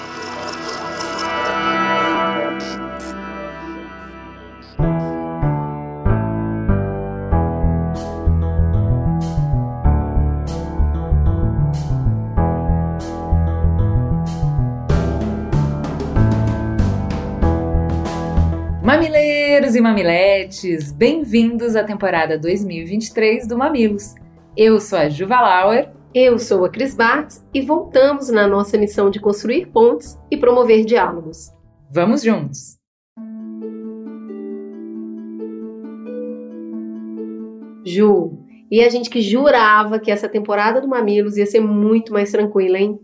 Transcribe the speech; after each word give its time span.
Mamileiros 18.82 19.74
e 19.74 19.80
mamiletes, 19.80 20.92
bem-vindos 20.92 21.76
à 21.76 21.84
temporada 21.84 22.36
2023 22.36 23.46
do 23.46 23.56
Mamilos. 23.56 24.14
Eu 24.56 24.78
sou 24.78 24.96
a 24.96 25.08
Juva 25.08 25.40
Lauer. 25.40 25.90
Eu 26.14 26.38
sou 26.38 26.64
a 26.64 26.68
Cris 26.68 26.94
Bartz 26.94 27.44
e 27.52 27.60
voltamos 27.60 28.28
na 28.28 28.46
nossa 28.46 28.78
missão 28.78 29.10
de 29.10 29.18
construir 29.18 29.66
pontes 29.66 30.16
e 30.30 30.36
promover 30.36 30.84
diálogos. 30.84 31.50
Vamos 31.90 32.22
juntos! 32.22 32.78
Ju, 37.84 38.38
e 38.70 38.80
a 38.80 38.88
gente 38.88 39.10
que 39.10 39.20
jurava 39.20 39.98
que 39.98 40.12
essa 40.12 40.28
temporada 40.28 40.80
do 40.80 40.86
Mamilos 40.86 41.36
ia 41.36 41.46
ser 41.46 41.58
muito 41.58 42.12
mais 42.12 42.30
tranquila, 42.30 42.78
hein? 42.78 42.96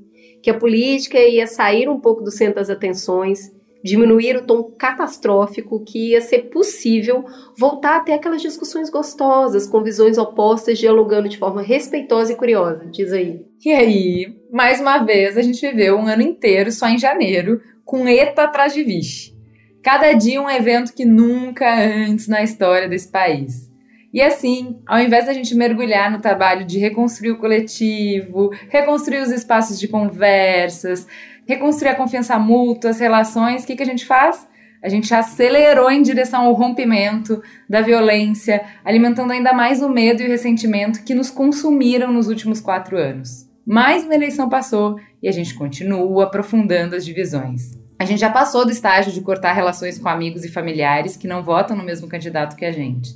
Que 0.45 0.51
a 0.51 0.57
política 0.57 1.19
ia 1.19 1.49
sair 1.49 1.89
um 1.89 1.99
pouco 1.99 2.23
do 2.23 2.31
centro 2.31 2.55
das 2.55 2.71
atenções 2.71 3.51
diminuir 3.83 4.37
o 4.37 4.47
tom 4.47 4.63
catastrófico 4.63 5.83
que 5.85 6.11
ia 6.11 6.21
ser 6.21 6.51
possível 6.51 7.25
voltar 7.57 7.97
até 7.97 8.15
aquelas 8.15 8.43
discussões 8.43 8.91
gostosas, 8.91 9.67
com 9.67 9.83
visões 9.83 10.19
opostas, 10.19 10.79
dialogando 10.79 11.29
de 11.29 11.39
forma 11.39 11.63
respeitosa 11.63 12.33
e 12.33 12.37
curiosa. 12.37 12.87
Diz 12.87 13.13
aí. 13.13 13.45
E 13.65 13.73
aí, 13.73 14.37
mais 14.53 14.81
uma 14.81 14.99
vez, 14.99 15.37
a 15.37 15.43
gente 15.43 15.61
viveu 15.61 15.97
um 15.97 16.07
ano 16.07 16.23
inteiro 16.23 16.71
só 16.71 16.89
em 16.89 16.99
janeiro, 16.99 17.61
com 17.85 18.09
ETA 18.09 18.45
atrás 18.45 18.75
de 18.75 18.83
vixe. 18.83 19.35
Cada 19.83 20.13
dia 20.13 20.43
um 20.43 20.51
evento 20.51 20.93
que 20.93 21.05
nunca 21.05 21.75
antes 21.75 22.29
na 22.29 22.43
história 22.43 22.89
desse 22.89 23.11
país. 23.11 23.71
E 24.13 24.21
assim, 24.21 24.81
ao 24.87 24.99
invés 24.99 25.27
da 25.27 25.33
gente 25.33 25.55
mergulhar 25.55 26.11
no 26.11 26.21
trabalho 26.21 26.67
de 26.67 26.79
reconstruir 26.79 27.31
o 27.31 27.39
coletivo, 27.39 28.51
reconstruir 28.69 29.23
os 29.23 29.31
espaços 29.31 29.79
de 29.79 29.87
conversas, 29.87 31.07
reconstruir 31.51 31.89
a 31.89 31.97
confiança 31.97 32.39
mútua, 32.39 32.91
as 32.91 33.01
relações, 33.01 33.65
o 33.65 33.67
que, 33.67 33.75
que 33.75 33.83
a 33.83 33.87
gente 33.87 34.07
faz? 34.07 34.49
A 34.83 34.89
gente 34.89 35.13
acelerou 35.13 35.91
em 35.91 36.01
direção 36.01 36.47
ao 36.47 36.55
rompimento 36.55 37.43
da 37.69 37.83
violência, 37.83 38.63
alimentando 38.85 39.33
ainda 39.33 39.53
mais 39.53 39.83
o 39.83 39.89
medo 39.89 40.23
e 40.23 40.27
o 40.27 40.29
ressentimento 40.29 41.03
que 41.03 41.13
nos 41.13 41.29
consumiram 41.29 42.13
nos 42.13 42.29
últimos 42.29 42.61
quatro 42.61 42.97
anos. 42.97 43.49
Mais 43.67 44.05
uma 44.05 44.15
eleição 44.15 44.49
passou 44.49 44.97
e 45.21 45.29
a 45.29 45.33
gente 45.33 45.55
continua 45.55 46.25
aprofundando 46.25 46.95
as 46.95 47.05
divisões. 47.05 47.79
A 47.99 48.05
gente 48.05 48.21
já 48.21 48.31
passou 48.31 48.65
do 48.65 48.71
estágio 48.71 49.13
de 49.13 49.21
cortar 49.21 49.53
relações 49.53 49.99
com 49.99 50.09
amigos 50.09 50.45
e 50.45 50.49
familiares 50.49 51.17
que 51.17 51.29
não 51.29 51.43
votam 51.43 51.77
no 51.77 51.85
mesmo 51.85 52.09
candidato 52.09 52.57
que 52.57 52.65
a 52.65 52.73
gente. 52.73 53.11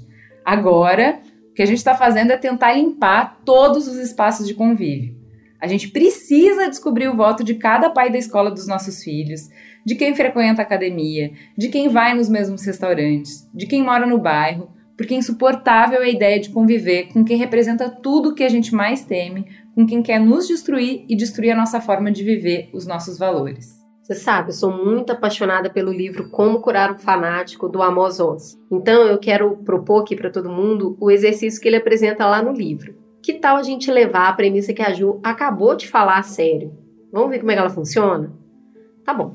Agora, 0.45 1.21
o 1.51 1.55
que 1.55 1.63
a 1.63 1.67
gente 1.67 1.79
está 1.79 1.95
fazendo 1.95 2.33
é 2.33 2.37
tentar 2.37 2.75
limpar 2.75 3.41
todos 3.45 3.87
os 3.87 3.97
espaços 3.97 4.47
de 4.47 4.55
convívio. 4.55 5.14
A 5.65 5.67
gente 5.67 5.89
precisa 5.89 6.69
descobrir 6.69 7.09
o 7.09 7.17
voto 7.17 7.43
de 7.43 7.55
cada 7.55 7.89
pai 7.89 8.13
da 8.13 8.19
escola 8.19 8.51
dos 8.51 8.67
nossos 8.67 9.03
filhos, 9.03 9.49
de 9.83 9.95
quem 9.95 10.15
frequenta 10.15 10.61
a 10.61 10.63
academia, 10.63 11.33
de 11.57 11.71
quem 11.71 11.89
vai 11.89 12.13
nos 12.13 12.29
mesmos 12.29 12.67
restaurantes, 12.67 13.49
de 13.55 13.67
quem 13.67 13.83
mora 13.83 14.05
no 14.05 14.19
bairro, 14.19 14.69
porque 14.95 15.15
é 15.15 15.17
insuportável 15.17 16.03
a 16.03 16.09
ideia 16.09 16.39
de 16.39 16.51
conviver 16.51 17.09
com 17.15 17.25
quem 17.25 17.39
representa 17.39 17.89
tudo 17.89 18.29
o 18.29 18.35
que 18.35 18.45
a 18.45 18.49
gente 18.51 18.75
mais 18.75 19.07
teme, 19.07 19.47
com 19.75 19.87
quem 19.87 20.03
quer 20.03 20.21
nos 20.21 20.47
destruir 20.47 21.07
e 21.09 21.17
destruir 21.17 21.53
a 21.53 21.57
nossa 21.57 21.81
forma 21.81 22.13
de 22.13 22.23
viver, 22.23 22.69
os 22.75 22.87
nossos 22.87 23.19
valores. 23.19 23.83
Você 24.03 24.17
sabe, 24.17 24.51
eu 24.51 24.53
sou 24.53 24.71
muito 24.71 25.13
apaixonada 25.13 25.71
pelo 25.71 25.91
livro 25.91 26.29
Como 26.29 26.61
Curar 26.61 26.93
um 26.93 26.99
Fanático, 26.99 27.71
do 27.71 27.83
Amos 27.83 28.21
Oz. 28.21 28.59
Então 28.71 29.07
eu 29.07 29.17
quero 29.17 29.57
propor 29.65 30.03
aqui 30.03 30.15
para 30.15 30.29
todo 30.29 30.53
mundo 30.53 30.95
o 31.01 31.11
exercício 31.11 31.59
que 31.59 31.69
ele 31.69 31.77
apresenta 31.77 32.27
lá 32.27 32.43
no 32.43 32.53
livro. 32.53 33.03
Que 33.25 33.33
tal 33.33 33.57
a 33.57 33.63
gente 33.63 33.91
levar 33.91 34.29
a 34.29 34.35
premissa 34.35 34.75
que 34.75 34.83
a 34.83 34.93
Ju 34.93 35.19
acabou 35.23 35.75
de 35.75 35.89
falar 35.89 36.19
a 36.19 36.23
sério? 36.23 36.75
Vamos 37.11 37.31
ver 37.31 37.39
como 37.39 37.51
é 37.51 37.55
que 37.55 37.61
ela 37.61 37.71
funciona? 37.71 38.31
Tá 39.03 39.15
bom. 39.15 39.33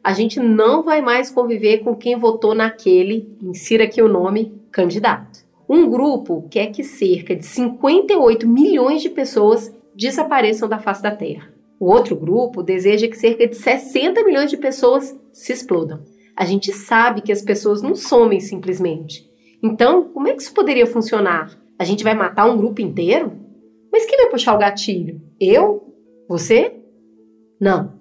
A 0.00 0.12
gente 0.12 0.38
não 0.38 0.84
vai 0.84 1.00
mais 1.00 1.28
conviver 1.28 1.78
com 1.78 1.96
quem 1.96 2.16
votou 2.16 2.54
naquele, 2.54 3.36
insira 3.42 3.82
aqui 3.82 4.00
o 4.00 4.06
nome, 4.06 4.62
candidato. 4.70 5.40
Um 5.68 5.90
grupo 5.90 6.46
quer 6.48 6.68
que 6.68 6.84
cerca 6.84 7.34
de 7.34 7.44
58 7.44 8.46
milhões 8.46 9.02
de 9.02 9.10
pessoas 9.10 9.74
desapareçam 9.92 10.68
da 10.68 10.78
face 10.78 11.02
da 11.02 11.10
Terra. 11.10 11.52
O 11.80 11.90
outro 11.90 12.14
grupo 12.14 12.62
deseja 12.62 13.08
que 13.08 13.18
cerca 13.18 13.48
de 13.48 13.56
60 13.56 14.22
milhões 14.22 14.50
de 14.50 14.56
pessoas 14.56 15.18
se 15.32 15.52
explodam. 15.52 16.04
A 16.36 16.44
gente 16.44 16.72
sabe 16.72 17.22
que 17.22 17.32
as 17.32 17.42
pessoas 17.42 17.82
não 17.82 17.96
somem 17.96 18.38
simplesmente. 18.38 19.28
Então, 19.60 20.04
como 20.04 20.28
é 20.28 20.32
que 20.32 20.42
isso 20.42 20.54
poderia 20.54 20.86
funcionar? 20.86 21.60
A 21.82 21.84
gente 21.84 22.04
vai 22.04 22.14
matar 22.14 22.48
um 22.48 22.56
grupo 22.56 22.80
inteiro? 22.80 23.32
Mas 23.90 24.06
quem 24.06 24.16
vai 24.16 24.30
puxar 24.30 24.54
o 24.54 24.58
gatilho? 24.58 25.20
Eu? 25.40 25.92
Você? 26.28 26.76
Não. 27.60 27.94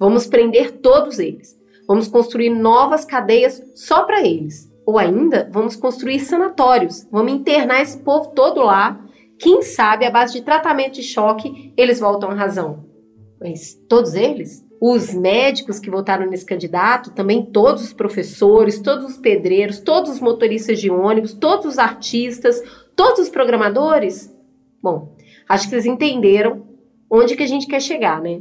Vamos 0.00 0.26
prender 0.26 0.78
todos 0.78 1.18
eles. 1.18 1.54
Vamos 1.86 2.08
construir 2.08 2.48
novas 2.48 3.04
cadeias 3.04 3.62
só 3.74 4.04
para 4.04 4.26
eles. 4.26 4.72
Ou 4.86 4.98
ainda, 4.98 5.50
vamos 5.52 5.76
construir 5.76 6.20
sanatórios. 6.20 7.06
Vamos 7.12 7.30
internar 7.30 7.82
esse 7.82 7.98
povo 7.98 8.30
todo 8.30 8.62
lá. 8.62 9.04
Quem 9.38 9.60
sabe, 9.60 10.06
à 10.06 10.10
base 10.10 10.32
de 10.32 10.40
tratamento 10.40 10.94
de 10.94 11.02
choque, 11.02 11.74
eles 11.76 12.00
voltam 12.00 12.30
à 12.30 12.34
razão. 12.34 12.86
Mas 13.38 13.74
todos 13.86 14.14
eles? 14.14 14.64
Os 14.80 15.12
médicos 15.12 15.78
que 15.78 15.90
votaram 15.90 16.26
nesse 16.26 16.46
candidato, 16.46 17.10
também 17.10 17.44
todos 17.44 17.82
os 17.82 17.92
professores, 17.92 18.80
todos 18.80 19.04
os 19.04 19.18
pedreiros, 19.18 19.78
todos 19.78 20.10
os 20.10 20.20
motoristas 20.20 20.80
de 20.80 20.90
ônibus, 20.90 21.34
todos 21.34 21.66
os 21.66 21.78
artistas, 21.78 22.62
todos 22.96 23.20
os 23.20 23.28
programadores? 23.28 24.34
Bom, 24.82 25.14
acho 25.48 25.64
que 25.64 25.70
vocês 25.70 25.86
entenderam 25.86 26.66
onde 27.10 27.36
que 27.36 27.42
a 27.42 27.46
gente 27.46 27.66
quer 27.66 27.80
chegar, 27.80 28.20
né? 28.20 28.40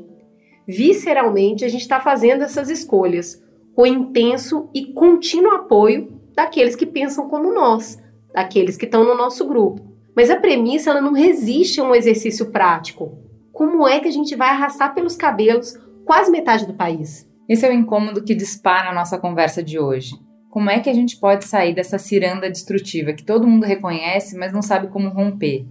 Visceralmente, 0.68 1.64
a 1.64 1.68
gente 1.68 1.82
está 1.82 2.00
fazendo 2.00 2.42
essas 2.42 2.70
escolhas 2.70 3.44
com 3.76 3.86
intenso 3.86 4.70
e 4.74 4.94
contínuo 4.94 5.52
apoio 5.52 6.20
daqueles 6.34 6.76
que 6.76 6.86
pensam 6.86 7.30
como 7.30 7.54
nós, 7.54 8.02
daqueles 8.34 8.78
que 8.78 8.86
estão 8.86 9.04
no 9.04 9.16
nosso 9.16 9.46
grupo. 9.46 9.82
Mas 10.16 10.30
a 10.30 10.40
premissa 10.40 10.90
ela 10.90 11.02
não 11.02 11.12
resiste 11.12 11.80
a 11.80 11.84
um 11.84 11.94
exercício 11.94 12.48
prático. 12.52 13.20
Como 13.52 13.88
é 13.88 14.00
que 14.00 14.08
a 14.08 14.12
gente 14.12 14.36
vai 14.36 14.50
arrastar 14.50 14.96
pelos 14.96 15.16
cabelos 15.16 15.78
quase 16.06 16.32
metade 16.32 16.66
do 16.66 16.74
país? 16.74 17.30
Esse 17.48 17.66
é 17.66 17.70
o 17.70 17.74
incômodo 17.74 18.24
que 18.24 18.34
dispara 18.34 18.90
a 18.90 18.94
nossa 18.94 19.18
conversa 19.18 19.62
de 19.62 19.78
hoje. 19.78 20.16
Como 20.56 20.70
é 20.70 20.80
que 20.80 20.90
a 20.90 20.94
gente 20.94 21.18
pode 21.18 21.44
sair 21.44 21.76
dessa 21.76 21.98
ciranda 22.00 22.50
destrutiva 22.50 23.12
que 23.12 23.26
todo 23.26 23.46
mundo 23.46 23.66
reconhece, 23.66 24.38
mas 24.38 24.54
não 24.54 24.62
sabe 24.62 24.88
como 24.88 25.10
romper? 25.10 25.68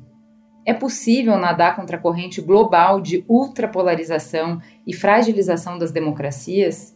É 0.66 0.74
possível 0.74 1.38
nadar 1.38 1.74
contra 1.74 1.96
a 1.96 1.98
corrente 1.98 2.42
global 2.42 3.00
de 3.00 3.24
ultrapolarização 3.26 4.60
e 4.86 4.92
fragilização 4.92 5.78
das 5.78 5.90
democracias? 5.90 6.94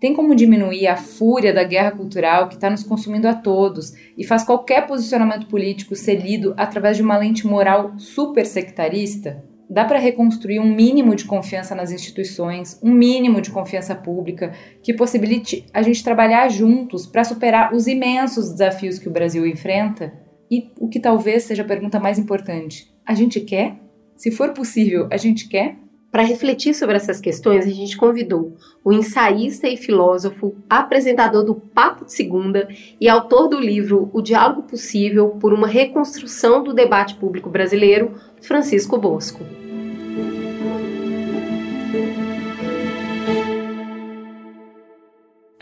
Tem 0.00 0.12
como 0.12 0.34
diminuir 0.34 0.88
a 0.88 0.96
fúria 0.96 1.54
da 1.54 1.62
guerra 1.62 1.92
cultural 1.92 2.48
que 2.48 2.56
está 2.56 2.68
nos 2.68 2.82
consumindo 2.82 3.28
a 3.28 3.34
todos 3.34 3.92
e 4.18 4.26
faz 4.26 4.42
qualquer 4.42 4.88
posicionamento 4.88 5.46
político 5.46 5.94
ser 5.94 6.16
lido 6.16 6.52
através 6.56 6.96
de 6.96 7.02
uma 7.04 7.16
lente 7.16 7.46
moral 7.46 7.96
super 7.96 8.44
sectarista? 8.44 9.49
Dá 9.70 9.84
para 9.84 10.00
reconstruir 10.00 10.58
um 10.58 10.74
mínimo 10.74 11.14
de 11.14 11.24
confiança 11.24 11.74
nas 11.74 11.92
instituições, 11.92 12.78
um 12.82 12.92
mínimo 12.92 13.40
de 13.40 13.50
confiança 13.50 13.94
pública 13.94 14.52
que 14.82 14.92
possibilite 14.92 15.64
a 15.72 15.80
gente 15.80 16.02
trabalhar 16.02 16.48
juntos 16.48 17.06
para 17.06 17.22
superar 17.22 17.72
os 17.72 17.86
imensos 17.86 18.50
desafios 18.50 18.98
que 18.98 19.08
o 19.08 19.12
Brasil 19.12 19.46
enfrenta? 19.46 20.12
E 20.50 20.72
o 20.80 20.88
que 20.88 20.98
talvez 20.98 21.44
seja 21.44 21.62
a 21.62 21.66
pergunta 21.66 22.00
mais 22.00 22.18
importante: 22.18 22.92
a 23.06 23.14
gente 23.14 23.40
quer? 23.40 23.76
Se 24.16 24.30
for 24.32 24.52
possível, 24.52 25.06
a 25.10 25.16
gente 25.16 25.48
quer? 25.48 25.76
Para 26.10 26.24
refletir 26.24 26.74
sobre 26.74 26.96
essas 26.96 27.20
questões, 27.20 27.64
a 27.64 27.70
gente 27.70 27.96
convidou 27.96 28.56
o 28.84 28.92
ensaísta 28.92 29.68
e 29.68 29.76
filósofo, 29.76 30.56
apresentador 30.68 31.44
do 31.44 31.54
Papo 31.54 32.04
de 32.04 32.12
Segunda 32.12 32.68
e 33.00 33.08
autor 33.08 33.46
do 33.48 33.60
livro 33.60 34.10
O 34.12 34.20
Diálogo 34.20 34.64
Possível 34.64 35.28
por 35.40 35.52
uma 35.52 35.68
Reconstrução 35.68 36.64
do 36.64 36.74
Debate 36.74 37.14
Público 37.14 37.48
Brasileiro, 37.48 38.16
Francisco 38.40 38.98
Bosco. 38.98 39.59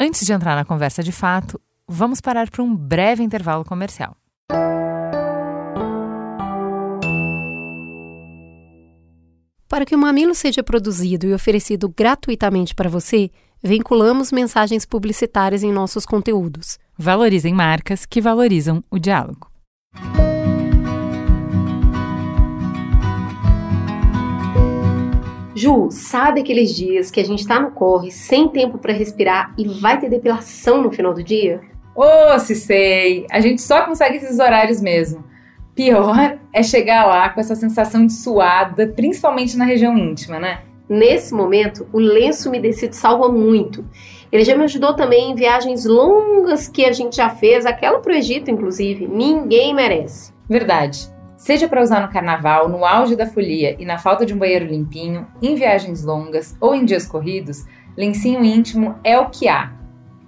Antes 0.09 0.25
de 0.25 0.33
entrar 0.33 0.57
na 0.57 0.65
conversa 0.65 1.03
de 1.03 1.13
fato, 1.13 1.61
vamos 1.87 2.19
parar 2.19 2.49
para 2.49 2.63
um 2.63 2.75
breve 2.75 3.23
intervalo 3.23 3.63
comercial. 3.63 4.17
Para 9.69 9.85
que 9.85 9.95
o 9.95 9.99
Mamilo 9.99 10.35
seja 10.35 10.63
produzido 10.63 11.27
e 11.27 11.35
oferecido 11.35 11.93
gratuitamente 11.95 12.75
para 12.75 12.89
você, 12.89 13.31
vinculamos 13.63 14.33
mensagens 14.33 14.87
publicitárias 14.87 15.63
em 15.63 15.71
nossos 15.71 16.07
conteúdos. 16.07 16.79
Valorizem 16.97 17.53
marcas 17.53 18.07
que 18.07 18.23
valorizam 18.23 18.83
o 18.91 18.99
diálogo. 18.99 19.51
Ju, 25.59 25.89
sabe 25.91 26.41
aqueles 26.41 26.73
dias 26.73 27.11
que 27.11 27.19
a 27.19 27.25
gente 27.25 27.45
tá 27.45 27.59
no 27.59 27.73
corre, 27.73 28.13
sem 28.13 28.49
tempo 28.49 28.79
para 28.79 28.93
respirar 28.93 29.53
e 29.59 29.67
vai 29.67 29.99
ter 29.99 30.09
depilação 30.09 30.81
no 30.81 30.93
final 30.93 31.13
do 31.13 31.23
dia? 31.23 31.61
Ô, 31.97 32.05
oh, 32.33 32.39
se 32.39 32.55
sei! 32.55 33.27
A 33.29 33.41
gente 33.41 33.61
só 33.61 33.83
consegue 33.83 34.19
esses 34.19 34.39
horários 34.39 34.81
mesmo. 34.81 35.25
Pior 35.75 36.39
é 36.53 36.63
chegar 36.63 37.07
lá 37.07 37.29
com 37.31 37.41
essa 37.41 37.57
sensação 37.57 38.07
de 38.07 38.13
suada, 38.13 38.87
principalmente 38.87 39.57
na 39.57 39.65
região 39.65 39.99
íntima, 39.99 40.39
né? 40.39 40.61
Nesse 40.89 41.35
momento, 41.35 41.89
o 41.93 41.99
lenço 41.99 42.49
umedecido 42.49 42.95
salva 42.95 43.29
muito. 43.29 43.85
Ele 44.31 44.45
já 44.45 44.57
me 44.57 44.63
ajudou 44.63 44.95
também 44.95 45.33
em 45.33 45.35
viagens 45.35 45.85
longas 45.85 46.69
que 46.69 46.85
a 46.85 46.93
gente 46.93 47.17
já 47.17 47.31
fez, 47.31 47.67
aquela 47.67 47.99
pro 47.99 48.15
Egito, 48.15 48.49
inclusive. 48.49 49.09
Ninguém 49.09 49.75
merece. 49.75 50.33
Verdade. 50.49 51.18
Seja 51.39 51.69
para 51.69 51.81
usar 51.81 52.01
no 52.01 52.13
carnaval, 52.13 52.69
no 52.69 52.85
auge 52.85 53.15
da 53.15 53.25
folia 53.25 53.77
e 53.79 53.85
na 53.85 53.97
falta 53.97 54.27
de 54.27 54.35
um 54.35 54.39
banheiro 54.39 54.67
limpinho, 54.67 55.25
em 55.41 55.55
viagens 55.55 56.03
longas 56.03 56.57
ou 56.61 56.75
em 56.75 56.85
dias 56.85 57.07
corridos, 57.07 57.65
lencinho 57.97 58.45
íntimo 58.45 58.97
é 59.05 59.17
o 59.17 59.31
que 59.31 59.47
há. 59.47 59.73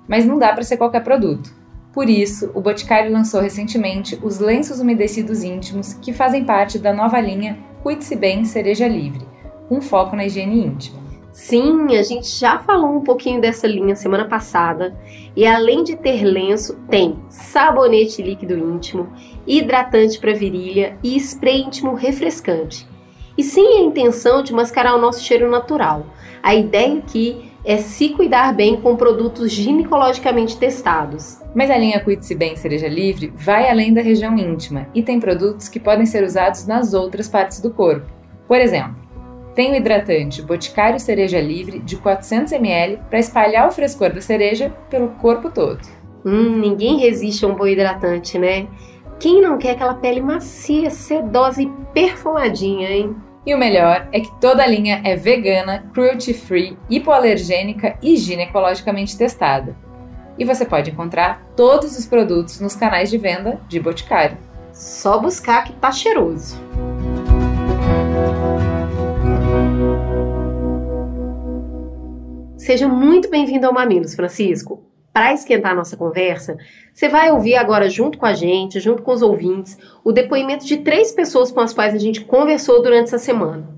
Mas 0.06 0.24
não 0.24 0.38
dá 0.38 0.52
para 0.52 0.62
ser 0.62 0.76
qualquer 0.76 1.02
produto. 1.02 1.52
Por 1.92 2.08
isso, 2.08 2.52
o 2.54 2.60
Boticário 2.60 3.12
lançou 3.12 3.40
recentemente 3.40 4.16
os 4.22 4.38
lenços 4.38 4.78
umedecidos 4.78 5.42
íntimos 5.42 5.94
que 5.94 6.12
fazem 6.12 6.44
parte 6.44 6.78
da 6.78 6.92
nova 6.92 7.20
linha 7.20 7.58
Cuide-se 7.82 8.14
Bem 8.14 8.44
Cereja 8.44 8.86
Livre, 8.86 9.26
com 9.68 9.80
foco 9.80 10.14
na 10.14 10.24
higiene 10.24 10.64
íntima. 10.64 11.09
Sim, 11.32 11.96
a 11.96 12.02
gente 12.02 12.26
já 12.26 12.58
falou 12.58 12.96
um 12.96 13.02
pouquinho 13.02 13.40
dessa 13.40 13.66
linha 13.66 13.94
semana 13.94 14.24
passada. 14.24 14.96
E 15.36 15.46
além 15.46 15.84
de 15.84 15.96
ter 15.96 16.24
lenço, 16.24 16.76
tem 16.88 17.16
sabonete 17.28 18.20
líquido 18.20 18.58
íntimo, 18.58 19.12
hidratante 19.46 20.18
para 20.18 20.34
virilha 20.34 20.98
e 21.02 21.16
spray 21.16 21.62
íntimo 21.62 21.94
refrescante. 21.94 22.86
E 23.38 23.44
sem 23.44 23.78
a 23.78 23.80
intenção 23.80 24.42
de 24.42 24.52
mascarar 24.52 24.94
o 24.96 25.00
nosso 25.00 25.22
cheiro 25.22 25.48
natural. 25.48 26.04
A 26.42 26.54
ideia 26.54 26.98
aqui 26.98 27.50
é 27.64 27.76
se 27.76 28.10
cuidar 28.10 28.54
bem 28.54 28.80
com 28.80 28.96
produtos 28.96 29.52
ginecologicamente 29.52 30.56
testados. 30.56 31.40
Mas 31.54 31.70
a 31.70 31.76
linha 31.76 32.00
Cuide-se 32.00 32.34
Bem 32.34 32.56
Cereja 32.56 32.88
Livre 32.88 33.32
vai 33.36 33.70
além 33.70 33.92
da 33.92 34.00
região 34.00 34.36
íntima 34.36 34.88
e 34.94 35.02
tem 35.02 35.20
produtos 35.20 35.68
que 35.68 35.78
podem 35.78 36.06
ser 36.06 36.24
usados 36.24 36.66
nas 36.66 36.94
outras 36.94 37.28
partes 37.28 37.60
do 37.60 37.70
corpo. 37.70 38.06
Por 38.48 38.58
exemplo, 38.58 38.99
tem 39.54 39.72
o 39.72 39.76
hidratante 39.76 40.42
Boticário 40.42 41.00
Cereja 41.00 41.40
Livre 41.40 41.80
de 41.80 41.96
400 41.96 42.52
ml 42.52 42.98
para 43.08 43.18
espalhar 43.18 43.68
o 43.68 43.72
frescor 43.72 44.12
da 44.12 44.20
cereja 44.20 44.70
pelo 44.88 45.08
corpo 45.08 45.50
todo. 45.50 45.80
Hum, 46.24 46.58
ninguém 46.58 46.98
resiste 46.98 47.44
a 47.44 47.48
um 47.48 47.54
bom 47.54 47.66
hidratante, 47.66 48.38
né? 48.38 48.66
Quem 49.18 49.40
não 49.40 49.58
quer 49.58 49.72
aquela 49.72 49.94
pele 49.94 50.20
macia, 50.20 50.90
sedosa 50.90 51.62
e 51.62 51.70
perfumadinha, 51.92 52.90
hein? 52.90 53.16
E 53.44 53.54
o 53.54 53.58
melhor 53.58 54.08
é 54.12 54.20
que 54.20 54.32
toda 54.40 54.62
a 54.62 54.66
linha 54.66 55.00
é 55.04 55.16
vegana, 55.16 55.84
cruelty 55.92 56.34
free, 56.34 56.76
hipoalergênica 56.88 57.96
e 58.02 58.16
ginecologicamente 58.16 59.16
testada. 59.16 59.76
E 60.38 60.44
você 60.44 60.64
pode 60.64 60.90
encontrar 60.90 61.42
todos 61.56 61.98
os 61.98 62.06
produtos 62.06 62.60
nos 62.60 62.74
canais 62.74 63.10
de 63.10 63.18
venda 63.18 63.60
de 63.68 63.80
Boticário. 63.80 64.38
Só 64.72 65.18
buscar 65.18 65.64
que 65.64 65.72
tá 65.74 65.90
cheiroso. 65.90 66.58
Seja 72.70 72.86
muito 72.86 73.28
bem-vindo 73.28 73.66
ao 73.66 73.72
Mamilos, 73.72 74.14
Francisco. 74.14 74.80
Para 75.12 75.34
esquentar 75.34 75.72
a 75.72 75.74
nossa 75.74 75.96
conversa, 75.96 76.56
você 76.94 77.08
vai 77.08 77.32
ouvir 77.32 77.56
agora, 77.56 77.90
junto 77.90 78.16
com 78.16 78.24
a 78.24 78.32
gente, 78.32 78.78
junto 78.78 79.02
com 79.02 79.10
os 79.10 79.22
ouvintes, 79.22 79.76
o 80.04 80.12
depoimento 80.12 80.64
de 80.64 80.76
três 80.76 81.10
pessoas 81.10 81.50
com 81.50 81.58
as 81.58 81.74
quais 81.74 81.96
a 81.96 81.98
gente 81.98 82.20
conversou 82.20 82.80
durante 82.80 83.08
essa 83.08 83.18
semana. 83.18 83.68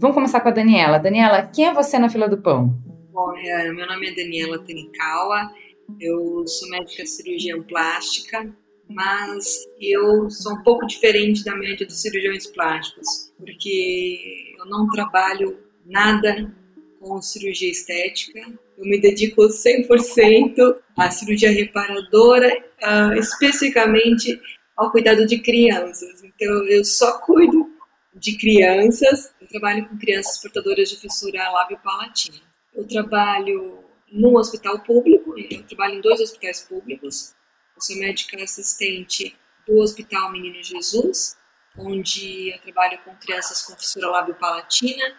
Vamos 0.00 0.16
começar 0.16 0.40
com 0.40 0.48
a 0.48 0.52
Daniela. 0.52 0.98
Daniela, 0.98 1.42
quem 1.54 1.68
é 1.68 1.72
você 1.72 2.00
na 2.00 2.08
fila 2.08 2.28
do 2.28 2.38
pão? 2.38 2.76
Bom, 3.12 3.32
é, 3.36 3.70
meu 3.70 3.86
nome 3.86 4.08
é 4.08 4.12
Daniela 4.12 4.58
Tenikawa, 4.58 5.52
eu 6.00 6.44
sou 6.48 6.68
médica 6.70 7.06
cirurgiã 7.06 7.62
plástica, 7.62 8.52
mas 8.90 9.68
eu 9.80 10.28
sou 10.28 10.54
um 10.54 10.62
pouco 10.62 10.84
diferente 10.86 11.44
da 11.44 11.54
média 11.54 11.86
dos 11.86 12.02
cirurgiões 12.02 12.46
plásticos, 12.48 13.32
porque 13.38 14.54
eu 14.58 14.66
não 14.66 14.88
trabalho 14.88 15.58
nada 15.86 16.52
com 16.98 17.22
cirurgia 17.22 17.70
estética, 17.70 18.40
eu 18.76 18.84
me 18.84 19.00
dedico 19.00 19.42
100% 19.42 20.76
à 20.96 21.10
cirurgia 21.10 21.50
reparadora, 21.50 22.64
uh, 22.82 23.14
especificamente 23.14 24.40
ao 24.76 24.90
cuidado 24.90 25.26
de 25.26 25.38
crianças. 25.38 26.22
Então, 26.24 26.66
eu 26.66 26.84
só 26.84 27.18
cuido 27.20 27.70
de 28.14 28.36
crianças, 28.36 29.32
eu 29.40 29.46
trabalho 29.46 29.88
com 29.88 29.98
crianças 29.98 30.40
portadoras 30.42 30.90
de 30.90 30.96
fissura 30.98 31.50
lábio-palatina. 31.50 32.38
Eu 32.74 32.86
trabalho 32.86 33.78
num 34.10 34.36
hospital 34.36 34.80
público, 34.80 35.34
eu 35.38 35.62
trabalho 35.62 35.94
em 35.94 36.00
dois 36.00 36.20
hospitais 36.20 36.62
públicos, 36.62 37.34
eu 37.80 37.82
sou 37.82 37.96
médica 37.96 38.42
assistente 38.42 39.34
do 39.66 39.78
Hospital 39.78 40.30
Menino 40.30 40.62
Jesus, 40.62 41.38
onde 41.78 42.50
eu 42.50 42.58
trabalho 42.60 42.98
com 43.02 43.16
crianças 43.16 43.62
com 43.62 43.74
fissura 43.74 44.10
lábio-palatina, 44.10 45.14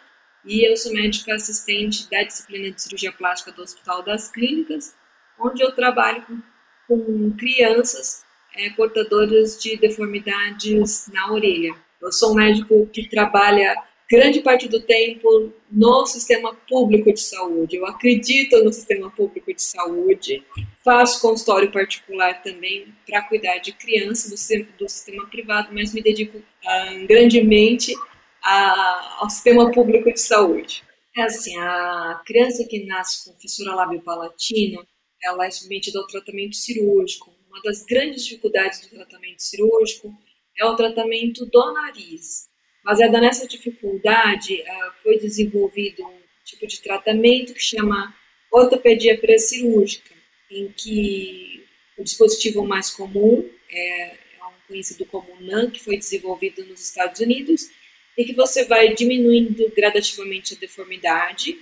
e 0.45 0.69
eu 0.69 0.77
sou 0.77 0.93
médica 0.93 1.33
assistente 1.33 2.07
da 2.07 2.21
disciplina 2.21 2.69
de 2.69 2.79
cirurgia 2.79 3.11
plástica 3.11 3.51
do 3.51 3.63
Hospital 3.63 4.03
das 4.03 4.29
Clínicas, 4.29 4.95
onde 5.39 5.63
eu 5.63 5.71
trabalho 5.71 6.23
com, 6.23 6.39
com 6.87 7.35
crianças 7.35 8.23
é, 8.53 8.69
portadoras 8.69 9.59
de 9.59 9.75
deformidades 9.77 11.07
na 11.11 11.31
orelha. 11.31 11.73
Eu 11.99 12.11
sou 12.11 12.33
um 12.33 12.35
médico 12.35 12.85
que 12.93 13.09
trabalha 13.09 13.75
grande 14.11 14.41
parte 14.41 14.67
do 14.67 14.81
tempo 14.81 15.53
no 15.71 16.05
sistema 16.05 16.53
público 16.67 17.13
de 17.13 17.21
saúde. 17.21 17.77
Eu 17.77 17.85
acredito 17.85 18.61
no 18.61 18.73
sistema 18.73 19.09
público 19.09 19.53
de 19.53 19.63
saúde. 19.63 20.43
Faço 20.83 21.21
consultório 21.21 21.71
particular 21.71 22.41
também 22.43 22.93
para 23.07 23.21
cuidar 23.21 23.59
de 23.59 23.71
crianças 23.71 24.29
do 24.29 24.77
do 24.77 24.89
sistema, 24.89 25.25
privado, 25.27 25.69
mas 25.71 25.93
me 25.93 26.01
dedico 26.01 26.39
uh, 26.39 27.07
grandemente 27.07 27.95
a, 28.43 29.19
ao 29.21 29.29
sistema 29.29 29.71
público 29.71 30.11
de 30.11 30.19
saúde. 30.19 30.83
É 31.15 31.23
assim, 31.23 31.57
a 31.57 32.21
criança 32.25 32.67
que 32.69 32.85
nasce 32.85 33.23
com 33.23 33.39
fissura 33.39 33.75
lábio-palatina, 33.75 34.86
ela 35.24 35.45
é 35.45 35.51
submetida 35.51 36.00
ao 36.00 36.07
tratamento 36.07 36.55
cirúrgico. 36.55 37.33
Uma 37.50 37.62
das 37.62 37.83
grandes 37.86 38.25
dificuldades 38.25 38.81
do 38.81 38.89
tratamento 38.89 39.41
cirúrgico 39.41 40.13
é 40.59 40.65
o 40.65 40.75
tratamento 40.75 41.45
do 41.45 41.74
nariz. 41.74 42.50
Baseada 42.83 43.21
nessa 43.21 43.47
dificuldade, 43.47 44.61
uh, 44.61 44.91
foi 45.03 45.19
desenvolvido 45.19 46.03
um 46.03 46.19
tipo 46.43 46.65
de 46.65 46.81
tratamento 46.81 47.53
que 47.53 47.61
chama 47.61 48.13
ortopedia 48.51 49.17
pré-cirúrgica, 49.19 50.13
em 50.50 50.67
que 50.69 51.63
o 51.97 52.03
dispositivo 52.03 52.65
mais 52.65 52.89
comum 52.89 53.47
é, 53.69 54.05
é 54.07 54.45
um 54.45 54.67
conhecido 54.67 55.05
como 55.05 55.39
NAN, 55.39 55.69
que 55.69 55.79
foi 55.79 55.97
desenvolvido 55.97 56.65
nos 56.65 56.81
Estados 56.81 57.21
Unidos, 57.21 57.69
e 58.17 58.25
que 58.25 58.33
você 58.33 58.65
vai 58.65 58.93
diminuindo 58.93 59.71
gradativamente 59.75 60.55
a 60.55 60.59
deformidade 60.59 61.57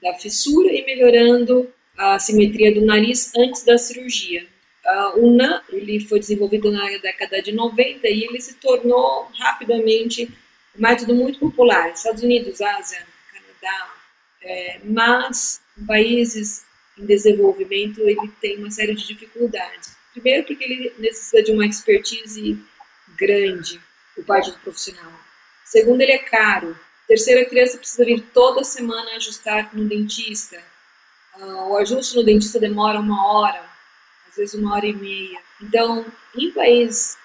da 0.00 0.14
fissura 0.14 0.72
e 0.72 0.84
melhorando 0.84 1.70
a 1.96 2.18
simetria 2.18 2.72
do 2.72 2.80
nariz 2.80 3.32
antes 3.36 3.64
da 3.64 3.76
cirurgia. 3.76 4.46
Uh, 4.84 5.26
o 5.26 5.36
NAN 5.36 5.62
ele 5.68 6.00
foi 6.00 6.18
desenvolvido 6.18 6.70
na 6.70 6.86
década 6.98 7.42
de 7.42 7.52
90 7.52 8.08
e 8.08 8.24
ele 8.24 8.40
se 8.40 8.54
tornou 8.54 9.28
rapidamente 9.38 10.30
método 10.76 11.14
muito 11.14 11.38
popular, 11.38 11.90
Estados 11.90 12.22
Unidos, 12.22 12.60
Ásia, 12.60 13.06
Canadá, 13.32 13.94
é, 14.42 14.80
mas 14.84 15.60
países 15.86 16.64
em 16.98 17.06
desenvolvimento 17.06 18.00
ele 18.00 18.30
tem 18.40 18.58
uma 18.58 18.70
série 18.70 18.94
de 18.94 19.06
dificuldades. 19.06 19.96
Primeiro 20.12 20.46
porque 20.46 20.64
ele 20.64 20.92
necessita 20.98 21.42
de 21.42 21.52
uma 21.52 21.66
expertise 21.66 22.58
grande 23.16 23.80
por 24.14 24.24
parte 24.24 24.50
do 24.50 24.58
profissional. 24.58 25.12
Segundo, 25.64 26.00
ele 26.00 26.12
é 26.12 26.18
caro. 26.18 26.76
Terceiro, 27.06 27.42
a 27.42 27.44
criança 27.44 27.78
precisa 27.78 28.04
vir 28.04 28.20
toda 28.32 28.64
semana 28.64 29.16
ajustar 29.16 29.74
no 29.74 29.88
dentista. 29.88 30.62
Uh, 31.36 31.70
o 31.70 31.76
ajuste 31.76 32.16
no 32.16 32.24
dentista 32.24 32.58
demora 32.58 32.98
uma 32.98 33.32
hora, 33.32 33.64
às 34.28 34.36
vezes 34.36 34.54
uma 34.54 34.74
hora 34.74 34.86
e 34.86 34.92
meia. 34.92 35.38
Então, 35.60 36.04
em 36.36 36.50
país 36.50 37.16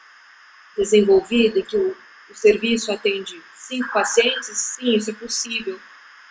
desenvolvido, 0.78 1.60
em 1.60 1.64
que 1.64 1.76
o 1.76 1.96
o 2.30 2.36
serviço 2.36 2.92
atende 2.92 3.42
cinco 3.56 3.92
pacientes, 3.92 4.58
sim, 4.58 4.96
isso 4.96 5.12
é 5.12 5.14
possível. 5.14 5.80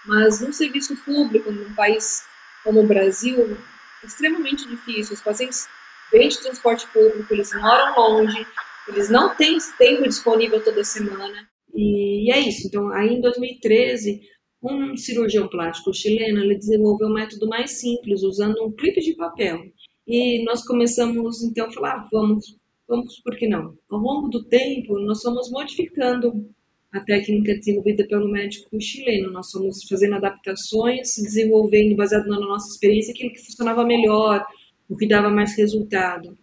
Mas 0.07 0.41
num 0.41 0.53
serviço 0.53 0.97
público, 0.97 1.51
num 1.51 1.75
país 1.75 2.25
como 2.63 2.81
o 2.81 2.87
Brasil, 2.87 3.57
é 4.03 4.07
extremamente 4.07 4.67
difícil. 4.69 5.15
Os 5.15 5.21
pacientes 5.21 5.69
vêm 6.13 6.29
de 6.29 6.39
transporte 6.39 6.87
público, 6.89 7.33
eles 7.33 7.53
moram 7.55 7.95
longe, 7.97 8.47
eles 8.89 9.09
não 9.09 9.35
têm 9.35 9.59
tempo 9.79 10.05
disponível 10.05 10.63
toda 10.63 10.85
semana. 10.85 11.49
E, 11.75 12.33
é 12.33 12.41
isso. 12.41 12.67
Então, 12.67 12.89
aí 12.93 13.15
em 13.15 13.21
2013, 13.21 14.21
um 14.63 14.97
cirurgião 14.97 15.49
plástico 15.49 15.93
chileno 15.93 16.41
ele 16.41 16.57
desenvolveu 16.57 17.09
um 17.09 17.15
método 17.15 17.49
mais 17.49 17.81
simples, 17.81 18.23
usando 18.23 18.63
um 18.65 18.73
clipe 18.73 19.01
de 19.01 19.15
papel. 19.15 19.61
E 20.07 20.45
nós 20.45 20.65
começamos 20.65 21.43
então 21.43 21.67
a 21.67 21.73
falar, 21.73 21.95
ah, 21.95 22.09
vamos 22.13 22.57
vamos 22.89 23.21
por 23.21 23.37
que 23.37 23.49
não? 23.49 23.77
Ao 23.91 23.99
longo 23.99 24.29
do 24.29 24.45
tempo, 24.45 24.99
nós 25.01 25.23
fomos 25.23 25.51
modificando 25.51 26.49
a 26.93 27.01
técnica 27.01 27.55
desenvolvida 27.55 28.07
pelo 28.07 28.31
médico 28.31 28.81
chileno. 28.81 29.33
Nós 29.33 29.51
fomos 29.51 29.83
fazendo 29.89 30.15
adaptações, 30.15 31.15
desenvolvendo, 31.17 31.97
baseado 31.97 32.27
na 32.27 32.39
nossa 32.39 32.69
experiência, 32.69 33.13
aquilo 33.13 33.33
que 33.33 33.45
funcionava 33.45 33.85
melhor, 33.85 34.45
o 34.89 34.97
que 34.97 35.09
dava 35.09 35.29
mais 35.29 35.57
resultado. 35.57 36.39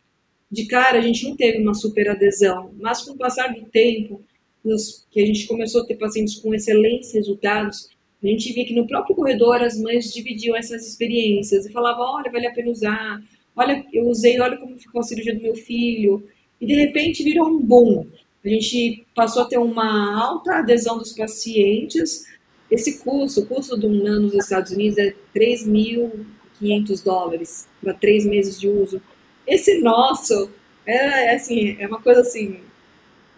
De 0.51 0.65
cara, 0.65 0.99
a 0.99 1.01
gente 1.01 1.23
não 1.23 1.35
teve 1.37 1.59
uma 1.59 1.73
super 1.73 2.09
adesão, 2.09 2.73
mas 2.79 3.01
com 3.01 3.13
o 3.13 3.17
passar 3.17 3.53
do 3.53 3.65
tempo, 3.67 4.21
que 5.09 5.21
a 5.21 5.25
gente 5.25 5.47
começou 5.47 5.81
a 5.81 5.85
ter 5.85 5.95
pacientes 5.95 6.35
com 6.35 6.53
excelentes 6.53 7.13
resultados, 7.13 7.89
a 8.21 8.27
gente 8.27 8.53
via 8.53 8.65
que 8.65 8.75
no 8.75 8.85
próprio 8.85 9.15
corredor 9.15 9.63
as 9.63 9.79
mães 9.79 10.13
dividiam 10.13 10.55
essas 10.55 10.87
experiências 10.87 11.65
e 11.65 11.71
falavam: 11.71 12.03
olha, 12.03 12.31
vale 12.31 12.45
a 12.45 12.53
pena 12.53 12.69
usar, 12.69 13.19
olha, 13.55 13.85
eu 13.91 14.07
usei, 14.07 14.39
olha 14.39 14.57
como 14.57 14.77
ficou 14.77 15.01
a 15.01 15.03
cirurgia 15.03 15.35
do 15.35 15.41
meu 15.41 15.55
filho. 15.55 16.23
E 16.59 16.65
de 16.65 16.75
repente 16.75 17.23
virou 17.23 17.47
um 17.47 17.59
boom. 17.59 18.07
A 18.43 18.49
gente 18.49 19.05
passou 19.15 19.43
a 19.43 19.45
ter 19.45 19.57
uma 19.57 20.19
alta 20.19 20.55
adesão 20.55 20.97
dos 20.97 21.13
pacientes. 21.13 22.25
Esse 22.69 22.99
custo, 22.99 23.41
o 23.41 23.45
custo 23.45 23.77
do 23.77 23.89
NAN 23.89 24.21
nos 24.21 24.33
Estados 24.33 24.71
Unidos 24.71 24.97
é 24.97 25.13
3.500 25.35 27.03
dólares 27.03 27.67
para 27.81 27.93
três 27.93 28.25
meses 28.25 28.59
de 28.59 28.67
uso. 28.67 29.01
Esse 29.45 29.79
nosso 29.79 30.49
é, 30.85 30.95
é, 31.25 31.35
assim, 31.35 31.75
é 31.79 31.87
uma 31.87 32.01
coisa 32.01 32.21
assim 32.21 32.61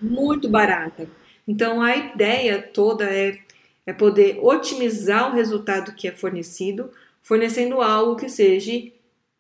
muito 0.02 0.50
barata. 0.50 1.08
Então 1.48 1.82
a 1.82 1.96
ideia 1.96 2.62
toda 2.62 3.06
é, 3.06 3.40
é 3.86 3.94
poder 3.94 4.40
otimizar 4.42 5.32
o 5.32 5.36
resultado 5.36 5.96
que 5.96 6.08
é 6.08 6.12
fornecido, 6.12 6.92
fornecendo 7.22 7.82
algo 7.82 8.16
que 8.16 8.30
seja 8.30 8.72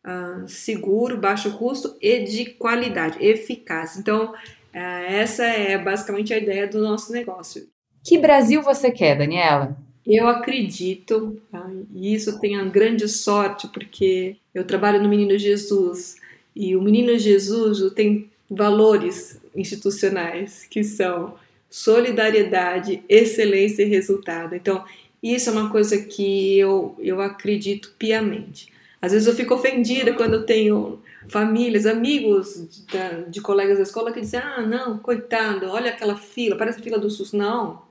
uh, 0.05 0.48
seguro, 0.48 1.17
baixo 1.17 1.57
custo 1.57 1.95
e 2.01 2.19
de 2.19 2.45
qualidade, 2.45 3.24
eficaz. 3.24 3.98
Então 3.98 4.33
é, 4.74 5.22
essa 5.22 5.43
é 5.43 5.77
basicamente 5.77 6.33
a 6.33 6.38
ideia 6.38 6.67
do 6.67 6.81
nosso 6.81 7.13
negócio. 7.13 7.67
Que 8.03 8.17
Brasil 8.17 8.62
você 8.62 8.91
quer, 8.91 9.17
Daniela? 9.17 9.77
Eu 10.05 10.27
acredito, 10.27 11.41
tá? 11.50 11.69
e 11.95 12.13
isso 12.13 12.39
tem 12.39 12.57
a 12.57 12.65
grande 12.65 13.07
sorte, 13.07 13.69
porque 13.69 14.36
eu 14.53 14.65
trabalho 14.65 15.01
no 15.01 15.07
Menino 15.07 15.38
Jesus, 15.38 16.17
e 16.53 16.75
o 16.75 16.81
Menino 16.81 17.17
Jesus 17.17 17.93
tem 17.93 18.29
valores 18.50 19.39
institucionais 19.55 20.67
que 20.69 20.83
são 20.83 21.36
solidariedade, 21.69 23.01
excelência 23.07 23.83
e 23.83 23.89
resultado. 23.89 24.55
Então, 24.55 24.83
isso 25.22 25.50
é 25.50 25.53
uma 25.53 25.69
coisa 25.69 25.98
que 25.98 26.60
eu, 26.60 26.95
eu 27.00 27.22
acredito 27.22 27.95
piamente. 27.98 28.73
Às 29.03 29.12
vezes 29.12 29.27
eu 29.27 29.36
fico 29.36 29.53
ofendida 29.53 30.13
quando 30.13 30.36
eu 30.36 30.45
tenho 30.45 31.01
famílias, 31.27 31.86
amigos 31.86 32.86
de, 32.88 33.31
de 33.31 33.41
colegas 33.41 33.75
da 33.75 33.83
escola 33.83 34.13
que 34.13 34.22
dizem: 34.22 34.39
ah, 34.39 34.62
não, 34.62 34.98
coitado, 34.98 35.65
olha 35.67 35.91
aquela 35.91 36.15
fila, 36.15 36.55
parece 36.55 36.79
a 36.79 36.81
fila 36.81 36.98
do 36.98 37.10
SUS. 37.10 37.33
Não, 37.33 37.81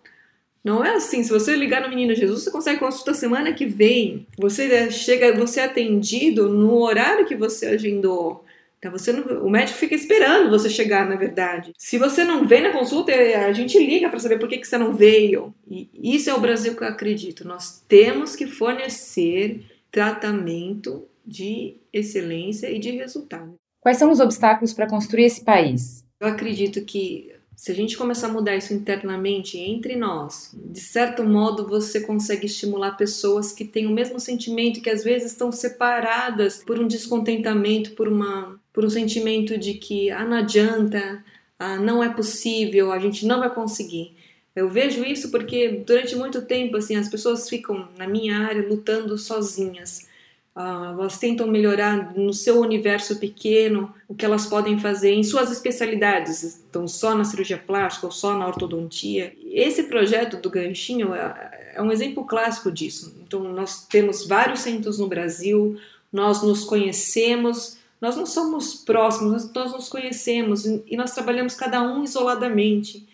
não 0.64 0.82
é 0.82 0.94
assim. 0.94 1.22
Se 1.22 1.28
você 1.28 1.54
ligar 1.54 1.82
no 1.82 1.90
Menino 1.90 2.14
Jesus, 2.14 2.42
você 2.44 2.50
consegue 2.50 2.80
consulta 2.80 3.12
semana 3.12 3.52
que 3.52 3.66
vem. 3.66 4.26
Você 4.38 4.90
chega, 4.90 5.34
você 5.34 5.60
é 5.60 5.64
atendido 5.64 6.48
no 6.48 6.78
horário 6.78 7.26
que 7.26 7.36
você 7.36 7.66
agendou. 7.66 8.46
Então 8.78 8.90
você 8.90 9.12
não, 9.12 9.44
o 9.44 9.50
médico 9.50 9.78
fica 9.78 9.94
esperando 9.94 10.48
você 10.48 10.70
chegar, 10.70 11.06
na 11.06 11.16
verdade. 11.16 11.74
Se 11.76 11.98
você 11.98 12.24
não 12.24 12.48
vem 12.48 12.62
na 12.62 12.70
consulta, 12.70 13.12
a 13.12 13.52
gente 13.52 13.78
liga 13.78 14.08
para 14.08 14.18
saber 14.18 14.38
por 14.38 14.48
que, 14.48 14.56
que 14.56 14.66
você 14.66 14.78
não 14.78 14.94
veio. 14.94 15.54
E 15.70 15.90
isso 16.02 16.30
é 16.30 16.34
o 16.34 16.40
Brasil 16.40 16.74
que 16.74 16.82
eu 16.82 16.88
acredito. 16.88 17.46
Nós 17.46 17.84
temos 17.86 18.34
que 18.34 18.46
fornecer 18.46 19.60
tratamento 19.92 21.06
de 21.24 21.76
excelência 21.92 22.68
e 22.70 22.80
de 22.80 22.90
resultado. 22.90 23.54
Quais 23.80 23.98
são 23.98 24.10
os 24.10 24.18
obstáculos 24.18 24.72
para 24.72 24.88
construir 24.88 25.24
esse 25.24 25.44
país? 25.44 26.04
Eu 26.18 26.28
acredito 26.28 26.84
que 26.84 27.32
se 27.54 27.70
a 27.70 27.74
gente 27.74 27.96
começar 27.96 28.28
a 28.28 28.32
mudar 28.32 28.56
isso 28.56 28.72
internamente 28.72 29.58
entre 29.58 29.94
nós, 29.94 30.52
de 30.52 30.80
certo 30.80 31.22
modo 31.22 31.68
você 31.68 32.00
consegue 32.00 32.46
estimular 32.46 32.96
pessoas 32.96 33.52
que 33.52 33.64
têm 33.64 33.86
o 33.86 33.92
mesmo 33.92 34.18
sentimento, 34.18 34.80
que 34.80 34.90
às 34.90 35.04
vezes 35.04 35.32
estão 35.32 35.52
separadas 35.52 36.62
por 36.64 36.78
um 36.78 36.88
descontentamento, 36.88 37.92
por 37.92 38.08
uma 38.08 38.60
por 38.72 38.84
um 38.84 38.90
sentimento 38.90 39.58
de 39.58 39.74
que 39.74 40.10
ah, 40.10 40.24
não 40.24 40.38
adianta, 40.38 41.22
ah, 41.58 41.76
não 41.76 42.02
é 42.02 42.08
possível, 42.08 42.90
a 42.90 42.98
gente 42.98 43.26
não 43.26 43.38
vai 43.38 43.54
conseguir. 43.54 44.16
Eu 44.54 44.68
vejo 44.68 45.04
isso 45.04 45.30
porque 45.30 45.82
durante 45.86 46.14
muito 46.14 46.42
tempo 46.42 46.76
assim 46.76 46.96
as 46.96 47.08
pessoas 47.08 47.48
ficam 47.48 47.88
na 47.96 48.06
minha 48.06 48.38
área 48.38 48.66
lutando 48.66 49.16
sozinhas. 49.16 50.10
Uh, 50.54 51.00
elas 51.00 51.18
tentam 51.18 51.46
melhorar 51.46 52.14
no 52.14 52.30
seu 52.34 52.60
universo 52.60 53.18
pequeno 53.18 53.94
o 54.06 54.14
que 54.14 54.22
elas 54.22 54.44
podem 54.44 54.78
fazer 54.78 55.10
em 55.10 55.24
suas 55.24 55.50
especialidades, 55.50 56.42
estão 56.42 56.86
só 56.86 57.14
na 57.14 57.24
cirurgia 57.24 57.56
plástica 57.56 58.04
ou 58.04 58.12
só 58.12 58.36
na 58.36 58.46
ortodontia. 58.46 59.34
Esse 59.50 59.84
projeto 59.84 60.36
do 60.36 60.50
Ganchinho 60.50 61.14
é, 61.14 61.72
é 61.76 61.80
um 61.80 61.90
exemplo 61.90 62.26
clássico 62.26 62.70
disso. 62.70 63.14
Então, 63.26 63.42
nós 63.44 63.86
temos 63.86 64.26
vários 64.26 64.60
centros 64.60 64.98
no 64.98 65.06
Brasil, 65.06 65.78
nós 66.12 66.42
nos 66.42 66.64
conhecemos, 66.64 67.78
nós 67.98 68.14
não 68.14 68.26
somos 68.26 68.74
próximos, 68.74 69.50
nós 69.54 69.72
nos 69.72 69.88
conhecemos 69.88 70.66
e 70.66 70.96
nós 70.98 71.14
trabalhamos 71.14 71.54
cada 71.54 71.80
um 71.80 72.04
isoladamente. 72.04 73.06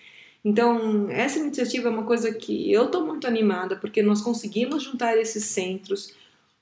Então, 0.49 1.11
essa 1.11 1.39
iniciativa 1.39 1.89
é 1.89 1.91
uma 1.91 2.05
coisa 2.05 2.33
que 2.33 2.73
eu 2.73 2.87
estou 2.87 3.05
muito 3.05 3.27
animada, 3.27 3.77
porque 3.77 4.03
nós 4.03 4.23
conseguimos 4.23 4.83
juntar 4.83 5.15
esses 5.19 5.45
centros, 5.45 6.15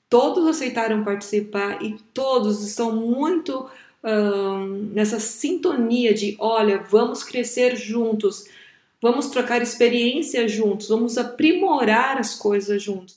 todos 0.09 0.45
aceitaram 0.45 1.05
participar 1.05 1.81
e 1.81 1.95
todos 2.13 2.67
estão 2.67 2.93
muito 2.93 3.65
nessa 4.91 5.21
sintonia 5.21 6.13
de: 6.13 6.35
olha, 6.37 6.79
vamos 6.79 7.23
crescer 7.23 7.77
juntos, 7.77 8.43
vamos 9.01 9.27
trocar 9.27 9.61
experiência 9.61 10.45
juntos, 10.49 10.89
vamos 10.89 11.17
aprimorar 11.17 12.17
as 12.17 12.35
coisas 12.35 12.83
juntos. 12.83 13.15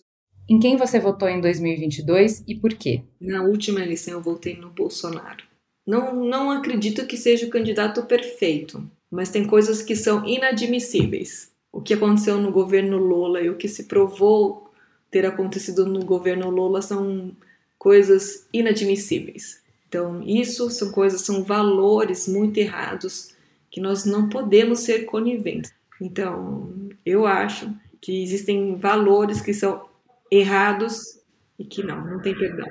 Em 0.48 0.60
quem 0.60 0.76
você 0.76 1.00
votou 1.00 1.28
em 1.28 1.40
2022 1.40 2.44
e 2.46 2.54
por 2.54 2.74
quê? 2.74 3.02
Na 3.20 3.42
última 3.42 3.82
eleição 3.82 4.14
eu 4.14 4.22
votei 4.22 4.56
no 4.56 4.70
Bolsonaro. 4.70 5.42
Não, 5.84 6.14
não 6.14 6.48
acredito 6.52 7.08
que 7.08 7.16
seja 7.16 7.44
o 7.46 7.50
candidato 7.50 8.04
perfeito, 8.04 8.88
mas 9.10 9.30
tem 9.30 9.46
coisas 9.46 9.82
que 9.82 9.96
são 9.96 10.24
inadmissíveis. 10.24 11.50
O 11.72 11.80
que 11.80 11.94
aconteceu 11.94 12.38
no 12.38 12.50
governo 12.50 12.98
Lula 12.98 13.40
e 13.40 13.50
o 13.50 13.56
que 13.56 13.68
se 13.68 13.84
provou 13.84 14.70
ter 15.10 15.26
acontecido 15.26 15.86
no 15.86 16.04
governo 16.04 16.50
Lula 16.50 16.80
são 16.82 17.34
coisas 17.78 18.46
inadmissíveis. 18.52 19.60
Então, 19.88 20.22
isso 20.22 20.70
são 20.70 20.92
coisas, 20.92 21.22
são 21.22 21.42
valores 21.42 22.28
muito 22.28 22.58
errados 22.58 23.34
que 23.70 23.80
nós 23.80 24.04
não 24.04 24.28
podemos 24.28 24.80
ser 24.80 25.04
coniventes. 25.04 25.72
Então, 26.00 26.72
eu 27.04 27.26
acho 27.26 27.72
que 28.00 28.22
existem 28.22 28.76
valores 28.76 29.40
que 29.40 29.52
são 29.52 29.88
errados 30.30 31.18
e 31.58 31.64
que 31.64 31.82
não, 31.82 32.04
não 32.04 32.20
tem 32.20 32.36
perdão. 32.36 32.66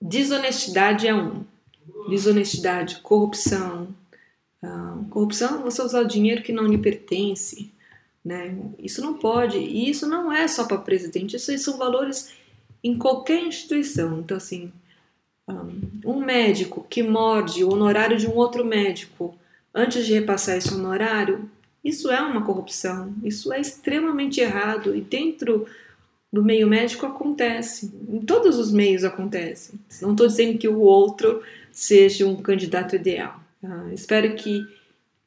Desonestidade 0.00 1.06
é 1.06 1.14
um. 1.14 1.44
Desonestidade, 2.08 3.00
corrupção. 3.00 3.88
Uh, 4.62 5.04
corrupção 5.10 5.60
é 5.60 5.62
você 5.62 5.82
usar 5.82 6.04
dinheiro 6.04 6.42
que 6.42 6.52
não 6.52 6.66
lhe 6.66 6.78
pertence. 6.78 7.72
Né? 8.24 8.56
Isso 8.78 9.00
não 9.00 9.14
pode. 9.14 9.58
E 9.58 9.88
isso 9.88 10.06
não 10.06 10.32
é 10.32 10.48
só 10.48 10.64
para 10.64 10.78
presidente, 10.78 11.36
isso 11.36 11.56
são 11.58 11.76
valores 11.76 12.32
em 12.82 12.96
qualquer 12.96 13.42
instituição. 13.42 14.18
Então, 14.18 14.36
assim, 14.36 14.72
um 16.04 16.20
médico 16.20 16.84
que 16.88 17.02
morde 17.02 17.62
o 17.62 17.72
honorário 17.72 18.16
de 18.16 18.26
um 18.26 18.34
outro 18.34 18.64
médico 18.64 19.34
antes 19.74 20.06
de 20.06 20.14
repassar 20.14 20.56
esse 20.56 20.74
honorário, 20.74 21.48
isso 21.84 22.10
é 22.10 22.20
uma 22.20 22.44
corrupção. 22.44 23.14
Isso 23.22 23.52
é 23.52 23.60
extremamente 23.60 24.40
errado. 24.40 24.94
E 24.94 25.00
dentro 25.00 25.66
do 26.32 26.42
meio 26.42 26.66
médico 26.66 27.06
acontece. 27.06 27.92
Em 28.08 28.20
todos 28.20 28.58
os 28.58 28.72
meios 28.72 29.04
acontece. 29.04 29.78
Não 30.02 30.10
estou 30.10 30.26
dizendo 30.26 30.58
que 30.58 30.68
o 30.68 30.80
outro 30.80 31.42
seja 31.70 32.26
um 32.26 32.36
candidato 32.36 32.96
ideal. 32.96 33.40
Ah, 33.68 33.92
espero 33.92 34.36
que 34.36 34.64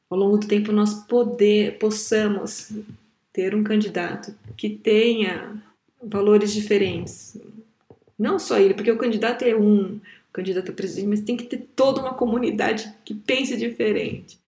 ao 0.08 0.16
longo 0.16 0.38
do 0.38 0.46
tempo 0.46 0.72
nós 0.72 0.94
poder, 1.04 1.78
possamos 1.78 2.72
ter 3.32 3.54
um 3.54 3.62
candidato 3.62 4.34
que 4.56 4.70
tenha 4.70 5.62
valores 6.02 6.52
diferentes. 6.52 7.38
Não 8.18 8.38
só 8.38 8.58
ele, 8.58 8.72
porque 8.72 8.90
o 8.90 8.96
candidato 8.96 9.42
é 9.42 9.54
um, 9.54 9.96
o 9.96 10.32
candidato 10.32 10.70
a 10.70 10.74
presidente, 10.74 11.08
mas 11.08 11.20
tem 11.20 11.36
que 11.36 11.44
ter 11.44 11.68
toda 11.76 12.00
uma 12.00 12.14
comunidade 12.14 12.90
que 13.04 13.14
pense 13.14 13.56
diferente. 13.56 14.38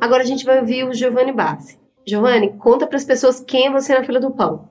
Agora 0.00 0.22
a 0.22 0.26
gente 0.26 0.46
vai 0.46 0.60
ouvir 0.60 0.84
o 0.84 0.94
Giovanni 0.94 1.32
Bassi. 1.32 1.78
Giovanni, 2.06 2.56
conta 2.56 2.86
para 2.86 2.96
as 2.96 3.04
pessoas 3.04 3.38
quem 3.38 3.66
é 3.66 3.70
você 3.70 3.92
na 3.92 4.02
fila 4.02 4.18
do 4.18 4.30
pão. 4.30 4.70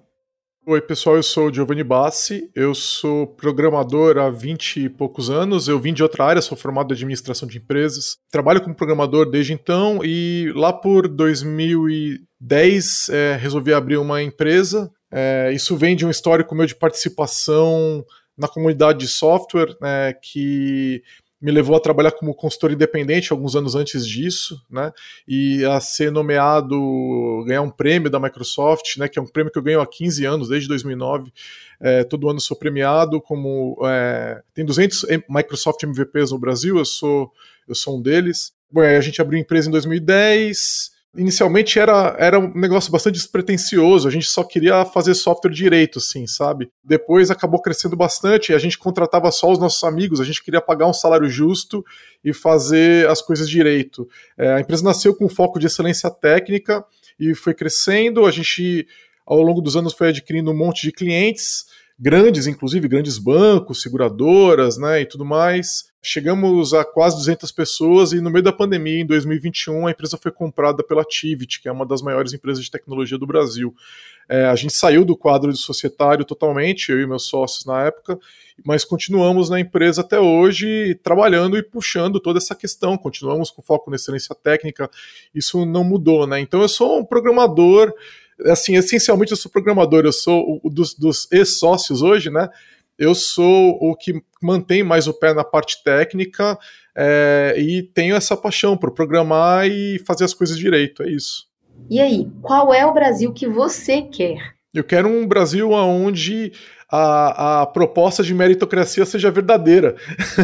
Oi, 0.71 0.81
pessoal, 0.81 1.15
eu 1.15 1.23
sou 1.23 1.51
Giovanni 1.51 1.83
Bassi, 1.83 2.47
eu 2.53 2.75
sou 2.75 3.25
programador 3.25 4.19
há 4.19 4.29
20 4.29 4.81
e 4.81 4.87
poucos 4.87 5.27
anos, 5.27 5.67
eu 5.67 5.79
vim 5.79 5.95
de 5.95 6.03
outra 6.03 6.25
área, 6.25 6.43
sou 6.43 6.55
formado 6.55 6.93
em 6.93 6.95
administração 6.95 7.47
de 7.47 7.57
empresas, 7.57 8.19
trabalho 8.29 8.61
como 8.61 8.75
programador 8.75 9.31
desde 9.31 9.51
então 9.51 10.01
e 10.05 10.53
lá 10.53 10.71
por 10.71 11.07
2010 11.07 13.09
é, 13.09 13.35
resolvi 13.35 13.73
abrir 13.73 13.97
uma 13.97 14.21
empresa. 14.21 14.91
É, 15.11 15.51
isso 15.51 15.75
vem 15.75 15.95
de 15.95 16.05
um 16.05 16.11
histórico 16.11 16.53
meu 16.53 16.67
de 16.67 16.75
participação 16.75 18.05
na 18.37 18.47
comunidade 18.47 18.99
de 18.99 19.07
software, 19.07 19.75
né, 19.81 20.13
que 20.21 21.01
me 21.41 21.51
levou 21.51 21.75
a 21.75 21.79
trabalhar 21.79 22.11
como 22.11 22.33
consultor 22.33 22.71
independente 22.71 23.31
alguns 23.31 23.55
anos 23.55 23.73
antes 23.73 24.05
disso, 24.05 24.61
né? 24.69 24.91
E 25.27 25.63
a 25.65 25.79
ser 25.79 26.11
nomeado, 26.11 27.43
ganhar 27.45 27.61
um 27.61 27.69
prêmio 27.69 28.09
da 28.09 28.19
Microsoft, 28.19 28.97
né? 28.97 29.07
Que 29.07 29.19
é 29.19 29.21
um 29.21 29.27
prêmio 29.27 29.51
que 29.51 29.57
eu 29.57 29.63
ganho 29.63 29.79
há 29.79 29.87
15 29.87 30.25
anos, 30.25 30.49
desde 30.49 30.67
2009. 30.67 31.31
É, 31.79 32.03
todo 32.03 32.29
ano 32.29 32.41
sou 32.41 32.57
premiado 32.57 33.21
como 33.21 33.77
é, 33.85 34.41
tem 34.53 34.65
200 34.65 35.05
Microsoft 35.29 35.81
MVPs 35.83 36.31
no 36.31 36.39
Brasil, 36.39 36.77
eu 36.77 36.85
sou 36.85 37.31
eu 37.67 37.75
sou 37.75 37.97
um 37.97 38.01
deles. 38.01 38.51
Bom, 38.71 38.81
a 38.81 39.01
gente 39.01 39.21
abriu 39.21 39.39
empresa 39.39 39.69
em 39.69 39.71
2010 39.71 40.98
inicialmente 41.15 41.79
era, 41.79 42.15
era 42.19 42.39
um 42.39 42.53
negócio 42.53 42.91
bastante 42.91 43.15
despretensioso, 43.15 44.07
a 44.07 44.11
gente 44.11 44.27
só 44.27 44.43
queria 44.43 44.85
fazer 44.85 45.15
software 45.15 45.51
direito, 45.51 45.97
assim, 45.97 46.27
sabe? 46.27 46.69
Depois 46.83 47.31
acabou 47.31 47.61
crescendo 47.61 47.95
bastante, 47.95 48.53
a 48.53 48.59
gente 48.59 48.77
contratava 48.77 49.31
só 49.31 49.51
os 49.51 49.57
nossos 49.57 49.83
amigos, 49.83 50.21
a 50.21 50.23
gente 50.23 50.43
queria 50.43 50.61
pagar 50.61 50.87
um 50.87 50.93
salário 50.93 51.27
justo 51.27 51.83
e 52.23 52.31
fazer 52.31 53.07
as 53.09 53.21
coisas 53.21 53.49
direito. 53.49 54.07
É, 54.37 54.53
a 54.53 54.59
empresa 54.59 54.83
nasceu 54.83 55.15
com 55.15 55.27
foco 55.27 55.59
de 55.59 55.65
excelência 55.65 56.09
técnica 56.11 56.85
e 57.19 57.33
foi 57.33 57.53
crescendo, 57.53 58.25
a 58.25 58.31
gente 58.31 58.87
ao 59.25 59.41
longo 59.41 59.61
dos 59.61 59.75
anos 59.75 59.93
foi 59.93 60.09
adquirindo 60.09 60.51
um 60.51 60.57
monte 60.57 60.83
de 60.83 60.91
clientes, 60.91 61.65
grandes, 61.99 62.47
inclusive 62.47 62.87
grandes 62.87 63.17
bancos, 63.17 63.81
seguradoras, 63.81 64.77
né, 64.77 65.01
e 65.01 65.05
tudo 65.05 65.25
mais. 65.25 65.88
Chegamos 66.01 66.73
a 66.73 66.85
quase 66.85 67.17
200 67.17 67.51
pessoas 67.51 68.13
e 68.13 68.21
no 68.21 68.31
meio 68.31 68.43
da 68.43 68.53
pandemia, 68.53 69.01
em 69.01 69.05
2021, 69.05 69.85
a 69.85 69.91
empresa 69.91 70.17
foi 70.17 70.31
comprada 70.31 70.81
pela 70.81 71.03
Tivit, 71.03 71.61
que 71.61 71.67
é 71.67 71.71
uma 71.71 71.85
das 71.85 72.01
maiores 72.01 72.31
empresas 72.31 72.63
de 72.63 72.71
tecnologia 72.71 73.17
do 73.17 73.27
Brasil. 73.27 73.75
É, 74.29 74.45
a 74.45 74.55
gente 74.55 74.73
saiu 74.73 75.03
do 75.03 75.17
quadro 75.17 75.51
de 75.51 75.59
societário 75.59 76.23
totalmente, 76.23 76.89
eu 76.89 77.01
e 77.01 77.05
meus 77.05 77.23
sócios 77.23 77.65
na 77.65 77.83
época, 77.83 78.17
mas 78.63 78.85
continuamos 78.85 79.49
na 79.49 79.59
empresa 79.59 79.99
até 79.99 80.19
hoje, 80.19 80.97
trabalhando 81.03 81.57
e 81.57 81.63
puxando 81.63 82.17
toda 82.17 82.37
essa 82.37 82.55
questão. 82.55 82.97
Continuamos 82.97 83.51
com 83.51 83.61
foco 83.61 83.89
na 83.89 83.97
excelência 83.97 84.33
técnica, 84.33 84.89
isso 85.35 85.65
não 85.65 85.83
mudou, 85.83 86.25
né? 86.25 86.39
Então 86.39 86.61
eu 86.61 86.69
sou 86.69 86.99
um 86.99 87.05
programador 87.05 87.93
assim, 88.45 88.77
essencialmente 88.77 89.31
eu 89.31 89.37
sou 89.37 89.51
programador, 89.51 90.05
eu 90.05 90.13
sou 90.13 90.61
o 90.63 90.69
dos, 90.69 90.93
dos 90.93 91.29
ex-sócios 91.29 92.01
hoje, 92.01 92.29
né? 92.29 92.49
Eu 92.99 93.15
sou 93.15 93.77
o 93.79 93.95
que 93.95 94.21
mantém 94.41 94.83
mais 94.83 95.07
o 95.07 95.13
pé 95.13 95.33
na 95.33 95.43
parte 95.43 95.81
técnica 95.83 96.59
é, 96.95 97.55
e 97.57 97.81
tenho 97.81 98.15
essa 98.15 98.35
paixão 98.35 98.75
por 98.75 98.91
programar 98.91 99.67
e 99.67 99.99
fazer 100.05 100.25
as 100.25 100.33
coisas 100.33 100.57
direito, 100.57 101.01
é 101.01 101.09
isso. 101.09 101.47
E 101.89 101.99
aí, 101.99 102.27
qual 102.41 102.73
é 102.73 102.85
o 102.85 102.93
Brasil 102.93 103.31
que 103.31 103.47
você 103.47 104.01
quer? 104.01 104.53
Eu 104.73 104.83
quero 104.83 105.07
um 105.07 105.25
Brasil 105.25 105.71
onde 105.71 106.51
a, 106.91 107.61
a 107.61 107.65
proposta 107.67 108.23
de 108.23 108.33
meritocracia 108.33 109.05
seja 109.05 109.29
verdadeira. 109.29 109.95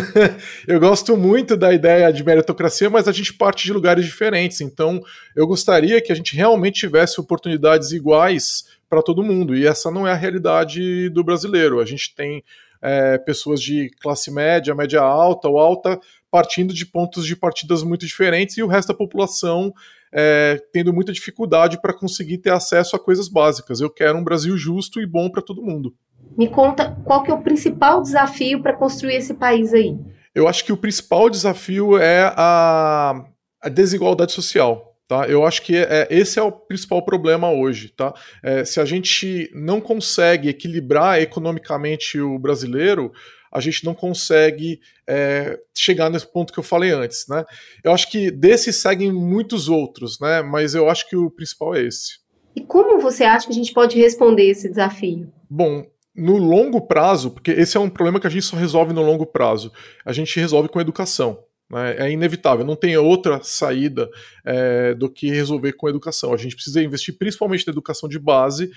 eu 0.67 0.79
gosto 0.79 1.17
muito 1.17 1.57
da 1.57 1.73
ideia 1.73 2.11
de 2.13 2.23
meritocracia, 2.23 2.89
mas 2.89 3.07
a 3.07 3.11
gente 3.11 3.33
parte 3.33 3.63
de 3.65 3.73
lugares 3.73 4.05
diferentes. 4.05 4.61
Então, 4.61 5.01
eu 5.35 5.47
gostaria 5.47 5.99
que 6.01 6.11
a 6.11 6.15
gente 6.15 6.35
realmente 6.35 6.81
tivesse 6.81 7.19
oportunidades 7.19 7.91
iguais 7.91 8.65
para 8.87 9.01
todo 9.01 9.23
mundo. 9.23 9.55
E 9.55 9.65
essa 9.65 9.89
não 9.89 10.07
é 10.07 10.11
a 10.11 10.15
realidade 10.15 11.09
do 11.09 11.23
brasileiro. 11.23 11.79
A 11.79 11.85
gente 11.85 12.13
tem 12.13 12.43
é, 12.81 13.17
pessoas 13.17 13.59
de 13.59 13.89
classe 13.99 14.31
média, 14.31 14.75
média 14.75 15.01
alta 15.01 15.47
ou 15.47 15.57
alta 15.57 15.99
partindo 16.29 16.73
de 16.73 16.85
pontos 16.85 17.25
de 17.25 17.35
partidas 17.35 17.81
muito 17.81 18.05
diferentes 18.05 18.57
e 18.57 18.61
o 18.61 18.67
resto 18.67 18.89
da 18.89 18.93
população 18.93 19.73
é, 20.13 20.61
tendo 20.71 20.93
muita 20.93 21.13
dificuldade 21.13 21.81
para 21.81 21.93
conseguir 21.93 22.37
ter 22.37 22.51
acesso 22.51 22.95
a 22.95 22.99
coisas 22.99 23.27
básicas. 23.29 23.79
Eu 23.79 23.89
quero 23.89 24.17
um 24.17 24.23
Brasil 24.23 24.55
justo 24.57 25.01
e 25.01 25.05
bom 25.05 25.29
para 25.29 25.41
todo 25.41 25.63
mundo. 25.63 25.95
Me 26.37 26.49
conta 26.49 26.97
qual 27.05 27.23
que 27.23 27.31
é 27.31 27.33
o 27.33 27.41
principal 27.41 28.01
desafio 28.01 28.61
para 28.61 28.73
construir 28.73 29.15
esse 29.15 29.33
país 29.33 29.73
aí? 29.73 29.97
Eu 30.33 30.47
acho 30.47 30.65
que 30.65 30.73
o 30.73 30.77
principal 30.77 31.29
desafio 31.29 31.97
é 31.97 32.33
a, 32.35 33.25
a 33.61 33.69
desigualdade 33.69 34.33
social. 34.33 34.93
Tá? 35.07 35.27
Eu 35.27 35.45
acho 35.45 35.61
que 35.61 35.75
é, 35.77 36.07
esse 36.09 36.39
é 36.39 36.41
o 36.41 36.51
principal 36.51 37.03
problema 37.05 37.51
hoje. 37.51 37.89
Tá? 37.89 38.13
É, 38.43 38.65
se 38.65 38.79
a 38.79 38.85
gente 38.85 39.49
não 39.53 39.79
consegue 39.79 40.49
equilibrar 40.49 41.21
economicamente 41.21 42.19
o 42.19 42.39
brasileiro, 42.39 43.11
a 43.51 43.59
gente 43.59 43.85
não 43.85 43.93
consegue 43.93 44.79
é, 45.07 45.59
chegar 45.73 46.09
nesse 46.09 46.29
ponto 46.29 46.51
que 46.51 46.59
eu 46.59 46.63
falei 46.63 46.91
antes. 46.91 47.25
Né? 47.29 47.45
Eu 47.83 47.93
acho 47.93 48.09
que 48.09 48.29
desses 48.29 48.77
seguem 48.77 49.11
muitos 49.13 49.69
outros, 49.69 50.19
né? 50.19 50.41
mas 50.41 50.75
eu 50.75 50.89
acho 50.89 51.07
que 51.07 51.15
o 51.15 51.29
principal 51.29 51.75
é 51.75 51.83
esse. 51.83 52.19
E 52.55 52.61
como 52.61 52.99
você 52.99 53.23
acha 53.23 53.45
que 53.45 53.53
a 53.53 53.55
gente 53.55 53.73
pode 53.73 53.97
responder 53.97 54.49
esse 54.49 54.67
desafio? 54.67 55.31
Bom, 55.49 55.85
no 56.15 56.37
longo 56.37 56.81
prazo, 56.81 57.31
porque 57.31 57.51
esse 57.51 57.75
é 57.75 57.79
um 57.79 57.89
problema 57.89 58.19
que 58.19 58.27
a 58.27 58.29
gente 58.29 58.45
só 58.45 58.55
resolve 58.55 58.93
no 58.93 59.01
longo 59.01 59.25
prazo, 59.25 59.71
a 60.05 60.13
gente 60.13 60.39
resolve 60.39 60.69
com 60.69 60.79
educação. 60.79 61.43
Né? 61.69 61.95
É 61.97 62.11
inevitável, 62.11 62.65
não 62.65 62.75
tem 62.75 62.95
outra 62.97 63.41
saída 63.43 64.09
é, 64.45 64.93
do 64.93 65.09
que 65.09 65.29
resolver 65.29 65.73
com 65.73 65.89
educação. 65.89 66.33
A 66.33 66.37
gente 66.37 66.55
precisa 66.55 66.81
investir 66.81 67.17
principalmente 67.17 67.65
na 67.67 67.71
educação 67.71 68.07
de 68.07 68.19
base 68.19 68.69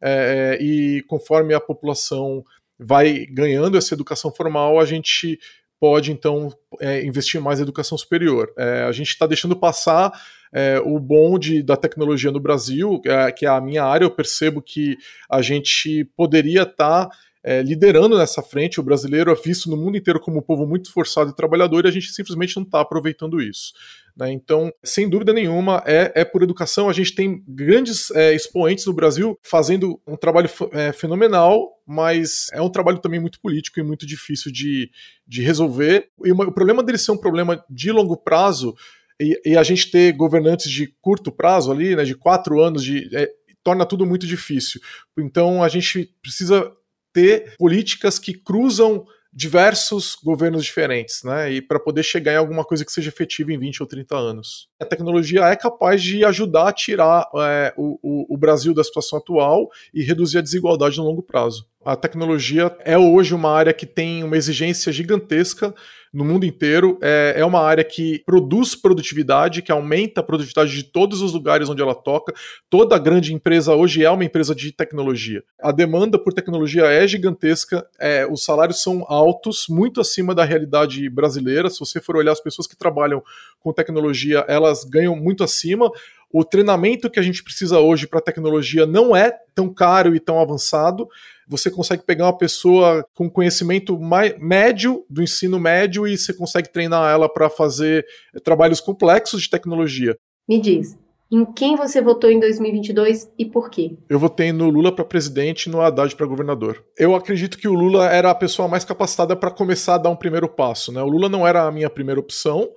é, 0.00 0.58
e 0.60 1.02
conforme 1.06 1.54
a 1.54 1.60
população 1.60 2.44
vai 2.78 3.26
ganhando 3.26 3.76
essa 3.76 3.94
educação 3.94 4.30
formal, 4.32 4.78
a 4.78 4.84
gente 4.84 5.38
pode 5.80 6.12
então 6.12 6.52
é, 6.80 7.04
investir 7.04 7.40
mais 7.40 7.58
em 7.58 7.62
educação 7.62 7.96
superior. 7.96 8.52
É, 8.56 8.82
a 8.82 8.92
gente 8.92 9.08
está 9.08 9.26
deixando 9.26 9.56
passar 9.56 10.12
é, 10.52 10.80
o 10.80 10.98
bonde 10.98 11.62
da 11.62 11.76
tecnologia 11.76 12.30
no 12.30 12.40
Brasil, 12.40 13.00
é, 13.04 13.30
que 13.30 13.44
é 13.44 13.48
a 13.48 13.60
minha 13.60 13.84
área, 13.84 14.04
eu 14.04 14.10
percebo 14.10 14.62
que 14.62 14.96
a 15.28 15.42
gente 15.42 16.04
poderia 16.16 16.62
estar. 16.62 17.06
Tá, 17.06 17.16
é, 17.46 17.62
liderando 17.62 18.18
nessa 18.18 18.42
frente, 18.42 18.80
o 18.80 18.82
brasileiro 18.82 19.30
é 19.30 19.34
visto 19.36 19.70
no 19.70 19.76
mundo 19.76 19.96
inteiro 19.96 20.18
como 20.18 20.38
um 20.38 20.42
povo 20.42 20.66
muito 20.66 20.86
esforçado 20.86 21.30
e 21.30 21.36
trabalhador 21.36 21.84
e 21.84 21.88
a 21.88 21.92
gente 21.92 22.12
simplesmente 22.12 22.56
não 22.56 22.64
está 22.64 22.80
aproveitando 22.80 23.40
isso. 23.40 23.72
Né? 24.16 24.32
Então, 24.32 24.72
sem 24.82 25.08
dúvida 25.08 25.32
nenhuma, 25.32 25.80
é, 25.86 26.10
é 26.16 26.24
por 26.24 26.42
educação. 26.42 26.88
A 26.88 26.92
gente 26.92 27.14
tem 27.14 27.44
grandes 27.46 28.10
é, 28.10 28.34
expoentes 28.34 28.84
no 28.84 28.92
Brasil 28.92 29.38
fazendo 29.44 30.00
um 30.04 30.16
trabalho 30.16 30.50
é, 30.72 30.90
fenomenal, 30.92 31.70
mas 31.86 32.48
é 32.52 32.60
um 32.60 32.68
trabalho 32.68 32.98
também 32.98 33.20
muito 33.20 33.40
político 33.40 33.78
e 33.78 33.82
muito 33.84 34.04
difícil 34.04 34.50
de, 34.50 34.90
de 35.24 35.40
resolver. 35.40 36.08
E 36.24 36.32
uma, 36.32 36.48
o 36.48 36.52
problema 36.52 36.82
dele 36.82 36.98
ser 36.98 37.12
um 37.12 37.16
problema 37.16 37.64
de 37.70 37.92
longo 37.92 38.16
prazo 38.16 38.74
e, 39.20 39.52
e, 39.52 39.56
a 39.56 39.62
gente 39.62 39.88
ter 39.88 40.12
governantes 40.14 40.68
de 40.68 40.92
curto 41.00 41.30
prazo 41.30 41.70
ali, 41.70 41.94
né, 41.94 42.02
de 42.02 42.16
quatro 42.16 42.60
anos, 42.60 42.82
de, 42.82 43.08
é, 43.16 43.30
torna 43.62 43.86
tudo 43.86 44.04
muito 44.04 44.26
difícil. 44.26 44.80
Então 45.16 45.62
a 45.62 45.68
gente 45.68 46.12
precisa 46.20 46.72
ter 47.16 47.54
políticas 47.56 48.18
que 48.18 48.34
cruzam 48.34 49.06
diversos 49.32 50.14
governos 50.22 50.64
diferentes, 50.64 51.22
né? 51.22 51.50
E 51.50 51.62
para 51.62 51.80
poder 51.80 52.02
chegar 52.02 52.34
em 52.34 52.36
alguma 52.36 52.62
coisa 52.62 52.84
que 52.84 52.92
seja 52.92 53.08
efetiva 53.08 53.52
em 53.52 53.58
20 53.58 53.82
ou 53.82 53.86
30 53.86 54.16
anos. 54.16 54.68
A 54.80 54.84
tecnologia 54.84 55.44
é 55.46 55.56
capaz 55.56 56.02
de 56.02 56.24
ajudar 56.24 56.68
a 56.68 56.72
tirar 56.72 57.26
é, 57.34 57.72
o, 57.76 58.34
o 58.34 58.36
Brasil 58.36 58.74
da 58.74 58.84
situação 58.84 59.18
atual 59.18 59.68
e 59.94 60.02
reduzir 60.02 60.38
a 60.38 60.42
desigualdade 60.42 60.98
no 60.98 61.04
longo 61.04 61.22
prazo. 61.22 61.66
A 61.86 61.94
tecnologia 61.94 62.76
é 62.84 62.98
hoje 62.98 63.32
uma 63.32 63.48
área 63.48 63.72
que 63.72 63.86
tem 63.86 64.24
uma 64.24 64.36
exigência 64.36 64.90
gigantesca 64.90 65.72
no 66.12 66.24
mundo 66.24 66.44
inteiro. 66.44 66.98
É, 67.00 67.34
é 67.36 67.44
uma 67.44 67.60
área 67.60 67.84
que 67.84 68.24
produz 68.26 68.74
produtividade, 68.74 69.62
que 69.62 69.70
aumenta 69.70 70.20
a 70.20 70.24
produtividade 70.24 70.72
de 70.72 70.82
todos 70.82 71.22
os 71.22 71.32
lugares 71.32 71.68
onde 71.68 71.80
ela 71.80 71.94
toca. 71.94 72.34
Toda 72.68 72.98
grande 72.98 73.32
empresa 73.32 73.72
hoje 73.72 74.04
é 74.04 74.10
uma 74.10 74.24
empresa 74.24 74.52
de 74.52 74.72
tecnologia. 74.72 75.44
A 75.62 75.70
demanda 75.70 76.18
por 76.18 76.32
tecnologia 76.32 76.86
é 76.86 77.06
gigantesca, 77.06 77.86
é, 78.00 78.26
os 78.26 78.42
salários 78.42 78.82
são 78.82 79.04
altos, 79.06 79.66
muito 79.68 80.00
acima 80.00 80.34
da 80.34 80.42
realidade 80.42 81.08
brasileira. 81.08 81.70
Se 81.70 81.78
você 81.78 82.00
for 82.00 82.16
olhar 82.16 82.32
as 82.32 82.40
pessoas 82.40 82.66
que 82.66 82.76
trabalham 82.76 83.22
com 83.60 83.72
tecnologia, 83.72 84.44
elas 84.48 84.82
ganham 84.82 85.14
muito 85.14 85.44
acima. 85.44 85.88
O 86.32 86.44
treinamento 86.44 87.10
que 87.10 87.20
a 87.20 87.22
gente 87.22 87.42
precisa 87.42 87.78
hoje 87.78 88.06
para 88.06 88.20
tecnologia 88.20 88.86
não 88.86 89.14
é 89.14 89.32
tão 89.54 89.72
caro 89.72 90.14
e 90.14 90.20
tão 90.20 90.40
avançado 90.40 91.08
você 91.48 91.70
consegue 91.70 92.02
pegar 92.04 92.26
uma 92.26 92.36
pessoa 92.36 93.06
com 93.14 93.30
conhecimento 93.30 93.98
mais, 93.98 94.36
médio 94.38 95.04
do 95.08 95.22
ensino 95.22 95.60
médio 95.60 96.06
e 96.06 96.18
você 96.18 96.32
consegue 96.32 96.72
treinar 96.72 97.12
ela 97.12 97.28
para 97.28 97.48
fazer 97.48 98.04
trabalhos 98.42 98.80
complexos 98.80 99.42
de 99.42 99.50
tecnologia. 99.50 100.16
Me 100.48 100.60
diz, 100.60 100.98
em 101.30 101.44
quem 101.44 101.76
você 101.76 102.00
votou 102.00 102.30
em 102.30 102.40
2022 102.40 103.30
e 103.38 103.44
por 103.44 103.70
quê? 103.70 103.96
Eu 104.08 104.18
votei 104.18 104.52
no 104.52 104.68
Lula 104.68 104.94
para 104.94 105.04
presidente 105.04 105.66
e 105.66 105.70
no 105.70 105.80
Haddad 105.80 106.14
para 106.16 106.26
governador. 106.26 106.84
Eu 106.98 107.14
acredito 107.14 107.58
que 107.58 107.68
o 107.68 107.74
Lula 107.74 108.08
era 108.08 108.30
a 108.30 108.34
pessoa 108.34 108.68
mais 108.68 108.84
capacitada 108.84 109.36
para 109.36 109.50
começar 109.50 109.94
a 109.94 109.98
dar 109.98 110.10
um 110.10 110.16
primeiro 110.16 110.48
passo. 110.48 110.92
Né? 110.92 111.02
O 111.02 111.08
Lula 111.08 111.28
não 111.28 111.46
era 111.46 111.64
a 111.64 111.72
minha 111.72 111.90
primeira 111.90 112.20
opção, 112.20 112.68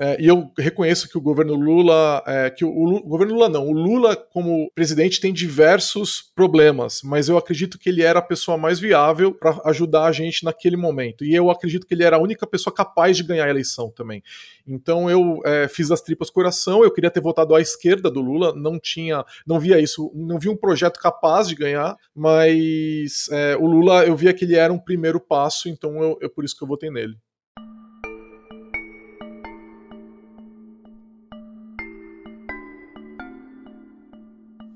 É, 0.00 0.16
e 0.20 0.28
eu 0.28 0.52
reconheço 0.56 1.08
que 1.08 1.18
o 1.18 1.20
governo 1.20 1.54
Lula, 1.54 2.22
é, 2.24 2.50
que 2.50 2.64
o, 2.64 2.70
o, 2.70 3.02
governo 3.02 3.34
Lula 3.34 3.48
não, 3.48 3.66
o 3.66 3.72
Lula 3.72 4.14
como 4.14 4.70
presidente 4.72 5.20
tem 5.20 5.32
diversos 5.32 6.22
problemas, 6.36 7.02
mas 7.02 7.28
eu 7.28 7.36
acredito 7.36 7.76
que 7.76 7.88
ele 7.88 8.02
era 8.02 8.20
a 8.20 8.22
pessoa 8.22 8.56
mais 8.56 8.78
viável 8.78 9.34
para 9.34 9.60
ajudar 9.64 10.04
a 10.04 10.12
gente 10.12 10.44
naquele 10.44 10.76
momento. 10.76 11.24
E 11.24 11.34
eu 11.34 11.50
acredito 11.50 11.84
que 11.84 11.94
ele 11.94 12.04
era 12.04 12.16
a 12.16 12.20
única 12.20 12.46
pessoa 12.46 12.72
capaz 12.72 13.16
de 13.16 13.24
ganhar 13.24 13.46
a 13.46 13.50
eleição 13.50 13.90
também. 13.90 14.22
Então 14.64 15.10
eu 15.10 15.40
é, 15.44 15.66
fiz 15.66 15.90
as 15.90 16.00
tripas 16.00 16.30
coração, 16.30 16.84
eu 16.84 16.92
queria 16.92 17.10
ter 17.10 17.20
votado 17.20 17.54
à 17.56 17.60
esquerda 17.60 18.08
do 18.08 18.20
Lula, 18.20 18.54
não 18.54 18.78
tinha, 18.78 19.24
não 19.44 19.58
via 19.58 19.80
isso, 19.80 20.12
não 20.14 20.38
via 20.38 20.52
um 20.52 20.56
projeto 20.56 21.00
capaz 21.00 21.48
de 21.48 21.56
ganhar, 21.56 21.96
mas 22.14 23.28
é, 23.32 23.56
o 23.56 23.66
Lula 23.66 24.04
eu 24.04 24.14
via 24.14 24.32
que 24.32 24.44
ele 24.44 24.54
era 24.54 24.72
um 24.72 24.78
primeiro 24.78 25.18
passo, 25.18 25.68
então 25.68 26.00
eu, 26.00 26.18
eu 26.20 26.30
por 26.30 26.44
isso 26.44 26.56
que 26.56 26.62
eu 26.62 26.68
votei 26.68 26.88
nele. 26.88 27.16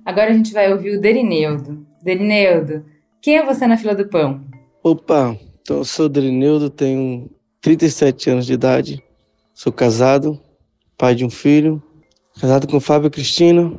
Agora 0.05 0.31
a 0.31 0.35
gente 0.35 0.53
vai 0.53 0.73
ouvir 0.73 0.97
o 0.97 1.01
Derineudo. 1.01 1.87
Derineudo, 2.03 2.85
quem 3.21 3.37
é 3.37 3.45
você 3.45 3.67
na 3.67 3.77
fila 3.77 3.95
do 3.95 4.09
pão? 4.09 4.45
Opa, 4.83 5.39
então 5.61 5.79
eu 5.79 5.85
sou 5.85 6.07
o 6.07 6.09
Derineudo, 6.09 6.69
tenho 6.69 7.31
37 7.61 8.31
anos 8.31 8.47
de 8.47 8.53
idade, 8.53 9.03
sou 9.55 9.73
casado, 9.73 10.41
pai 10.99 11.15
de 11.15 11.25
um 11.25 11.31
filho, 11.31 11.81
casado 12.41 12.67
com 12.67 12.81
Fábio 12.81 13.11
Cristina, 13.11 13.73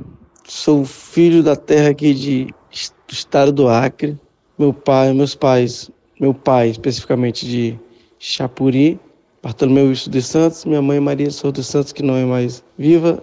sou 0.46 0.86
filho 0.86 1.44
da 1.44 1.58
terra 1.58 1.90
aqui 1.90 2.14
de, 2.14 2.46
do 2.46 3.14
estado 3.14 3.52
do 3.52 3.68
Acre. 3.68 4.18
Meu 4.58 4.74
pai, 4.74 5.12
meus 5.14 5.36
pais, 5.36 5.92
meu 6.20 6.34
pai 6.34 6.70
especificamente 6.70 7.46
de 7.46 7.78
Chapuri, 8.18 8.98
Bartolomeu 9.42 9.88
Wilson 9.88 10.12
de 10.12 10.22
Santos, 10.22 10.64
minha 10.64 10.82
mãe 10.82 11.02
Maria 11.02 11.30
Souza 11.30 11.52
dos 11.52 11.68
Santos, 11.68 11.92
que 11.92 12.02
não 12.02 12.16
é 12.16 12.24
mais 12.24 12.64
viva, 12.78 13.22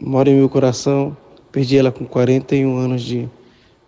mora 0.00 0.30
em 0.30 0.36
meu 0.36 0.48
coração, 0.48 1.16
Perdi 1.50 1.78
ela 1.78 1.90
com 1.90 2.04
41 2.04 2.76
anos 2.76 3.02
de, 3.02 3.28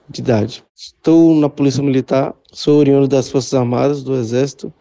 de 0.09 0.21
idade. 0.21 0.65
Estou 0.75 1.35
na 1.35 1.49
Polícia 1.49 1.83
Militar, 1.83 2.35
sou 2.53 2.79
oriundo 2.79 3.07
das 3.07 3.29
Forças 3.29 3.53
Armadas, 3.55 4.03
do 4.03 4.15
Exército. 4.15 4.73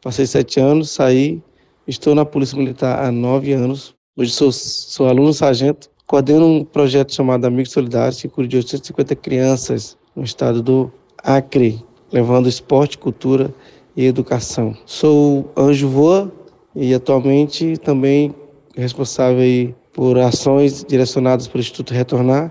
Passei 0.00 0.26
sete 0.26 0.60
anos, 0.60 0.90
saí. 0.90 1.42
Estou 1.86 2.14
na 2.14 2.24
Polícia 2.24 2.56
Militar 2.56 3.04
há 3.04 3.10
nove 3.10 3.52
anos. 3.52 3.94
Hoje 4.16 4.32
sou, 4.32 4.52
sou 4.52 5.08
aluno 5.08 5.32
sargento. 5.32 5.90
Coordeno 6.06 6.46
um 6.46 6.64
projeto 6.64 7.14
chamado 7.14 7.44
Amigos 7.44 7.72
Solidários, 7.72 8.20
que 8.20 8.28
cuida 8.28 8.48
de 8.48 8.56
850 8.58 9.16
crianças 9.16 9.96
no 10.14 10.22
estado 10.22 10.62
do 10.62 10.92
Acre, 11.18 11.82
levando 12.12 12.48
esporte, 12.48 12.98
cultura 12.98 13.52
e 13.96 14.06
educação. 14.06 14.76
Sou 14.84 15.50
anjo 15.56 15.88
voa 15.88 16.30
e 16.74 16.94
atualmente 16.94 17.76
também 17.78 18.34
responsável 18.76 19.40
aí 19.40 19.74
por 19.92 20.18
ações 20.18 20.84
direcionadas 20.84 21.46
para 21.46 21.58
o 21.58 21.60
Instituto 21.60 21.92
Retornar 21.92 22.50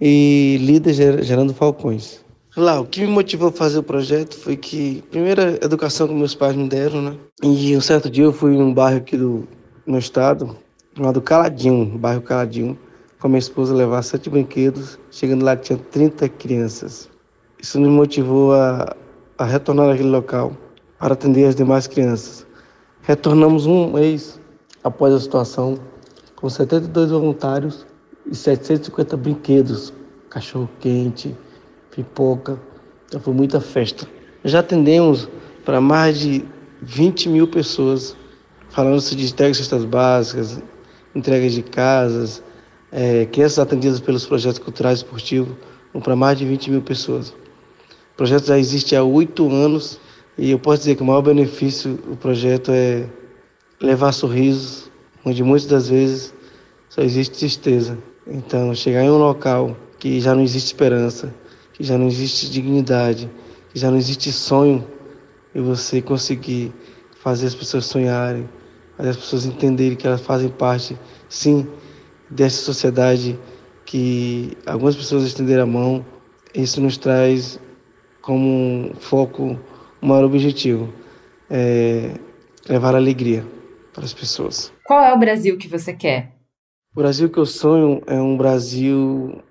e 0.00 0.58
líder 0.60 1.24
gerando 1.24 1.52
falcões. 1.52 2.24
Lá, 2.56 2.80
o 2.80 2.86
que 2.86 3.02
me 3.02 3.08
motivou 3.08 3.48
a 3.48 3.52
fazer 3.52 3.78
o 3.78 3.82
projeto 3.82 4.34
foi 4.34 4.56
que, 4.56 5.04
primeira 5.10 5.58
educação 5.62 6.08
que 6.08 6.14
meus 6.14 6.34
pais 6.34 6.56
me 6.56 6.66
deram, 6.68 7.02
né? 7.02 7.16
E 7.42 7.76
um 7.76 7.80
certo 7.82 8.08
dia 8.08 8.24
eu 8.24 8.32
fui 8.32 8.54
em 8.54 8.62
um 8.62 8.72
bairro 8.72 8.96
aqui 8.96 9.14
do 9.14 9.46
meu 9.86 9.98
estado, 9.98 10.56
chamado 10.96 11.20
Caladinho, 11.20 11.84
bairro 11.98 12.22
Caladinho, 12.22 12.78
com 13.20 13.26
a 13.26 13.28
minha 13.28 13.40
esposa 13.40 13.74
levar 13.74 14.02
sete 14.02 14.30
brinquedos. 14.30 14.98
Chegando 15.10 15.44
lá 15.44 15.54
tinha 15.54 15.78
30 15.78 16.30
crianças. 16.30 17.10
Isso 17.60 17.78
me 17.78 17.88
motivou 17.88 18.54
a, 18.54 18.96
a 19.36 19.44
retornar 19.44 19.88
naquele 19.88 20.08
local 20.08 20.56
para 20.98 21.12
atender 21.12 21.44
as 21.44 21.54
demais 21.54 21.86
crianças. 21.86 22.46
Retornamos 23.02 23.66
um 23.66 23.92
mês 23.92 24.40
após 24.82 25.12
a 25.12 25.20
situação 25.20 25.78
com 26.36 26.48
72 26.48 27.10
voluntários 27.10 27.86
e 28.30 28.34
750 28.34 29.16
brinquedos, 29.16 29.92
cachorro-quente, 30.30 31.34
pipoca. 31.90 32.60
Então 33.08 33.20
foi 33.20 33.34
muita 33.34 33.60
festa. 33.60 34.06
Já 34.44 34.60
atendemos 34.60 35.28
para 35.64 35.80
mais 35.80 36.20
de 36.20 36.44
20 36.82 37.30
mil 37.30 37.48
pessoas, 37.48 38.16
falando-se 38.68 39.16
de 39.16 39.24
entregas 39.26 39.56
cestas 39.56 39.84
básicas, 39.84 40.62
entregas 41.14 41.52
de 41.52 41.62
casas, 41.62 42.42
é, 42.92 43.26
crianças 43.26 43.58
atendidas 43.58 43.98
pelos 43.98 44.26
projetos 44.26 44.58
culturais 44.58 45.00
e 45.00 45.02
esportivos, 45.02 45.56
para 46.02 46.14
mais 46.14 46.38
de 46.38 46.44
20 46.44 46.70
mil 46.70 46.82
pessoas. 46.82 47.30
O 47.30 48.16
projeto 48.16 48.46
já 48.46 48.58
existe 48.58 48.94
há 48.94 49.02
oito 49.02 49.50
anos 49.50 49.98
e 50.36 50.50
eu 50.50 50.58
posso 50.58 50.78
dizer 50.80 50.96
que 50.96 51.02
o 51.02 51.06
maior 51.06 51.22
benefício 51.22 51.94
do 51.94 52.16
projeto 52.16 52.70
é 52.70 53.06
levar 53.80 54.12
sorrisos, 54.12 54.85
onde 55.26 55.42
muitas 55.42 55.66
das 55.66 55.88
vezes 55.88 56.32
só 56.88 57.02
existe 57.02 57.40
tristeza. 57.40 57.98
Então, 58.28 58.72
chegar 58.74 59.02
em 59.02 59.10
um 59.10 59.18
local 59.18 59.76
que 59.98 60.20
já 60.20 60.34
não 60.34 60.42
existe 60.42 60.68
esperança, 60.68 61.34
que 61.72 61.82
já 61.82 61.98
não 61.98 62.06
existe 62.06 62.48
dignidade, 62.48 63.28
que 63.70 63.78
já 63.78 63.90
não 63.90 63.98
existe 63.98 64.30
sonho, 64.30 64.86
e 65.52 65.60
você 65.60 66.00
conseguir 66.00 66.72
fazer 67.20 67.48
as 67.48 67.54
pessoas 67.54 67.86
sonharem, 67.86 68.48
fazer 68.96 69.10
as 69.10 69.16
pessoas 69.16 69.46
entenderem 69.46 69.96
que 69.96 70.06
elas 70.06 70.20
fazem 70.20 70.48
parte, 70.48 70.96
sim, 71.28 71.66
dessa 72.30 72.62
sociedade 72.62 73.38
que 73.84 74.56
algumas 74.64 74.94
pessoas 74.94 75.24
estenderam 75.24 75.64
a 75.64 75.66
mão, 75.66 76.06
isso 76.54 76.80
nos 76.80 76.96
traz 76.96 77.58
como 78.22 78.46
um 78.46 78.94
foco, 78.98 79.58
um 80.00 80.06
maior 80.06 80.24
objetivo, 80.24 80.92
é 81.50 82.12
levar 82.68 82.94
alegria 82.94 83.44
para 83.92 84.04
as 84.04 84.12
pessoas. 84.12 84.75
Qual 84.86 85.02
é 85.02 85.12
o 85.12 85.18
Brasil 85.18 85.58
que 85.58 85.66
você 85.66 85.92
quer? 85.92 86.32
O 86.94 87.00
Brasil 87.00 87.28
que 87.28 87.38
eu 87.38 87.44
sonho 87.44 88.00
é 88.06 88.20
um 88.20 88.36
Brasil 88.36 89.42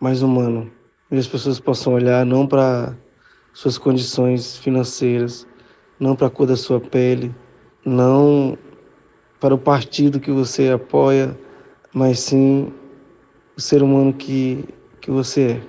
mais 0.00 0.22
humano, 0.22 0.72
onde 1.12 1.20
as 1.20 1.26
pessoas 1.26 1.60
possam 1.60 1.92
olhar 1.92 2.24
não 2.24 2.46
para 2.46 2.96
suas 3.52 3.76
condições 3.76 4.56
financeiras, 4.56 5.46
não 6.00 6.16
para 6.16 6.28
a 6.28 6.30
cor 6.30 6.46
da 6.46 6.56
sua 6.56 6.80
pele, 6.80 7.34
não 7.84 8.56
para 9.38 9.54
o 9.54 9.58
partido 9.58 10.18
que 10.18 10.30
você 10.30 10.70
apoia, 10.70 11.38
mas 11.92 12.20
sim 12.20 12.72
o 13.58 13.60
ser 13.60 13.82
humano 13.82 14.14
que, 14.14 14.64
que 15.02 15.10
você 15.10 15.42
é. 15.42 15.60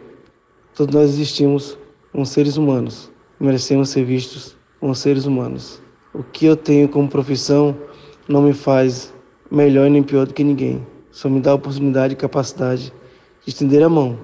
Todos 0.73 0.95
nós 0.95 1.09
existimos 1.09 1.77
como 2.13 2.25
seres 2.25 2.55
humanos, 2.55 3.11
merecemos 3.37 3.89
ser 3.89 4.05
vistos 4.05 4.57
como 4.79 4.95
seres 4.95 5.25
humanos. 5.25 5.83
O 6.13 6.23
que 6.23 6.45
eu 6.45 6.55
tenho 6.55 6.87
como 6.87 7.09
profissão 7.09 7.77
não 8.29 8.43
me 8.43 8.53
faz 8.53 9.11
melhor 9.49 9.89
nem 9.89 10.03
pior 10.03 10.27
do 10.27 10.35
que 10.35 10.43
ninguém. 10.43 10.85
Só 11.09 11.27
me 11.27 11.41
dá 11.41 11.49
a 11.49 11.55
oportunidade 11.55 12.13
e 12.13 12.15
capacidade 12.15 12.93
de 13.43 13.49
estender 13.49 13.81
a 13.81 13.89
mão 13.89 14.19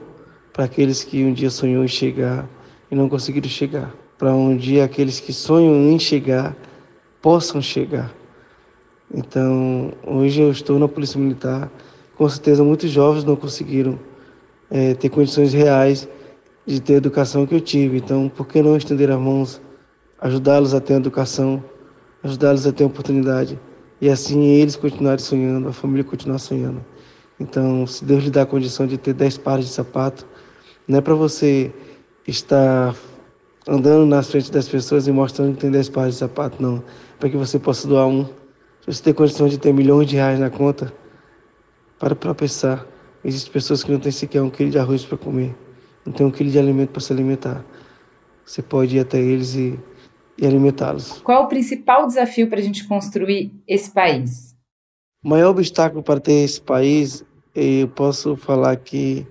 para 0.54 0.66
aqueles 0.66 1.04
que 1.04 1.24
um 1.26 1.34
dia 1.34 1.50
sonhou 1.50 1.84
em 1.84 1.88
chegar 1.88 2.48
e 2.92 2.96
não 2.96 3.10
conseguiram 3.10 3.50
chegar. 3.50 3.92
Para 4.16 4.32
um 4.32 4.56
dia 4.56 4.86
aqueles 4.86 5.20
que 5.20 5.34
sonham 5.34 5.92
em 5.92 5.98
chegar 5.98 6.56
possam 7.20 7.60
chegar. 7.60 8.14
Então, 9.12 9.92
hoje 10.06 10.40
eu 10.40 10.52
estou 10.52 10.78
na 10.78 10.88
Polícia 10.88 11.20
Militar. 11.20 11.72
Com 12.16 12.30
certeza, 12.30 12.64
muitos 12.64 12.92
jovens 12.92 13.24
não 13.24 13.36
conseguiram 13.36 13.98
é, 14.70 14.94
ter 14.94 15.10
condições 15.10 15.52
reais 15.52 16.08
de 16.64 16.80
ter 16.80 16.94
a 16.94 16.98
educação 16.98 17.48
que 17.48 17.56
eu 17.56 17.62
tive. 17.62 17.98
Então, 17.98 18.30
por 18.30 18.48
que 18.48 18.62
não 18.62 18.78
estender 18.78 19.10
as 19.10 19.20
mãos, 19.20 19.60
ajudá-los 20.22 20.76
a 20.76 20.80
ter 20.80 20.94
a 20.94 20.98
educação, 20.98 21.64
ajudá-los 22.24 22.68
a 22.68 22.72
ter 22.72 22.84
a 22.84 22.88
oportunidade? 22.88 23.60
E 24.00 24.10
assim 24.10 24.44
eles 24.44 24.76
continuarem 24.76 25.24
sonhando, 25.24 25.70
a 25.70 25.74
família 25.74 26.04
continuar 26.04 26.40
sonhando. 26.40 26.84
Então, 27.40 27.86
se 27.86 28.04
Deus 28.04 28.24
lhe 28.24 28.30
dá 28.30 28.44
a 28.44 28.46
condição 28.46 28.88
de 28.88 28.98
ter 28.98 29.14
dez 29.14 29.38
pares 29.38 29.66
de 29.66 29.72
sapato, 29.72 30.26
não 30.88 31.00
é 31.00 31.02
para 31.02 31.14
você 31.14 31.74
estar 32.28 32.96
andando 33.68 34.06
na 34.06 34.22
frente 34.24 34.52
das 34.52 34.68
pessoas 34.68 35.08
e 35.08 35.12
mostrando 35.12 35.56
que 35.56 35.62
tem 35.62 35.72
dez 35.72 35.90
pares 35.90 36.16
de 36.16 36.20
sapato, 36.20 36.62
não. 36.62 36.78
É 36.78 36.82
para 37.20 37.30
que 37.30 37.38
você 37.38 37.60
possa 37.60 37.88
doar 37.88 38.08
um. 38.08 38.26
Se 38.26 38.94
você 38.94 39.04
tem 39.04 39.14
condição 39.14 39.48
de 39.48 39.58
ter 39.58 39.74
milhões 39.74 40.08
de 40.08 40.16
reais 40.16 40.40
na 40.40 40.50
conta, 40.50 40.94
para 42.00 42.16
para 42.16 42.34
pensar. 42.36 42.86
Existem 43.24 43.52
pessoas 43.52 43.84
que 43.84 43.92
não 43.92 44.00
têm 44.00 44.12
sequer 44.12 44.42
um 44.42 44.50
quilo 44.50 44.70
de 44.70 44.78
arroz 44.78 45.04
para 45.04 45.18
comer, 45.18 45.56
não 46.06 46.14
tem 46.14 46.26
um 46.26 46.30
quilo 46.30 46.52
de 46.52 46.60
alimento 46.60 46.92
para 46.92 47.02
se 47.02 47.12
alimentar. 47.12 47.66
Você 48.46 48.62
pode 48.62 48.98
ir 48.98 49.00
até 49.00 49.20
eles 49.20 49.56
e 49.56 49.80
e 50.38 50.46
alimentá-los. 50.46 51.22
Qual 51.24 51.42
é 51.42 51.44
o 51.44 51.48
principal 51.48 52.08
desafio 52.08 52.50
para 52.50 52.60
a 52.60 52.64
gente 52.64 52.88
construir 52.88 53.52
esse 53.68 53.92
país? 53.92 54.56
O 55.24 55.30
maior 55.30 55.50
obstáculo 55.50 56.04
para 56.04 56.20
ter 56.20 56.44
esse 56.44 56.62
país, 56.62 57.24
eu 57.56 57.88
posso 57.88 58.36
falar 58.36 58.76
que, 58.76 59.26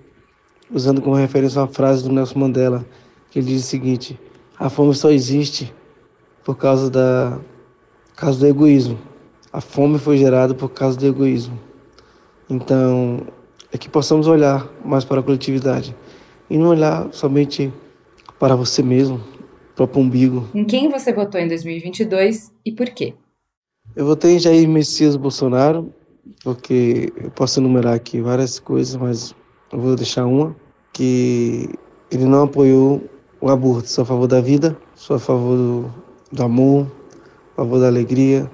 usando 0.71 1.01
como 1.01 1.15
referência 1.15 1.61
uma 1.61 1.67
frase 1.67 2.03
do 2.03 2.11
Nelson 2.11 2.39
Mandela, 2.39 2.85
que 3.29 3.39
ele 3.39 3.47
diz 3.47 3.63
o 3.63 3.67
seguinte: 3.67 4.19
a 4.57 4.69
fome 4.69 4.93
só 4.93 5.11
existe 5.11 5.73
por 6.43 6.57
causa 6.57 6.89
da 6.89 7.39
por 8.09 8.15
causa 8.15 8.39
do 8.39 8.47
egoísmo. 8.47 8.97
A 9.51 9.61
fome 9.61 9.99
foi 9.99 10.17
gerada 10.17 10.53
por 10.53 10.69
causa 10.69 10.97
do 10.97 11.05
egoísmo. 11.05 11.59
Então, 12.49 13.21
é 13.71 13.77
que 13.77 13.89
possamos 13.89 14.27
olhar 14.27 14.67
mais 14.83 15.03
para 15.03 15.19
a 15.19 15.23
coletividade 15.23 15.95
e 16.49 16.57
não 16.57 16.69
olhar 16.69 17.07
somente 17.11 17.73
para 18.39 18.55
você 18.55 18.81
mesmo, 18.81 19.21
próprio 19.75 20.01
umbigo. 20.01 20.47
Em 20.53 20.63
quem 20.63 20.89
você 20.89 21.13
votou 21.13 21.39
em 21.39 21.47
2022 21.47 22.51
e 22.65 22.71
por 22.71 22.89
quê? 22.89 23.13
Eu 23.95 24.05
votei 24.05 24.35
em 24.35 24.39
Jair 24.39 24.67
Messias 24.67 25.15
Bolsonaro, 25.15 25.93
porque 26.43 27.11
eu 27.17 27.29
posso 27.31 27.59
enumerar 27.59 27.93
aqui 27.93 28.19
várias 28.21 28.59
coisas, 28.59 28.95
mas 28.95 29.35
eu 29.71 29.79
vou 29.79 29.95
deixar 29.95 30.25
uma, 30.25 30.55
que 30.91 31.69
ele 32.11 32.25
não 32.25 32.43
apoiou 32.43 33.01
o 33.39 33.49
aborto, 33.49 33.89
sou 33.89 34.03
a 34.03 34.05
favor 34.05 34.27
da 34.27 34.41
vida, 34.41 34.77
sou 34.95 35.17
a 35.17 35.19
favor 35.19 35.55
do, 35.55 35.93
do 36.31 36.43
amor, 36.43 36.91
a 37.53 37.57
favor 37.57 37.79
da 37.79 37.87
alegria. 37.87 38.49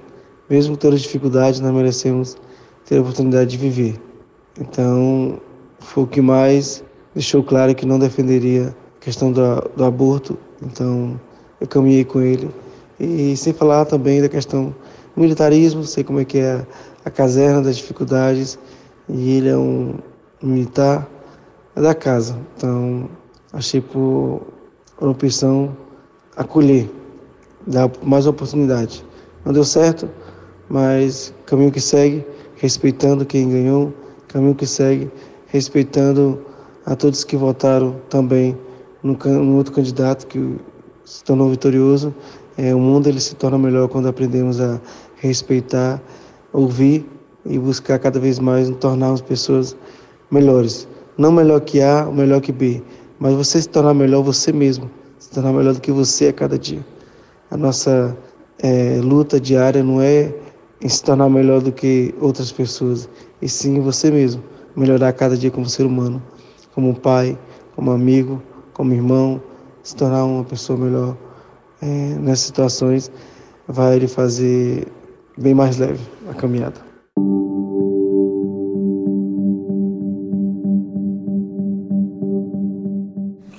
Mesmo 0.50 0.76
todas 0.76 0.96
as 0.96 1.02
dificuldades, 1.02 1.60
nós 1.60 1.72
merecemos 1.72 2.36
ter 2.84 2.98
a 2.98 3.00
oportunidade 3.00 3.50
de 3.50 3.56
viver. 3.56 4.00
Então, 4.60 5.40
foi 5.78 6.04
o 6.04 6.06
que 6.06 6.20
mais 6.20 6.84
deixou 7.14 7.42
claro 7.42 7.74
que 7.74 7.86
não 7.86 7.98
defenderia 7.98 8.74
a 8.96 9.04
questão 9.04 9.32
do, 9.32 9.60
do 9.76 9.84
aborto. 9.84 10.38
Então, 10.64 11.20
eu 11.60 11.66
caminhei 11.66 12.04
com 12.04 12.20
ele. 12.20 12.50
E 12.98 13.36
sem 13.36 13.52
falar 13.52 13.84
também 13.84 14.20
da 14.20 14.28
questão 14.28 14.74
do 15.14 15.20
militarismo, 15.20 15.84
sei 15.84 16.04
como 16.04 16.20
é 16.20 16.24
que 16.24 16.38
é 16.38 16.52
a, 16.52 16.66
a 17.04 17.10
caserna, 17.10 17.62
das 17.62 17.76
dificuldades. 17.76 18.58
E 19.08 19.36
ele 19.36 19.48
é 19.48 19.56
um, 19.56 19.94
militar 20.42 21.08
da 21.74 21.94
casa. 21.94 22.36
Então, 22.56 23.08
achei 23.52 23.80
por 23.80 24.42
uma 25.00 25.10
opção 25.10 25.76
acolher, 26.36 26.90
dar 27.66 27.90
mais 28.02 28.26
oportunidade. 28.26 29.04
Não 29.44 29.52
deu 29.52 29.64
certo, 29.64 30.08
mas 30.68 31.32
caminho 31.46 31.70
que 31.70 31.80
segue, 31.80 32.24
respeitando 32.56 33.24
quem 33.24 33.48
ganhou, 33.50 33.92
caminho 34.28 34.54
que 34.54 34.66
segue, 34.66 35.10
respeitando 35.46 36.40
a 36.86 36.96
todos 36.96 37.24
que 37.24 37.36
votaram 37.36 37.96
também 38.08 38.56
no, 39.02 39.14
no 39.14 39.56
outro 39.56 39.72
candidato 39.72 40.26
que 40.26 40.56
se 41.04 41.24
tornou 41.24 41.50
vitorioso. 41.50 42.14
É, 42.56 42.74
o 42.74 42.78
mundo 42.78 43.08
ele 43.08 43.20
se 43.20 43.34
torna 43.34 43.58
melhor 43.58 43.88
quando 43.88 44.08
aprendemos 44.08 44.60
a 44.60 44.80
respeitar, 45.16 46.00
ouvir 46.52 47.06
e 47.46 47.58
buscar 47.58 47.98
cada 47.98 48.20
vez 48.20 48.38
mais 48.38 48.68
nos 48.68 48.78
tornarmos 48.78 49.20
pessoas 49.20 49.76
melhores. 50.30 50.86
Não 51.16 51.32
melhor 51.32 51.60
que 51.60 51.80
A, 51.80 52.04
melhor 52.06 52.40
que 52.40 52.52
B, 52.52 52.82
mas 53.18 53.34
você 53.34 53.60
se 53.60 53.68
tornar 53.68 53.94
melhor 53.94 54.22
você 54.22 54.52
mesmo, 54.52 54.90
se 55.18 55.30
tornar 55.30 55.52
melhor 55.52 55.74
do 55.74 55.80
que 55.80 55.90
você 55.90 56.28
a 56.28 56.32
cada 56.32 56.58
dia. 56.58 56.84
A 57.50 57.56
nossa 57.56 58.16
é, 58.58 59.00
luta 59.02 59.40
diária 59.40 59.82
não 59.82 60.00
é 60.00 60.32
em 60.80 60.88
se 60.88 61.02
tornar 61.02 61.28
melhor 61.28 61.60
do 61.60 61.70
que 61.70 62.14
outras 62.20 62.50
pessoas, 62.50 63.08
e 63.40 63.48
sim 63.48 63.80
você 63.80 64.10
mesmo, 64.10 64.42
melhorar 64.74 65.12
cada 65.12 65.36
dia 65.36 65.50
como 65.50 65.68
ser 65.68 65.84
humano, 65.84 66.22
como 66.74 66.94
pai, 66.94 67.38
como 67.76 67.90
amigo, 67.90 68.42
como 68.72 68.92
irmão, 68.92 69.42
se 69.82 69.96
tornar 69.96 70.24
uma 70.24 70.44
pessoa 70.44 70.78
melhor 70.78 71.16
é, 71.80 71.86
nessas 71.86 72.46
situações 72.46 73.10
vai 73.66 73.98
lhe 73.98 74.08
fazer 74.08 74.86
bem 75.36 75.54
mais 75.54 75.78
leve 75.78 76.04
a 76.30 76.34
caminhada. 76.34 76.92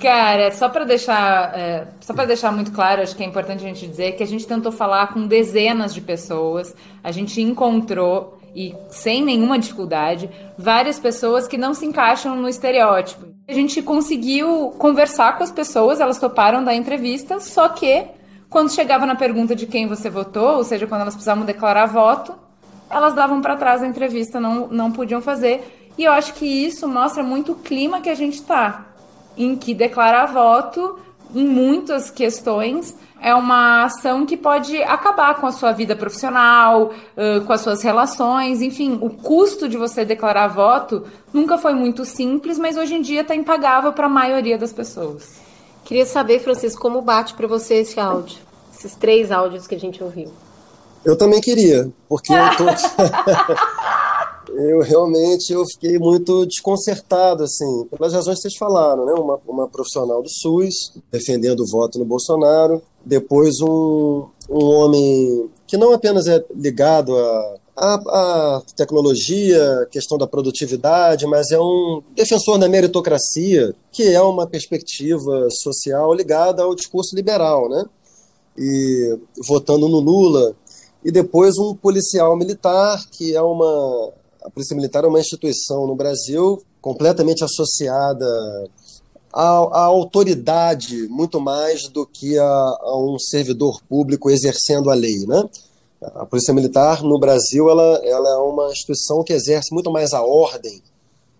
Cara, 0.00 0.50
só 0.50 0.68
para 0.68 0.84
deixar, 0.84 1.58
é, 1.58 1.88
só 2.00 2.12
para 2.12 2.26
deixar 2.26 2.52
muito 2.52 2.72
claro, 2.72 3.00
acho 3.00 3.16
que 3.16 3.22
é 3.22 3.26
importante 3.26 3.64
a 3.64 3.68
gente 3.68 3.86
dizer 3.86 4.12
que 4.12 4.22
a 4.22 4.26
gente 4.26 4.46
tentou 4.46 4.70
falar 4.70 5.14
com 5.14 5.26
dezenas 5.26 5.94
de 5.94 6.02
pessoas, 6.02 6.74
a 7.02 7.10
gente 7.10 7.40
encontrou 7.40 8.38
e 8.54 8.74
sem 8.88 9.24
nenhuma 9.24 9.58
dificuldade 9.58 10.30
várias 10.58 10.98
pessoas 10.98 11.48
que 11.48 11.56
não 11.56 11.72
se 11.72 11.86
encaixam 11.86 12.36
no 12.36 12.48
estereótipo. 12.48 13.33
A 13.46 13.52
gente 13.52 13.82
conseguiu 13.82 14.70
conversar 14.78 15.36
com 15.36 15.44
as 15.44 15.50
pessoas, 15.50 16.00
elas 16.00 16.18
toparam 16.18 16.64
da 16.64 16.74
entrevista, 16.74 17.38
só 17.40 17.68
que 17.68 18.06
quando 18.48 18.72
chegava 18.72 19.04
na 19.04 19.14
pergunta 19.14 19.54
de 19.54 19.66
quem 19.66 19.86
você 19.86 20.08
votou, 20.08 20.56
ou 20.56 20.64
seja, 20.64 20.86
quando 20.86 21.02
elas 21.02 21.14
precisavam 21.14 21.44
declarar 21.44 21.84
voto, 21.84 22.34
elas 22.88 23.14
davam 23.14 23.42
para 23.42 23.56
trás 23.56 23.82
a 23.82 23.86
entrevista, 23.86 24.40
não, 24.40 24.68
não 24.68 24.90
podiam 24.90 25.20
fazer. 25.20 25.90
E 25.98 26.04
eu 26.04 26.12
acho 26.12 26.32
que 26.32 26.46
isso 26.46 26.88
mostra 26.88 27.22
muito 27.22 27.52
o 27.52 27.56
clima 27.56 28.00
que 28.00 28.08
a 28.08 28.14
gente 28.14 28.34
está 28.34 28.86
em 29.36 29.54
que 29.56 29.74
declarar 29.74 30.24
voto 30.26 30.98
em 31.34 31.46
muitas 31.46 32.10
questões 32.10 32.94
é 33.20 33.34
uma 33.34 33.84
ação 33.84 34.24
que 34.26 34.36
pode 34.36 34.80
acabar 34.82 35.34
com 35.36 35.46
a 35.46 35.52
sua 35.52 35.72
vida 35.72 35.96
profissional, 35.96 36.92
com 37.46 37.52
as 37.52 37.62
suas 37.62 37.82
relações, 37.82 38.60
enfim, 38.60 38.98
o 39.00 39.08
custo 39.10 39.68
de 39.68 39.76
você 39.76 40.04
declarar 40.04 40.48
voto 40.48 41.04
nunca 41.32 41.56
foi 41.56 41.72
muito 41.72 42.04
simples, 42.04 42.58
mas 42.58 42.76
hoje 42.76 42.94
em 42.94 43.02
dia 43.02 43.22
está 43.22 43.34
impagável 43.34 43.92
para 43.92 44.06
a 44.06 44.10
maioria 44.10 44.58
das 44.58 44.72
pessoas. 44.72 45.40
Queria 45.84 46.06
saber, 46.06 46.40
Francisco, 46.40 46.80
como 46.80 47.02
bate 47.02 47.34
para 47.34 47.46
você 47.46 47.76
esse 47.76 47.98
áudio, 47.98 48.38
esses 48.72 48.94
três 48.94 49.32
áudios 49.32 49.66
que 49.66 49.74
a 49.74 49.80
gente 49.80 50.02
ouviu. 50.02 50.32
Eu 51.04 51.16
também 51.16 51.40
queria, 51.40 51.90
porque 52.08 52.32
eu 52.32 52.56
tô... 52.56 52.64
eu 54.56 54.80
realmente 54.80 55.52
eu 55.52 55.64
fiquei 55.66 55.98
muito 55.98 56.46
desconcertado, 56.46 57.44
assim, 57.44 57.84
pelas 57.86 58.12
razões 58.12 58.36
que 58.36 58.42
vocês 58.42 58.56
falaram, 58.56 59.04
né? 59.04 59.12
Uma, 59.12 59.40
uma 59.46 59.68
profissional 59.68 60.22
do 60.22 60.28
SUS 60.28 60.92
defendendo 61.10 61.60
o 61.60 61.66
voto 61.66 61.98
no 61.98 62.04
Bolsonaro, 62.04 62.82
depois 63.04 63.60
um, 63.60 64.26
um 64.48 64.64
homem 64.64 65.50
que 65.66 65.76
não 65.76 65.92
apenas 65.92 66.26
é 66.26 66.44
ligado 66.54 67.16
a, 67.16 67.56
a, 67.76 67.94
a 67.94 68.62
tecnologia, 68.76 69.86
questão 69.90 70.16
da 70.16 70.26
produtividade, 70.26 71.26
mas 71.26 71.50
é 71.50 71.58
um 71.58 72.02
defensor 72.14 72.58
da 72.58 72.68
meritocracia, 72.68 73.74
que 73.90 74.04
é 74.04 74.20
uma 74.20 74.46
perspectiva 74.46 75.48
social 75.50 76.14
ligada 76.14 76.62
ao 76.62 76.74
discurso 76.74 77.16
liberal, 77.16 77.68
né? 77.68 77.84
E 78.56 79.18
votando 79.46 79.88
no 79.88 79.98
Lula, 79.98 80.54
e 81.04 81.10
depois 81.10 81.58
um 81.58 81.74
policial 81.74 82.36
militar, 82.36 83.04
que 83.10 83.34
é 83.34 83.42
uma 83.42 84.12
a 84.44 84.50
Polícia 84.50 84.76
Militar 84.76 85.04
é 85.04 85.08
uma 85.08 85.20
instituição 85.20 85.86
no 85.86 85.96
Brasil 85.96 86.62
completamente 86.80 87.42
associada 87.42 88.26
à, 89.32 89.48
à 89.48 89.84
autoridade, 89.86 91.08
muito 91.08 91.40
mais 91.40 91.88
do 91.88 92.06
que 92.06 92.38
a, 92.38 92.44
a, 92.44 92.96
um 92.98 93.18
servidor 93.18 93.80
público 93.88 94.30
exercendo 94.30 94.90
a 94.90 94.94
lei. 94.94 95.26
Né? 95.26 95.48
A 96.02 96.26
Polícia 96.26 96.52
Militar 96.52 97.02
no 97.02 97.18
Brasil 97.18 97.70
ela, 97.70 98.00
ela 98.04 98.28
é 98.28 98.36
uma 98.36 98.70
instituição 98.70 99.24
que 99.24 99.32
exerce 99.32 99.72
muito 99.72 99.90
mais 99.90 100.12
a 100.12 100.22
ordem 100.22 100.82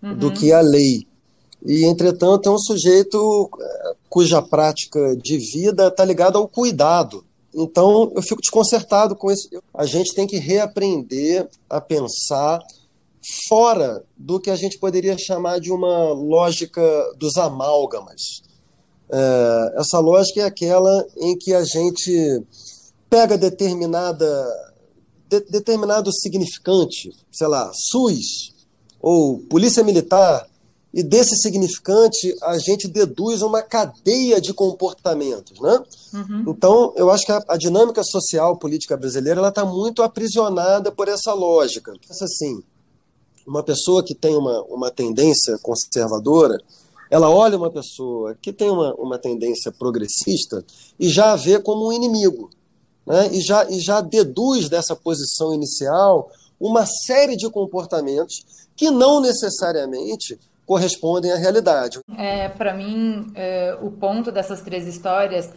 uhum. 0.02 0.16
do 0.16 0.32
que 0.32 0.50
a 0.50 0.62
lei. 0.62 1.06
E, 1.62 1.84
entretanto, 1.84 2.48
é 2.48 2.52
um 2.52 2.58
sujeito 2.58 3.50
eh, 3.58 3.94
cuja 4.08 4.42
prática 4.42 5.16
de 5.16 5.38
vida 5.38 5.88
está 5.88 6.04
ligada 6.04 6.36
ao 6.36 6.46
cuidado. 6.46 7.24
Então, 7.54 8.12
eu 8.14 8.22
fico 8.22 8.42
desconcertado 8.42 9.16
com 9.16 9.30
isso. 9.30 9.48
A 9.72 9.86
gente 9.86 10.14
tem 10.14 10.26
que 10.26 10.36
reaprender 10.36 11.48
a 11.70 11.80
pensar 11.80 12.60
fora 13.48 14.04
do 14.16 14.38
que 14.38 14.50
a 14.50 14.56
gente 14.56 14.78
poderia 14.78 15.16
chamar 15.18 15.60
de 15.60 15.72
uma 15.72 16.12
lógica 16.12 16.82
dos 17.16 17.36
amálgamas. 17.36 18.42
É, 19.10 19.74
essa 19.76 19.98
lógica 19.98 20.40
é 20.40 20.44
aquela 20.44 21.06
em 21.16 21.36
que 21.36 21.52
a 21.52 21.64
gente 21.64 22.42
pega 23.08 23.38
determinada 23.38 24.26
de, 25.28 25.40
determinado 25.40 26.12
significante, 26.12 27.10
sei 27.30 27.46
lá, 27.46 27.70
SUS 27.72 28.54
ou 29.00 29.38
Polícia 29.38 29.82
Militar, 29.82 30.48
e 30.92 31.02
desse 31.02 31.36
significante 31.36 32.36
a 32.42 32.56
gente 32.56 32.86
deduz 32.86 33.42
uma 33.42 33.60
cadeia 33.62 34.40
de 34.40 34.54
comportamentos, 34.54 35.58
né? 35.60 35.82
Uhum. 36.12 36.44
Então, 36.48 36.92
eu 36.96 37.10
acho 37.10 37.26
que 37.26 37.32
a, 37.32 37.42
a 37.48 37.56
dinâmica 37.56 38.02
social 38.04 38.56
política 38.56 38.96
brasileira 38.96 39.40
ela 39.40 39.48
está 39.48 39.64
muito 39.64 40.04
aprisionada 40.04 40.92
por 40.92 41.08
essa 41.08 41.34
lógica. 41.34 41.92
Essa 42.08 42.26
assim, 42.26 42.62
uma 43.46 43.62
pessoa 43.62 44.02
que 44.02 44.14
tem 44.14 44.36
uma, 44.36 44.62
uma 44.64 44.90
tendência 44.90 45.58
conservadora, 45.62 46.58
ela 47.10 47.30
olha 47.30 47.56
uma 47.56 47.70
pessoa 47.70 48.36
que 48.40 48.52
tem 48.52 48.70
uma, 48.70 48.94
uma 48.94 49.18
tendência 49.18 49.70
progressista 49.70 50.64
e 50.98 51.08
já 51.08 51.32
a 51.32 51.36
vê 51.36 51.60
como 51.60 51.88
um 51.88 51.92
inimigo. 51.92 52.50
Né? 53.06 53.28
E, 53.32 53.40
já, 53.40 53.64
e 53.70 53.80
já 53.80 54.00
deduz 54.00 54.68
dessa 54.68 54.96
posição 54.96 55.54
inicial 55.54 56.30
uma 56.58 56.86
série 56.86 57.36
de 57.36 57.48
comportamentos 57.50 58.44
que 58.74 58.90
não 58.90 59.20
necessariamente 59.20 60.38
correspondem 60.66 61.30
à 61.30 61.36
realidade. 61.36 62.00
É, 62.16 62.48
Para 62.48 62.72
mim, 62.72 63.30
é, 63.34 63.76
o 63.82 63.90
ponto 63.90 64.32
dessas 64.32 64.62
três 64.62 64.86
histórias 64.86 65.50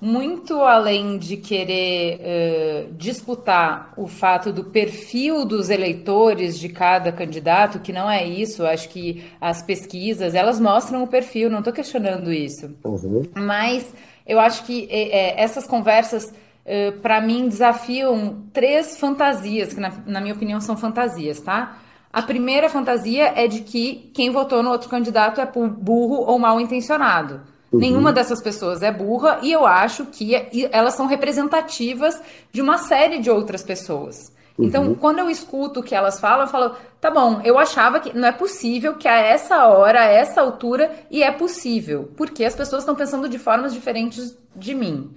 muito 0.00 0.62
além 0.62 1.18
de 1.18 1.36
querer 1.36 2.20
uh, 2.20 2.92
disputar 2.94 3.92
o 3.96 4.06
fato 4.06 4.52
do 4.52 4.64
perfil 4.64 5.44
dos 5.44 5.70
eleitores 5.70 6.58
de 6.58 6.68
cada 6.68 7.10
candidato, 7.10 7.80
que 7.80 7.92
não 7.92 8.08
é 8.08 8.24
isso, 8.24 8.64
acho 8.64 8.88
que 8.88 9.24
as 9.40 9.60
pesquisas 9.60 10.34
elas 10.34 10.60
mostram 10.60 11.02
o 11.02 11.06
perfil, 11.06 11.50
não 11.50 11.58
estou 11.58 11.72
questionando 11.72 12.32
isso. 12.32 12.74
Uhum. 12.84 13.22
Mas 13.34 13.92
eu 14.24 14.38
acho 14.38 14.64
que 14.64 14.86
é, 14.90 15.40
essas 15.42 15.66
conversas, 15.66 16.26
uh, 16.26 17.00
para 17.00 17.20
mim, 17.20 17.48
desafiam 17.48 18.44
três 18.52 18.96
fantasias, 18.98 19.72
que 19.72 19.80
na, 19.80 19.92
na 20.06 20.20
minha 20.20 20.34
opinião 20.34 20.60
são 20.60 20.76
fantasias, 20.76 21.40
tá? 21.40 21.78
A 22.12 22.22
primeira 22.22 22.68
fantasia 22.68 23.32
é 23.36 23.46
de 23.46 23.60
que 23.60 24.10
quem 24.14 24.30
votou 24.30 24.62
no 24.62 24.70
outro 24.70 24.88
candidato 24.88 25.40
é 25.40 25.46
burro 25.46 26.24
ou 26.24 26.38
mal 26.38 26.60
intencionado. 26.60 27.42
Uhum. 27.70 27.80
Nenhuma 27.80 28.12
dessas 28.12 28.42
pessoas 28.42 28.82
é 28.82 28.90
burra 28.90 29.40
e 29.42 29.52
eu 29.52 29.66
acho 29.66 30.06
que 30.06 30.34
elas 30.72 30.94
são 30.94 31.06
representativas 31.06 32.20
de 32.50 32.62
uma 32.62 32.78
série 32.78 33.18
de 33.18 33.30
outras 33.30 33.62
pessoas. 33.62 34.32
Então, 34.58 34.88
uhum. 34.88 34.94
quando 34.94 35.20
eu 35.20 35.30
escuto 35.30 35.80
o 35.80 35.82
que 35.82 35.94
elas 35.94 36.18
falam, 36.18 36.46
eu 36.46 36.50
falo, 36.50 36.74
tá 37.00 37.10
bom, 37.10 37.40
eu 37.44 37.56
achava 37.58 38.00
que 38.00 38.16
não 38.16 38.26
é 38.26 38.32
possível 38.32 38.94
que 38.94 39.06
a 39.06 39.16
essa 39.16 39.66
hora, 39.68 40.00
a 40.00 40.06
essa 40.06 40.40
altura, 40.40 40.90
e 41.10 41.22
é 41.22 41.30
possível, 41.30 42.10
porque 42.16 42.44
as 42.44 42.56
pessoas 42.56 42.82
estão 42.82 42.96
pensando 42.96 43.28
de 43.28 43.38
formas 43.38 43.72
diferentes 43.72 44.36
de 44.56 44.74
mim. 44.74 45.14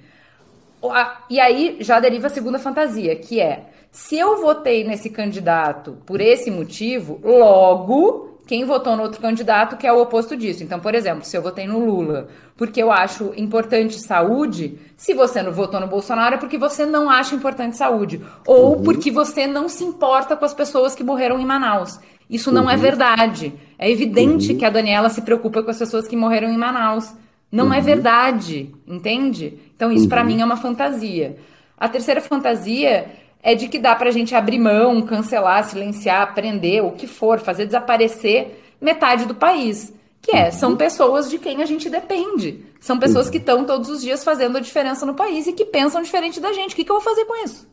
E 1.30 1.40
aí 1.40 1.78
já 1.80 2.00
deriva 2.00 2.28
a 2.28 2.30
segunda 2.30 2.60
fantasia, 2.60 3.16
que 3.16 3.40
é: 3.40 3.66
se 3.92 4.18
eu 4.18 4.42
votei 4.42 4.84
nesse 4.84 5.10
candidato 5.10 5.98
por 6.06 6.22
esse 6.22 6.52
motivo, 6.52 7.20
logo 7.24 8.31
quem 8.52 8.66
votou 8.66 8.98
no 8.98 9.04
outro 9.04 9.22
candidato 9.22 9.78
que 9.78 9.88
é 9.88 9.94
o 9.94 10.02
oposto 10.02 10.36
disso. 10.36 10.62
Então, 10.62 10.78
por 10.78 10.94
exemplo, 10.94 11.24
se 11.24 11.38
eu 11.38 11.42
votei 11.42 11.66
no 11.66 11.80
Lula 11.86 12.28
porque 12.58 12.84
eu 12.84 12.92
acho 12.92 13.32
importante 13.38 13.98
saúde, 13.98 14.78
se 14.98 15.14
você 15.14 15.42
não 15.42 15.54
votou 15.54 15.80
no 15.80 15.88
Bolsonaro 15.88 16.36
é 16.36 16.38
porque 16.38 16.58
você 16.58 16.86
não 16.86 17.10
acha 17.10 17.34
importante 17.34 17.78
saúde. 17.78 18.22
Ou 18.46 18.76
uhum. 18.76 18.84
porque 18.84 19.10
você 19.10 19.48
não 19.48 19.70
se 19.70 19.86
importa 19.86 20.36
com 20.36 20.44
as 20.44 20.54
pessoas 20.54 20.94
que 20.94 21.02
morreram 21.02 21.40
em 21.40 21.46
Manaus. 21.46 21.98
Isso 22.30 22.52
não 22.52 22.70
é 22.70 22.76
uhum. 22.76 22.82
verdade. 22.82 23.54
É 23.80 23.90
evidente 23.90 24.52
uhum. 24.52 24.58
que 24.58 24.66
a 24.66 24.70
Daniela 24.70 25.08
se 25.08 25.22
preocupa 25.22 25.64
com 25.64 25.72
as 25.72 25.80
pessoas 25.80 26.06
que 26.06 26.18
morreram 26.18 26.50
em 26.50 26.58
Manaus. 26.58 27.14
Não 27.50 27.74
é 27.74 27.78
uhum. 27.78 27.84
verdade, 27.84 28.70
entende? 28.86 29.60
Então, 29.74 29.94
isso 29.94 30.10
para 30.10 30.24
uhum. 30.24 30.28
mim 30.28 30.42
é 30.42 30.46
uma 30.46 30.58
fantasia. 30.58 31.38
A 31.78 31.88
terceira 31.88 32.20
fantasia 32.20 33.08
é 33.44 33.56
de 33.56 33.68
que 33.68 33.80
dá 33.80 33.96
para 33.96 34.10
a 34.10 34.12
gente 34.12 34.36
abrir 34.36 34.60
mão, 34.60 35.02
cancelar, 35.02 35.68
silenciar, 35.68 36.34
prender, 36.34 36.84
o 36.84 36.92
que 36.92 37.08
for, 37.08 37.40
fazer 37.40 37.66
desaparecer 37.66 38.76
metade 38.80 39.26
do 39.26 39.36
país. 39.36 39.94
Que 40.22 40.36
é, 40.36 40.52
são 40.52 40.72
uhum. 40.72 40.78
pessoas 40.78 41.30
de 41.30 41.40
quem 41.40 41.64
a 41.64 41.66
gente 41.66 41.90
depende. 41.90 42.64
São 42.80 43.00
pessoas 43.00 43.30
que 43.30 43.38
estão 43.38 43.66
todos 43.66 43.90
os 43.90 44.02
dias 44.02 44.24
fazendo 44.24 44.58
a 44.58 44.62
diferença 44.62 45.06
no 45.06 45.16
país 45.16 45.48
e 45.48 45.54
que 45.54 45.66
pensam 45.66 46.02
diferente 46.02 46.40
da 46.40 46.54
gente. 46.54 46.74
O 46.74 46.76
que, 46.76 46.84
que 46.84 46.92
eu 46.92 46.96
vou 46.96 47.04
fazer 47.04 47.26
com 47.26 47.44
isso? 47.44 47.68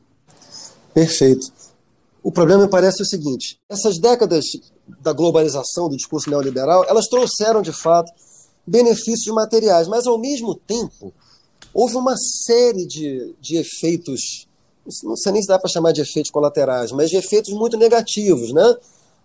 Perfeito. 0.94 1.46
O 2.22 2.32
problema 2.32 2.64
me 2.64 2.70
parece 2.70 3.02
o 3.02 3.06
seguinte: 3.06 3.60
essas 3.68 3.98
décadas 3.98 4.44
da 5.00 5.12
globalização, 5.12 5.88
do 5.88 5.96
discurso 5.96 6.30
neoliberal, 6.30 6.84
elas 6.88 7.06
trouxeram, 7.06 7.60
de 7.60 7.72
fato, 7.72 8.10
benefícios 8.66 9.34
materiais, 9.34 9.86
mas, 9.86 10.06
ao 10.06 10.18
mesmo 10.18 10.54
tempo, 10.54 11.12
houve 11.74 11.96
uma 11.96 12.16
série 12.16 12.86
de, 12.86 13.34
de 13.40 13.56
efeitos 13.56 14.47
não 15.04 15.16
sei 15.16 15.32
nem 15.32 15.42
se 15.42 15.48
dá 15.48 15.58
para 15.58 15.70
chamar 15.70 15.92
de 15.92 16.00
efeitos 16.00 16.30
colaterais, 16.30 16.92
mas 16.92 17.10
de 17.10 17.16
efeitos 17.16 17.52
muito 17.52 17.76
negativos, 17.76 18.52
né? 18.52 18.76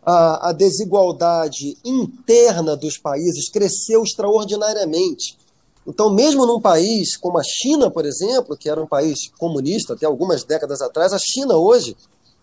A, 0.05 0.49
a, 0.49 0.51
desigualdade 0.51 1.77
interna 1.85 2.75
dos 2.75 2.97
países 2.97 3.49
cresceu 3.49 4.03
extraordinariamente. 4.03 5.37
Então, 5.87 6.09
mesmo 6.09 6.45
num 6.45 6.59
país 6.59 7.15
como 7.15 7.39
a 7.39 7.43
China, 7.43 7.89
por 7.89 8.05
exemplo, 8.05 8.57
que 8.57 8.69
era 8.69 8.81
um 8.81 8.87
país 8.87 9.29
comunista 9.39 9.93
até 9.93 10.05
algumas 10.05 10.43
décadas 10.43 10.81
atrás, 10.81 11.13
a 11.13 11.19
China 11.19 11.55
hoje 11.55 11.95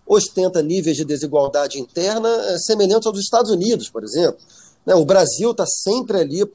ostenta 0.06 0.62
níveis 0.62 0.96
de 0.96 1.04
desigualdade 1.04 1.78
interna 1.78 2.28
eh, 2.28 2.58
semelhantes 2.58 3.06
aos 3.06 3.14
dos 3.14 3.24
Estados 3.24 3.50
Unidos, 3.50 3.90
por 3.90 4.02
exemplo. 4.02 4.38
Né? 4.86 4.94
O 4.94 5.04
Brasil 5.04 5.50
está 5.50 5.66
sempre 5.66 6.18
ali 6.18 6.50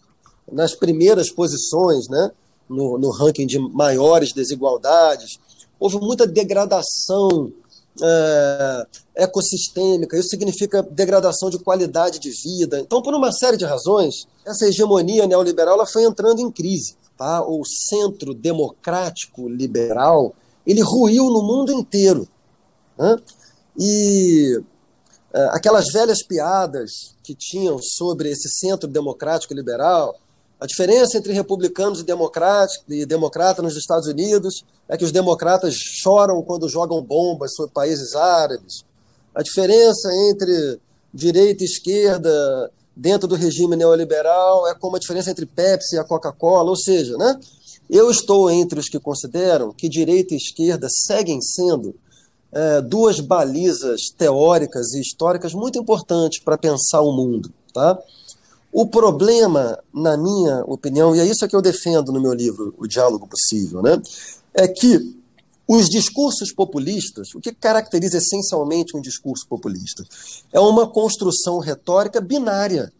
nas 0.51 0.73
primeiras 0.73 1.30
posições, 1.32 2.08
né? 2.10 2.32
no, 2.69 2.97
no 2.97 3.12
ranking 3.12 3.45
de 3.45 3.60
maiores 3.60 4.34
desigualdades 4.34 5.39
houve 5.80 5.98
muita 5.98 6.26
degradação 6.28 7.52
é, 8.02 8.88
ecossistêmica, 9.16 10.18
isso 10.18 10.30
significa 10.30 10.84
degradação 10.84 11.50
de 11.50 11.60
qualidade 11.60 12.20
de 12.20 12.32
vida. 12.32 12.80
Então, 12.80 13.02
por 13.02 13.14
uma 13.14 13.32
série 13.32 13.58
de 13.58 13.66
razões, 13.66 14.28
essa 14.46 14.68
hegemonia 14.68 15.28
neoliberal 15.28 15.76
ela 15.76 15.86
foi 15.86 16.04
entrando 16.04 16.40
em 16.40 16.52
crise. 16.52 16.96
Tá? 17.18 17.42
O 17.42 17.64
centro 17.66 18.34
democrático 18.34 19.48
liberal 19.48 20.34
ele 20.66 20.82
ruiu 20.82 21.26
no 21.26 21.44
mundo 21.44 21.72
inteiro. 21.72 22.28
Né? 22.98 23.18
E 23.78 24.62
é, 25.34 25.44
aquelas 25.52 25.86
velhas 25.92 26.24
piadas 26.24 27.16
que 27.24 27.36
tinham 27.36 27.78
sobre 27.80 28.32
esse 28.32 28.50
centro 28.50 28.88
democrático 28.88 29.54
liberal, 29.54 30.16
a 30.65 30.67
diferença 30.67 31.19
entre 31.19 31.32
republicanos 31.32 31.99
e 31.99 33.06
democratas, 33.06 33.63
nos 33.63 33.78
Estados 33.78 34.08
Unidos 34.08 34.65
é 34.89 34.97
que 34.97 35.06
os 35.06 35.12
democratas 35.12 35.75
choram 35.75 36.41
quando 36.41 36.67
jogam 36.67 37.04
bombas 37.04 37.54
sobre 37.54 37.71
países 37.71 38.15
árabes. 38.15 38.84
A 39.36 39.43
diferença 39.43 40.10
entre 40.32 40.80
direita 41.13 41.63
e 41.63 41.67
esquerda 41.67 42.71
dentro 42.95 43.28
do 43.28 43.36
regime 43.36 43.75
neoliberal 43.75 44.67
é 44.67 44.73
como 44.73 44.95
a 44.95 44.99
diferença 44.99 45.30
entre 45.30 45.45
Pepsi 45.45 45.97
e 45.97 45.99
a 45.99 46.04
Coca-Cola, 46.04 46.71
ou 46.71 46.75
seja, 46.75 47.15
né? 47.15 47.39
Eu 47.88 48.10
estou 48.10 48.49
entre 48.49 48.80
os 48.80 48.89
que 48.89 48.99
consideram 48.99 49.71
que 49.71 49.88
direita 49.88 50.34
e 50.34 50.38
esquerda 50.38 50.88
seguem 50.89 51.39
sendo 51.43 51.93
é, 52.51 52.82
duas 52.82 53.19
balizas 53.19 54.10
teóricas 54.17 54.93
e 54.93 55.01
históricas 55.01 55.54
muito 55.54 55.78
importantes 55.78 56.41
para 56.43 56.58
pensar 56.58 57.01
o 57.01 57.12
mundo, 57.12 57.54
tá? 57.71 57.99
O 58.78 58.86
problema, 58.88 59.82
na 59.94 60.18
minha 60.18 60.62
opinião, 60.66 61.16
e 61.16 61.22
é 61.22 61.26
isso 61.26 61.48
que 61.48 61.56
eu 61.56 61.62
defendo 61.62 62.12
no 62.12 62.20
meu 62.20 62.34
livro, 62.34 62.76
O 62.78 62.86
Diálogo 62.86 63.26
Possível, 63.26 63.82
né, 63.82 64.02
é 64.54 64.68
que 64.68 65.16
os 65.66 65.90
discursos 65.90 66.52
populistas, 66.52 67.34
o 67.34 67.40
que 67.40 67.54
caracteriza 67.54 68.18
essencialmente 68.18 68.98
um 68.98 69.00
discurso 69.00 69.48
populista, 69.48 70.04
é 70.52 70.60
uma 70.60 70.86
construção 70.86 71.60
retórica 71.60 72.20
binária, 72.20 72.92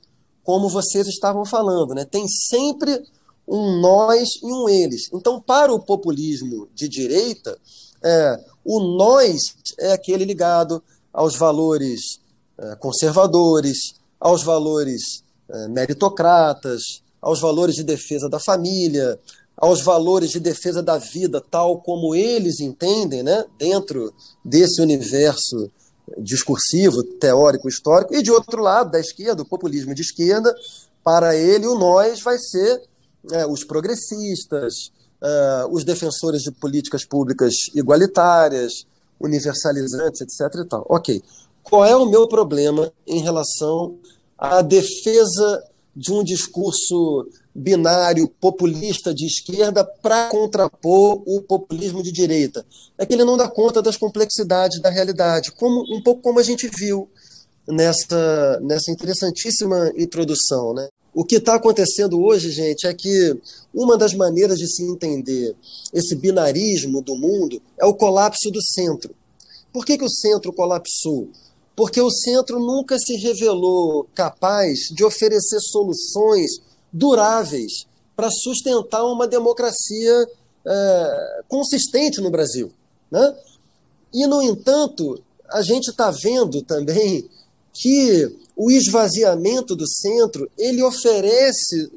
como 0.46 0.70
vocês 0.70 1.08
estavam 1.08 1.44
falando. 1.44 1.94
Né? 1.94 2.06
Tem 2.06 2.26
sempre 2.26 3.04
um 3.46 3.78
nós 3.82 4.30
e 4.42 4.46
um 4.46 4.70
eles. 4.70 5.10
Então, 5.12 5.42
para 5.42 5.74
o 5.74 5.80
populismo 5.82 6.70
de 6.74 6.88
direita, 6.88 7.58
é, 8.02 8.46
o 8.64 8.80
nós 8.80 9.42
é 9.78 9.92
aquele 9.92 10.24
ligado 10.24 10.82
aos 11.12 11.36
valores 11.36 12.22
é, 12.58 12.78
conservadores, 12.78 13.96
aos 14.18 14.42
valores 14.42 15.25
meritocratas, 15.70 17.04
aos 17.22 17.40
valores 17.40 17.76
de 17.76 17.84
defesa 17.84 18.30
da 18.30 18.40
família, 18.40 19.20
aos 19.58 19.82
valores 19.82 20.30
de 20.30 20.40
defesa 20.40 20.84
da 20.84 20.98
vida, 20.98 21.42
tal 21.42 21.80
como 21.80 22.14
eles 22.14 22.60
entendem, 22.60 23.24
né, 23.24 23.46
dentro 23.58 24.14
desse 24.44 24.82
universo 24.82 25.72
discursivo, 26.18 27.02
teórico, 27.04 27.68
histórico, 27.68 28.14
e 28.14 28.22
de 28.22 28.32
outro 28.32 28.62
lado, 28.62 28.92
da 28.92 29.00
esquerda, 29.00 29.42
o 29.42 29.48
populismo 29.48 29.96
de 29.96 30.02
esquerda, 30.02 30.54
para 31.04 31.36
ele 31.36 31.68
o 31.68 31.78
nós 31.78 32.22
vai 32.22 32.38
ser 32.38 32.82
é, 33.32 33.46
os 33.46 33.64
progressistas, 33.64 34.92
é, 35.22 35.66
os 35.70 35.84
defensores 35.84 36.42
de 36.42 36.52
políticas 36.52 37.06
públicas 37.06 37.54
igualitárias, 37.74 38.86
universalizantes, 39.20 40.22
etc. 40.22 40.60
E 40.60 40.66
tal. 40.66 40.86
Ok. 40.90 41.24
Qual 41.64 41.84
é 41.84 41.96
o 41.96 42.06
meu 42.06 42.28
problema 42.28 42.92
em 43.08 43.24
relação 43.24 43.98
a 44.38 44.62
defesa 44.62 45.64
de 45.96 46.12
um 46.12 46.24
discurso 46.24 47.28
binário 47.54 48.28
populista 48.28 49.14
de 49.14 49.26
esquerda 49.26 49.84
para 49.84 50.28
contrapor 50.28 51.24
o 51.26 51.42
populismo 51.42 52.04
de 52.04 52.12
direita. 52.12 52.66
É 52.98 53.06
que 53.06 53.14
ele 53.14 53.24
não 53.24 53.38
dá 53.38 53.48
conta 53.48 53.82
das 53.82 53.96
complexidades 53.96 54.82
da 54.82 54.90
realidade, 54.90 55.54
como 55.54 55.84
um 55.96 56.04
pouco 56.04 56.22
como 56.22 56.40
a 56.40 56.44
gente 56.44 56.68
viu 56.68 57.10
nessa, 57.66 58.60
nessa 58.62 58.92
interessantíssima 58.92 59.94
introdução. 59.96 60.74
Né? 60.74 60.90
O 61.14 61.24
que 61.24 61.36
está 61.36 61.56
acontecendo 61.56 62.22
hoje, 62.22 62.52
gente, 62.52 62.86
é 62.86 62.94
que 62.94 63.40
uma 63.74 63.98
das 63.98 64.14
maneiras 64.14 64.60
de 64.60 64.68
se 64.68 64.84
entender 64.84 65.56
esse 65.94 66.14
binarismo 66.14 67.02
do 67.02 67.16
mundo 67.16 67.62
é 67.80 67.86
o 67.86 67.94
colapso 67.94 68.52
do 68.52 68.62
centro. 68.62 69.16
Por 69.72 69.86
que, 69.86 69.98
que 69.98 70.04
o 70.04 70.10
centro 70.10 70.52
colapsou? 70.52 71.30
Porque 71.76 72.00
o 72.02 72.10
centro 72.10 72.60
nunca 72.60 72.98
se 72.98 73.16
revelou 73.18 74.08
capaz 74.16 74.80
de 74.92 75.04
oferecer 75.04 75.60
soluções 75.60 76.52
duráveis 76.92 77.86
para 78.16 78.30
sustentar 78.32 79.04
uma 79.04 79.28
democracia 79.28 80.28
é, 80.66 81.42
consistente 81.50 82.22
no 82.22 82.32
Brasil. 82.32 82.72
Né? 83.12 83.36
E, 84.14 84.26
no 84.26 84.42
entanto, 84.42 85.22
a 85.50 85.62
gente 85.62 85.90
está 85.90 86.10
vendo 86.12 86.62
também 86.62 87.30
que 87.74 88.34
o 88.56 88.72
esvaziamento 88.72 89.76
do 89.76 89.86
centro 89.86 90.50
ele 90.58 90.82
oferece 90.82 91.92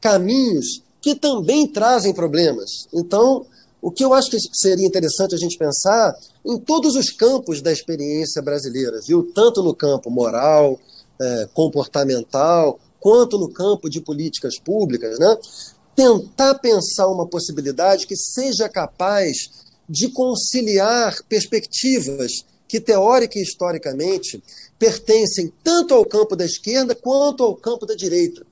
caminhos 0.00 0.82
que 1.00 1.14
também 1.14 1.66
trazem 1.68 2.12
problemas. 2.12 2.88
Então, 2.92 3.46
o 3.84 3.90
que 3.90 4.02
eu 4.02 4.14
acho 4.14 4.30
que 4.30 4.38
seria 4.54 4.86
interessante 4.86 5.34
a 5.34 5.38
gente 5.38 5.58
pensar 5.58 6.18
em 6.42 6.58
todos 6.58 6.96
os 6.96 7.10
campos 7.10 7.60
da 7.60 7.70
experiência 7.70 8.40
brasileira, 8.40 8.98
viu? 9.06 9.30
Tanto 9.34 9.62
no 9.62 9.74
campo 9.74 10.10
moral, 10.10 10.80
é, 11.20 11.48
comportamental, 11.52 12.80
quanto 12.98 13.38
no 13.38 13.52
campo 13.52 13.90
de 13.90 14.00
políticas 14.00 14.58
públicas, 14.58 15.18
né? 15.18 15.36
Tentar 15.94 16.54
pensar 16.60 17.08
uma 17.08 17.26
possibilidade 17.26 18.06
que 18.06 18.16
seja 18.16 18.70
capaz 18.70 19.36
de 19.86 20.08
conciliar 20.08 21.22
perspectivas 21.28 22.32
que, 22.66 22.80
teórica 22.80 23.38
e 23.38 23.42
historicamente, 23.42 24.42
pertencem 24.78 25.52
tanto 25.62 25.92
ao 25.92 26.06
campo 26.06 26.34
da 26.34 26.46
esquerda 26.46 26.94
quanto 26.94 27.42
ao 27.42 27.54
campo 27.54 27.84
da 27.84 27.94
direita. 27.94 28.46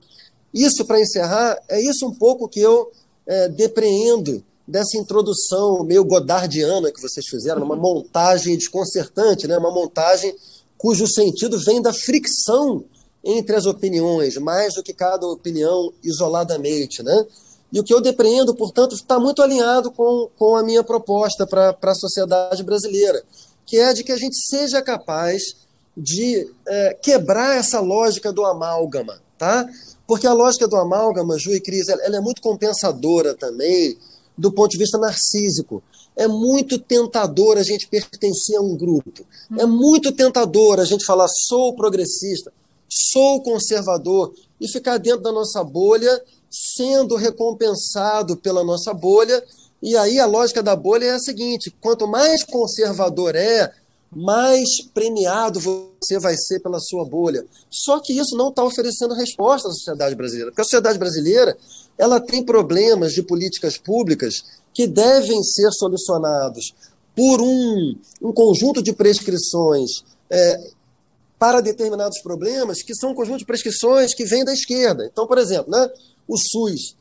isso, 0.53 0.85
para 0.85 1.01
encerrar, 1.01 1.57
é 1.67 1.81
isso 1.81 2.05
um 2.05 2.13
pouco 2.13 2.47
que 2.47 2.59
eu 2.59 2.91
é, 3.25 3.49
depreendo 3.49 4.43
dessa 4.67 4.97
introdução 4.97 5.83
meio 5.83 6.03
godardiana 6.05 6.91
que 6.91 7.01
vocês 7.01 7.25
fizeram, 7.27 7.63
uma 7.63 7.75
montagem 7.75 8.57
desconcertante, 8.57 9.47
né? 9.47 9.57
uma 9.57 9.71
montagem 9.71 10.35
cujo 10.77 11.07
sentido 11.07 11.59
vem 11.59 11.81
da 11.81 11.93
fricção 11.93 12.83
entre 13.23 13.55
as 13.55 13.65
opiniões, 13.65 14.35
mais 14.37 14.73
do 14.75 14.83
que 14.83 14.93
cada 14.93 15.25
opinião 15.27 15.93
isoladamente. 16.03 17.01
Né? 17.03 17.25
E 17.71 17.79
o 17.79 17.83
que 17.83 17.93
eu 17.93 18.01
depreendo, 18.01 18.53
portanto, 18.53 18.95
está 18.95 19.19
muito 19.19 19.41
alinhado 19.41 19.91
com, 19.91 20.29
com 20.37 20.55
a 20.55 20.63
minha 20.63 20.83
proposta 20.83 21.47
para 21.47 21.75
a 21.81 21.95
sociedade 21.95 22.63
brasileira, 22.63 23.23
que 23.65 23.77
é 23.77 23.93
de 23.93 24.03
que 24.03 24.11
a 24.11 24.17
gente 24.17 24.35
seja 24.47 24.81
capaz 24.81 25.41
de 25.95 26.49
é, 26.67 26.97
quebrar 27.01 27.57
essa 27.57 27.79
lógica 27.79 28.33
do 28.33 28.43
amálgama, 28.43 29.21
tá? 29.37 29.67
Porque 30.05 30.27
a 30.27 30.33
lógica 30.33 30.67
do 30.67 30.75
amálgama, 30.75 31.37
Ju 31.39 31.53
e 31.53 31.61
Cris, 31.61 31.87
ela 31.87 32.17
é 32.17 32.19
muito 32.19 32.41
compensadora 32.41 33.33
também 33.35 33.97
do 34.37 34.51
ponto 34.51 34.71
de 34.71 34.77
vista 34.77 34.97
narcísico. 34.97 35.83
É 36.15 36.27
muito 36.27 36.77
tentador 36.77 37.57
a 37.57 37.63
gente 37.63 37.87
pertencer 37.87 38.57
a 38.57 38.61
um 38.61 38.75
grupo. 38.75 39.25
É 39.57 39.65
muito 39.65 40.11
tentador 40.11 40.79
a 40.79 40.85
gente 40.85 41.05
falar 41.05 41.27
sou 41.47 41.75
progressista, 41.75 42.53
sou 42.87 43.41
conservador 43.41 44.33
e 44.61 44.67
ficar 44.67 44.97
dentro 44.97 45.21
da 45.21 45.31
nossa 45.31 45.63
bolha, 45.63 46.21
sendo 46.49 47.15
recompensado 47.15 48.37
pela 48.37 48.63
nossa 48.63 48.93
bolha. 48.93 49.43
E 49.81 49.97
aí 49.97 50.19
a 50.19 50.25
lógica 50.25 50.61
da 50.61 50.75
bolha 50.75 51.05
é 51.05 51.11
a 51.11 51.19
seguinte: 51.19 51.73
quanto 51.81 52.07
mais 52.07 52.43
conservador 52.43 53.35
é, 53.35 53.73
mais 54.15 54.81
premiado 54.93 55.59
você 55.59 56.19
vai 56.19 56.35
ser 56.37 56.59
pela 56.59 56.79
sua 56.79 57.03
bolha. 57.05 57.45
Só 57.69 57.99
que 57.99 58.13
isso 58.13 58.37
não 58.37 58.49
está 58.49 58.63
oferecendo 58.63 59.15
resposta 59.15 59.67
à 59.67 59.71
sociedade 59.71 60.15
brasileira, 60.15 60.51
porque 60.51 60.61
a 60.61 60.65
sociedade 60.65 60.99
brasileira 60.99 61.57
ela 61.97 62.19
tem 62.19 62.43
problemas 62.43 63.13
de 63.13 63.21
políticas 63.21 63.77
públicas 63.77 64.43
que 64.73 64.87
devem 64.87 65.41
ser 65.43 65.71
solucionados 65.71 66.73
por 67.15 67.41
um, 67.41 67.95
um 68.21 68.33
conjunto 68.33 68.81
de 68.81 68.91
prescrições 68.91 70.03
é, 70.29 70.71
para 71.37 71.61
determinados 71.61 72.19
problemas, 72.21 72.81
que 72.81 72.95
são 72.95 73.11
um 73.11 73.15
conjunto 73.15 73.39
de 73.39 73.45
prescrições 73.45 74.13
que 74.13 74.25
vêm 74.25 74.43
da 74.43 74.53
esquerda. 74.53 75.05
Então, 75.05 75.27
por 75.27 75.37
exemplo, 75.37 75.71
né, 75.71 75.89
o 76.27 76.37
SUS. 76.37 76.95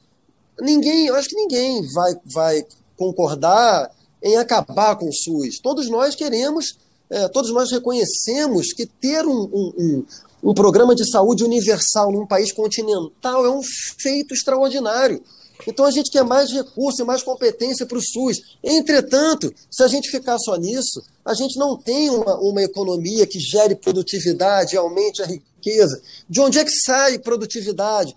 Ninguém, 0.61 1.07
eu 1.07 1.15
acho 1.15 1.29
que 1.29 1.37
ninguém 1.37 1.83
vai, 1.95 2.15
vai 2.27 2.67
concordar 2.97 3.91
em 4.23 4.37
acabar 4.37 4.97
com 4.97 5.09
o 5.09 5.13
SUS. 5.13 5.59
Todos 5.61 5.89
nós 5.89 6.15
queremos 6.15 6.77
é, 7.13 7.29
todos 7.29 7.53
nós 7.53 7.71
reconhecemos 7.71 8.73
que 8.73 8.87
ter 8.87 9.27
um, 9.27 9.43
um, 9.43 10.05
um, 10.43 10.55
programa 10.55 10.95
de 10.95 11.09
saúde 11.11 11.45
universal 11.45 12.11
num 12.13 12.27
país 12.27 12.53
continental 12.53 13.45
é 13.45 13.51
um 13.51 13.63
feito 13.63 14.35
extraordinário. 14.35 15.23
Então 15.67 15.85
a 15.85 15.91
gente 15.91 16.11
quer 16.11 16.25
mais 16.25 16.51
recurso 16.51 17.03
e 17.03 17.05
mais 17.05 17.23
competência 17.23 17.87
para 17.87 17.99
o 17.99 18.03
SUS. 18.03 18.57
Entretanto, 18.63 19.53
se 19.71 19.83
a 19.83 19.89
gente 19.89 20.11
ficar 20.11 20.39
só 20.39 20.57
nisso, 20.57 21.03
a 21.25 21.35
gente 21.35 21.57
não 21.59 21.77
tem 21.77 22.11
uma, 22.11 22.37
uma 22.39 22.63
economia 22.63 23.27
que 23.27 23.39
gere 23.39 23.77
produtividade, 23.77 24.77
aumente 24.77 25.23
a 25.23 25.27
riqueza. 25.27 26.03
De 26.29 26.41
onde 26.41 26.59
é 26.59 26.65
que 26.65 26.73
sai 26.85 27.19
produtividade? 27.19 28.15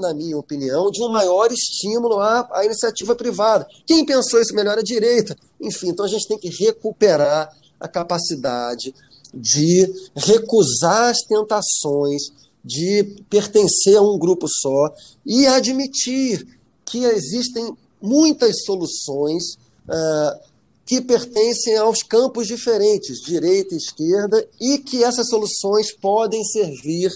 na 0.00 0.12
minha 0.12 0.36
opinião, 0.36 0.90
de 0.90 1.00
um 1.00 1.10
maior 1.10 1.52
estímulo 1.52 2.18
à, 2.18 2.48
à 2.52 2.64
iniciativa 2.64 3.14
privada. 3.14 3.66
Quem 3.86 4.04
pensou 4.04 4.40
isso 4.40 4.54
melhor 4.54 4.76
é 4.76 4.80
a 4.80 4.82
direita. 4.82 5.36
Enfim, 5.60 5.90
então 5.90 6.04
a 6.04 6.08
gente 6.08 6.26
tem 6.26 6.38
que 6.38 6.48
recuperar 6.48 7.54
a 7.78 7.86
capacidade 7.86 8.92
de 9.34 9.92
recusar 10.14 11.10
as 11.10 11.18
tentações 11.22 12.22
de 12.64 13.04
pertencer 13.30 13.96
a 13.96 14.02
um 14.02 14.18
grupo 14.18 14.48
só 14.48 14.92
e 15.24 15.46
admitir 15.46 16.58
que 16.84 17.04
existem 17.04 17.76
muitas 18.02 18.64
soluções 18.64 19.54
uh, 19.88 20.40
que 20.84 21.00
pertencem 21.00 21.76
aos 21.76 22.02
campos 22.02 22.48
diferentes, 22.48 23.20
direita 23.20 23.74
e 23.74 23.78
esquerda, 23.78 24.48
e 24.60 24.78
que 24.78 25.02
essas 25.02 25.28
soluções 25.28 25.92
podem 25.92 26.42
servir 26.44 27.12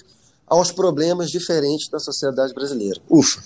aos 0.46 0.72
problemas 0.72 1.28
diferentes 1.30 1.88
da 1.88 1.98
sociedade 1.98 2.54
brasileira. 2.54 3.00
Ufa! 3.08 3.42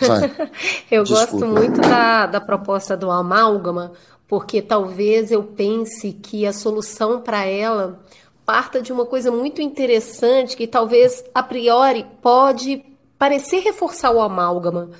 Eu 0.90 1.04
Desculpa. 1.04 1.32
gosto 1.32 1.46
muito 1.46 1.80
da, 1.80 2.26
da 2.26 2.40
proposta 2.40 2.96
do 2.96 3.10
amálgama, 3.10 3.92
porque 4.28 4.62
talvez 4.62 5.30
eu 5.30 5.42
pense 5.42 6.12
que 6.12 6.46
a 6.46 6.52
solução 6.52 7.20
para 7.20 7.44
ela 7.44 8.02
parta 8.44 8.80
de 8.80 8.92
uma 8.92 9.06
coisa 9.06 9.30
muito 9.30 9.62
interessante 9.62 10.56
que 10.56 10.66
talvez 10.66 11.24
a 11.34 11.42
priori 11.42 12.04
pode 12.20 12.84
parecer 13.18 13.60
reforçar 13.60 14.10
o 14.10 14.20
amálgama, 14.20 14.90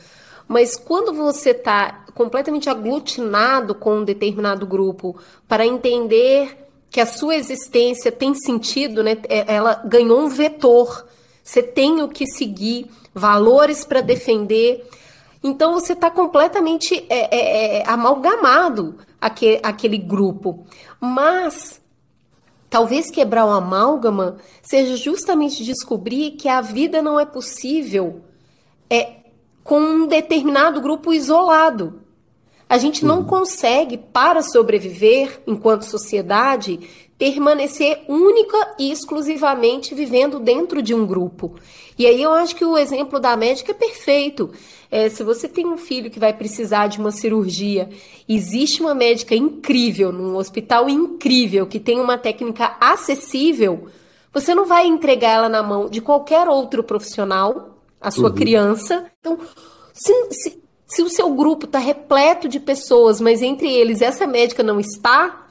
mas 0.48 0.76
quando 0.76 1.12
você 1.12 1.50
está 1.50 2.04
completamente 2.14 2.70
aglutinado 2.70 3.74
com 3.74 3.96
um 3.98 4.04
determinado 4.04 4.66
grupo 4.66 5.16
para 5.48 5.66
entender 5.66 6.64
que 6.90 7.00
a 7.00 7.06
sua 7.06 7.34
existência 7.34 8.12
tem 8.12 8.34
sentido, 8.34 9.02
né? 9.02 9.18
É, 9.28 9.52
ela 9.52 9.82
ganhou 9.84 10.20
um 10.20 10.28
vetor. 10.28 11.06
Você 11.42 11.60
tem 11.60 12.00
o 12.00 12.08
que 12.08 12.24
seguir, 12.24 12.86
valores 13.12 13.84
para 13.84 14.00
defender. 14.00 14.88
Então 15.42 15.74
você 15.74 15.92
está 15.92 16.08
completamente 16.08 17.04
é, 17.10 17.36
é, 17.36 17.78
é, 17.78 17.88
amalgamado 17.88 18.94
aquele, 19.24 19.58
aquele 19.62 19.96
grupo. 19.96 20.66
Mas 21.00 21.80
talvez 22.68 23.10
quebrar 23.10 23.46
o 23.46 23.50
amálgama 23.50 24.36
seja 24.62 24.96
justamente 24.96 25.64
descobrir 25.64 26.32
que 26.32 26.46
a 26.46 26.60
vida 26.60 27.00
não 27.00 27.18
é 27.18 27.24
possível 27.24 28.20
é, 28.90 29.14
com 29.62 29.80
um 29.80 30.06
determinado 30.06 30.80
grupo 30.82 31.10
isolado. 31.10 32.02
A 32.68 32.76
gente 32.76 33.04
não 33.04 33.18
uhum. 33.18 33.24
consegue, 33.24 33.96
para 33.96 34.42
sobreviver 34.42 35.40
enquanto 35.46 35.84
sociedade, 35.84 36.80
permanecer 37.16 38.02
única 38.08 38.74
e 38.78 38.90
exclusivamente 38.90 39.94
vivendo 39.94 40.38
dentro 40.38 40.82
de 40.82 40.94
um 40.94 41.06
grupo. 41.06 41.54
E 41.98 42.06
aí 42.06 42.20
eu 42.20 42.32
acho 42.32 42.56
que 42.56 42.64
o 42.64 42.76
exemplo 42.76 43.20
da 43.20 43.36
médica 43.36 43.70
é 43.70 43.74
perfeito. 43.74 44.50
É, 44.94 45.08
se 45.08 45.24
você 45.24 45.48
tem 45.48 45.66
um 45.66 45.76
filho 45.76 46.08
que 46.08 46.20
vai 46.20 46.32
precisar 46.32 46.86
de 46.86 47.00
uma 47.00 47.10
cirurgia, 47.10 47.88
existe 48.28 48.80
uma 48.80 48.94
médica 48.94 49.34
incrível, 49.34 50.12
num 50.12 50.36
hospital 50.36 50.88
incrível, 50.88 51.66
que 51.66 51.80
tem 51.80 51.98
uma 51.98 52.16
técnica 52.16 52.76
acessível, 52.80 53.88
você 54.32 54.54
não 54.54 54.66
vai 54.66 54.86
entregar 54.86 55.30
ela 55.30 55.48
na 55.48 55.64
mão 55.64 55.88
de 55.88 56.00
qualquer 56.00 56.46
outro 56.46 56.84
profissional, 56.84 57.76
a 58.00 58.12
sua 58.12 58.28
uhum. 58.28 58.36
criança. 58.36 59.04
Então, 59.18 59.36
se, 59.92 60.12
se, 60.30 60.62
se 60.86 61.02
o 61.02 61.08
seu 61.08 61.28
grupo 61.34 61.66
está 61.66 61.80
repleto 61.80 62.48
de 62.48 62.60
pessoas, 62.60 63.20
mas 63.20 63.42
entre 63.42 63.68
eles 63.68 64.00
essa 64.00 64.28
médica 64.28 64.62
não 64.62 64.78
está, 64.78 65.48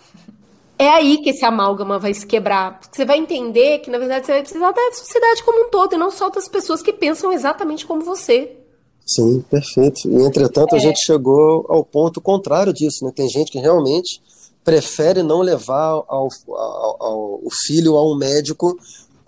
é 0.80 0.88
aí 0.88 1.18
que 1.18 1.32
esse 1.32 1.44
amálgama 1.44 2.00
vai 2.00 2.14
se 2.14 2.26
quebrar. 2.26 2.80
Você 2.90 3.04
vai 3.04 3.18
entender 3.18 3.80
que, 3.80 3.92
na 3.92 3.98
verdade, 3.98 4.26
você 4.26 4.32
vai 4.32 4.42
precisar 4.42 4.72
da 4.72 4.92
sociedade 4.94 5.44
como 5.44 5.66
um 5.66 5.70
todo 5.70 5.96
e 5.96 5.98
não 5.98 6.12
só 6.12 6.30
das 6.30 6.48
pessoas 6.48 6.82
que 6.82 6.94
pensam 6.94 7.30
exatamente 7.30 7.86
como 7.86 8.00
você. 8.04 8.63
Sim, 9.06 9.44
perfeito. 9.50 10.08
E, 10.08 10.24
entretanto, 10.24 10.76
é. 10.76 10.78
a 10.78 10.82
gente 10.82 11.04
chegou 11.06 11.66
ao 11.70 11.84
ponto 11.84 12.22
contrário 12.22 12.74
disso. 12.74 13.06
Né? 13.06 13.12
Tem 13.14 13.30
gente 13.30 13.52
que 13.52 13.60
realmente 13.60 14.22
prefere 14.64 15.22
não 15.22 15.42
levar 15.42 15.90
ao, 16.08 16.30
ao, 16.48 16.98
ao, 17.04 17.40
o 17.44 17.50
filho 17.66 17.96
a 17.96 18.12
um 18.12 18.16
médico 18.16 18.78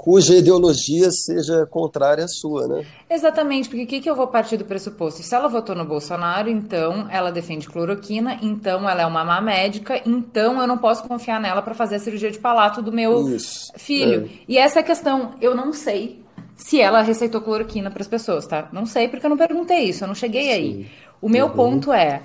cuja 0.06 0.36
ideologia 0.36 1.10
seja 1.10 1.66
contrária 1.66 2.26
à 2.26 2.28
sua, 2.28 2.68
né? 2.68 2.86
Exatamente, 3.10 3.68
porque 3.68 3.84
o 3.86 3.88
que, 3.88 4.02
que 4.02 4.10
eu 4.10 4.16
vou 4.16 4.28
partir 4.28 4.56
do 4.56 4.64
pressuposto? 4.64 5.24
Se 5.24 5.34
ela 5.34 5.48
votou 5.48 5.76
no 5.76 5.84
Bolsonaro, 5.84 6.48
então 6.48 7.10
ela 7.10 7.32
defende 7.32 7.68
cloroquina, 7.68 8.38
então 8.40 8.88
ela 8.88 9.02
é 9.02 9.06
uma 9.06 9.26
má 9.26 9.42
médica, 9.42 10.00
então 10.06 10.62
eu 10.62 10.68
não 10.68 10.78
posso 10.78 11.08
confiar 11.08 11.42
nela 11.42 11.60
para 11.64 11.74
fazer 11.74 11.96
a 11.96 12.00
cirurgia 12.00 12.30
de 12.30 12.38
palato 12.38 12.84
do 12.84 12.92
meu 12.92 13.36
Isso, 13.36 13.72
filho. 13.78 14.30
É. 14.32 14.40
E 14.48 14.58
essa 14.60 14.78
é 14.78 14.82
a 14.82 14.86
questão, 14.86 15.34
eu 15.42 15.56
não 15.56 15.74
sei 15.74 16.24
se 16.56 16.80
ela 16.80 17.02
receitou 17.02 17.42
cloroquina 17.42 17.92
para 17.92 18.02
as 18.02 18.08
pessoas, 18.08 18.48
tá? 18.48 18.70
Não 18.72 18.86
sei 18.86 19.08
porque 19.08 19.26
eu 19.26 19.30
não 19.30 19.38
perguntei 19.38 19.84
isso, 19.84 20.04
eu 20.04 20.08
não 20.08 20.16
cheguei 20.16 20.44
Sim. 20.44 20.50
aí. 20.52 20.92
O 21.22 21.30
meu 21.30 21.48
uhum. 21.48 21.54
ponto 21.54 21.92
é, 21.92 22.22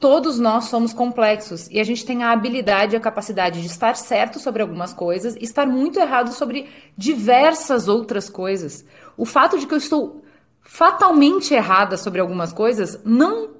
todos 0.00 0.38
nós 0.38 0.64
somos 0.64 0.92
complexos 0.92 1.68
e 1.70 1.80
a 1.80 1.84
gente 1.84 2.04
tem 2.04 2.22
a 2.22 2.32
habilidade 2.32 2.94
e 2.94 2.96
a 2.96 3.00
capacidade 3.00 3.60
de 3.60 3.66
estar 3.66 3.96
certo 3.96 4.38
sobre 4.38 4.62
algumas 4.62 4.92
coisas 4.92 5.36
e 5.36 5.44
estar 5.44 5.66
muito 5.66 5.98
errado 5.98 6.32
sobre 6.32 6.68
diversas 6.96 7.88
outras 7.88 8.28
coisas. 8.28 8.84
O 9.16 9.24
fato 9.24 9.58
de 9.58 9.66
que 9.66 9.74
eu 9.74 9.78
estou 9.78 10.22
fatalmente 10.60 11.54
errada 11.54 11.96
sobre 11.96 12.20
algumas 12.20 12.52
coisas 12.52 12.98
não 13.04 13.50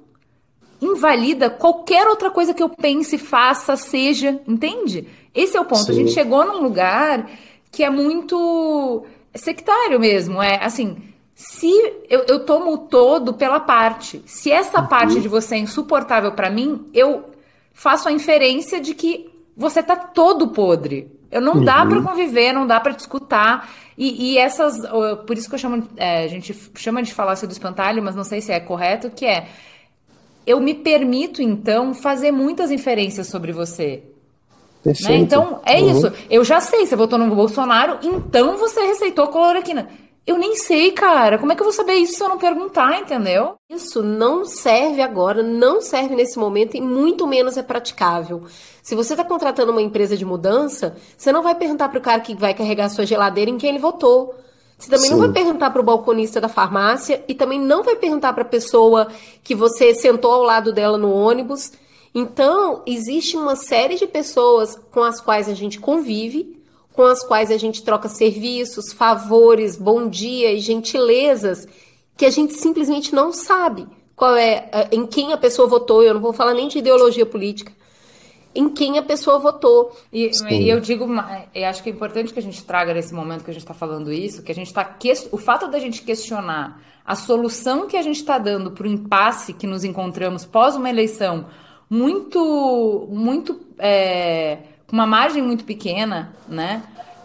invalida 0.81 1.49
qualquer 1.49 2.07
outra 2.07 2.29
coisa 2.29 2.53
que 2.53 2.61
eu 2.61 2.69
pense, 2.69 3.17
faça, 3.17 3.77
seja, 3.77 4.39
entende? 4.47 5.07
Esse 5.33 5.57
é 5.57 5.61
o 5.61 5.65
ponto. 5.65 5.85
Sim. 5.85 5.91
A 5.91 5.95
gente 5.95 6.11
chegou 6.11 6.45
num 6.45 6.61
lugar 6.61 7.29
que 7.71 7.83
é 7.83 7.89
muito 7.89 9.05
sectário 9.35 9.99
mesmo, 9.99 10.41
é 10.41 10.63
assim, 10.63 10.97
se 11.35 11.69
eu, 12.09 12.23
eu 12.27 12.45
tomo 12.45 12.73
o 12.73 12.77
todo 12.77 13.33
pela 13.33 13.59
parte, 13.59 14.21
se 14.25 14.51
essa 14.51 14.81
uhum. 14.81 14.87
parte 14.87 15.19
de 15.19 15.27
você 15.27 15.55
é 15.55 15.59
insuportável 15.59 16.31
para 16.31 16.49
mim, 16.49 16.85
eu 16.93 17.25
faço 17.73 18.07
a 18.07 18.11
inferência 18.11 18.79
de 18.79 18.95
que 18.95 19.29
você 19.55 19.83
tá 19.83 19.95
todo 19.95 20.49
podre. 20.49 21.11
Eu 21.29 21.41
não 21.41 21.55
uhum. 21.55 21.65
dá 21.65 21.85
para 21.85 22.01
conviver, 22.01 22.53
não 22.53 22.65
dá 22.65 22.79
para 22.79 22.93
discutir. 22.93 23.25
E, 23.97 24.33
e, 24.33 24.37
essas, 24.37 24.81
por 25.25 25.37
isso 25.37 25.49
que 25.49 25.55
eu 25.55 25.59
chamo, 25.59 25.87
é, 25.97 26.23
a 26.23 26.27
gente 26.27 26.53
chama 26.75 27.03
de 27.03 27.13
falácia 27.13 27.47
do 27.47 27.51
espantalho, 27.51 28.01
mas 28.01 28.15
não 28.15 28.23
sei 28.23 28.41
se 28.41 28.51
é 28.51 28.59
correto, 28.59 29.09
que 29.09 29.25
é 29.25 29.47
eu 30.45 30.59
me 30.59 30.73
permito 30.73 31.41
então 31.41 31.93
fazer 31.93 32.31
muitas 32.31 32.71
inferências 32.71 33.27
sobre 33.27 33.51
você. 33.51 34.03
Né? 34.85 35.15
Então 35.17 35.61
é 35.65 35.79
uhum. 35.79 35.91
isso. 35.91 36.13
Eu 36.29 36.43
já 36.43 36.59
sei, 36.59 36.85
você 36.85 36.95
votou 36.95 37.17
no 37.17 37.33
Bolsonaro, 37.33 37.97
então 38.01 38.57
você 38.57 38.81
receitou 38.85 39.27
cloroquina. 39.27 39.89
Eu 40.27 40.39
nem 40.39 40.55
sei, 40.55 40.91
cara. 40.91 41.37
Como 41.37 41.51
é 41.51 41.55
que 41.55 41.61
eu 41.61 41.65
vou 41.65 41.73
saber 41.73 41.93
isso 41.93 42.17
se 42.17 42.23
eu 42.23 42.29
não 42.29 42.39
perguntar, 42.39 42.99
entendeu? 42.99 43.53
Isso 43.69 44.01
não 44.01 44.43
serve 44.43 45.01
agora, 45.01 45.43
não 45.43 45.81
serve 45.81 46.15
nesse 46.15 46.39
momento 46.39 46.75
e 46.75 46.81
muito 46.81 47.27
menos 47.27 47.57
é 47.57 47.63
praticável. 47.63 48.43
Se 48.81 48.95
você 48.95 49.13
está 49.13 49.23
contratando 49.23 49.71
uma 49.71 49.83
empresa 49.83 50.17
de 50.17 50.25
mudança, 50.25 50.95
você 51.15 51.31
não 51.31 51.43
vai 51.43 51.53
perguntar 51.53 51.89
para 51.89 51.99
o 51.99 52.01
cara 52.01 52.19
que 52.21 52.35
vai 52.35 52.55
carregar 52.55 52.85
a 52.85 52.89
sua 52.89 53.05
geladeira 53.05 53.51
em 53.51 53.57
quem 53.57 53.69
ele 53.69 53.79
votou. 53.79 54.33
Você 54.77 54.89
também 54.89 55.05
Sim. 55.05 55.11
não 55.11 55.19
vai 55.19 55.31
perguntar 55.31 55.69
para 55.69 55.79
o 55.79 55.85
balconista 55.85 56.41
da 56.41 56.49
farmácia 56.49 57.23
e 57.27 57.35
também 57.35 57.59
não 57.59 57.83
vai 57.83 57.95
perguntar 57.95 58.33
para 58.33 58.41
a 58.41 58.47
pessoa 58.47 59.07
que 59.43 59.53
você 59.53 59.93
sentou 59.93 60.31
ao 60.31 60.43
lado 60.43 60.73
dela 60.73 60.97
no 60.97 61.13
ônibus. 61.13 61.71
Então, 62.15 62.81
existe 62.85 63.35
uma 63.35 63.57
série 63.57 63.97
de 63.97 64.07
pessoas 64.07 64.75
com 64.91 65.03
as 65.03 65.19
quais 65.19 65.49
a 65.49 65.53
gente 65.53 65.79
convive 65.79 66.55
com 66.95 67.03
as 67.03 67.21
quais 67.27 67.51
a 67.51 67.57
gente 67.57 67.83
troca 67.83 68.07
serviços, 68.07 68.93
favores, 68.93 69.75
bom 69.75 70.07
dia 70.07 70.53
e 70.53 70.59
gentilezas 70.59 71.67
que 72.15 72.25
a 72.25 72.29
gente 72.29 72.53
simplesmente 72.53 73.13
não 73.13 73.33
sabe 73.33 73.85
qual 74.15 74.35
é 74.37 74.69
em 74.93 75.05
quem 75.05 75.33
a 75.33 75.37
pessoa 75.37 75.67
votou. 75.67 76.01
Eu 76.01 76.13
não 76.13 76.21
vou 76.21 76.31
falar 76.31 76.53
nem 76.53 76.69
de 76.69 76.77
ideologia 76.77 77.25
política. 77.25 77.73
Em 78.55 78.69
quem 78.69 78.97
a 78.97 79.03
pessoa 79.03 79.37
votou. 79.37 79.93
E, 80.13 80.31
e 80.49 80.69
eu 80.69 80.79
digo, 80.79 81.05
eu 81.53 81.65
acho 81.65 81.83
que 81.83 81.89
é 81.89 81.91
importante 81.91 82.31
que 82.31 82.39
a 82.39 82.41
gente 82.41 82.63
traga 82.63 82.93
nesse 82.93 83.13
momento 83.13 83.43
que 83.43 83.51
a 83.51 83.53
gente 83.53 83.63
está 83.63 83.73
falando 83.73 84.13
isso, 84.13 84.41
que 84.41 84.51
a 84.53 84.55
gente 84.55 84.67
está. 84.67 84.97
O 85.33 85.37
fato 85.37 85.67
da 85.67 85.77
gente 85.77 86.01
questionar 86.03 86.81
a 87.05 87.15
solução 87.15 87.87
que 87.87 87.97
a 87.97 88.01
gente 88.01 88.15
está 88.15 88.37
dando 88.37 88.71
para 88.71 88.87
o 88.87 88.89
impasse 88.89 89.51
que 89.51 89.67
nos 89.67 89.83
encontramos 89.83 90.45
pós 90.45 90.77
uma 90.77 90.89
eleição 90.89 91.47
muito, 91.89 93.07
muito. 93.09 93.59
É, 93.77 94.57
com 94.87 94.95
uma 94.95 95.07
margem 95.07 95.41
muito 95.41 95.63
pequena, 95.63 96.33
né? 96.47 96.83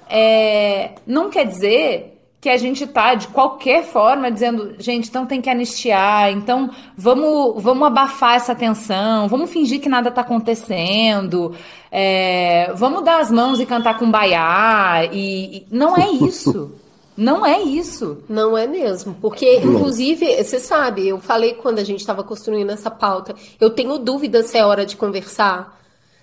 É, 0.08 0.92
não 1.06 1.30
quer 1.30 1.46
dizer 1.46 2.20
que 2.40 2.48
a 2.48 2.56
gente 2.56 2.86
tá 2.86 3.14
de 3.14 3.28
qualquer 3.28 3.84
forma 3.84 4.30
dizendo, 4.30 4.74
gente, 4.78 5.08
então 5.08 5.26
tem 5.26 5.42
que 5.42 5.50
anistiar, 5.50 6.32
então 6.32 6.70
vamos, 6.96 7.62
vamos 7.62 7.86
abafar 7.86 8.36
essa 8.36 8.54
tensão, 8.54 9.28
vamos 9.28 9.50
fingir 9.50 9.78
que 9.78 9.90
nada 9.90 10.10
tá 10.10 10.22
acontecendo, 10.22 11.54
é, 11.92 12.72
vamos 12.74 13.04
dar 13.04 13.20
as 13.20 13.30
mãos 13.30 13.60
e 13.60 13.66
cantar 13.66 13.98
com 13.98 14.10
baiá, 14.10 15.06
e, 15.12 15.58
e 15.58 15.66
não 15.70 15.94
é 15.96 16.08
isso. 16.24 16.72
Não 17.16 17.44
é 17.44 17.60
isso. 17.60 18.18
Não 18.28 18.56
é 18.56 18.66
mesmo. 18.66 19.14
Porque, 19.20 19.58
inclusive, 19.58 20.42
você 20.42 20.58
sabe, 20.58 21.08
eu 21.08 21.20
falei 21.20 21.54
quando 21.54 21.78
a 21.78 21.84
gente 21.84 22.00
estava 22.00 22.22
construindo 22.22 22.70
essa 22.70 22.90
pauta, 22.90 23.34
eu 23.60 23.70
tenho 23.70 23.98
dúvida 23.98 24.42
se 24.42 24.56
é 24.56 24.64
hora 24.64 24.86
de 24.86 24.96
conversar. 24.96 25.78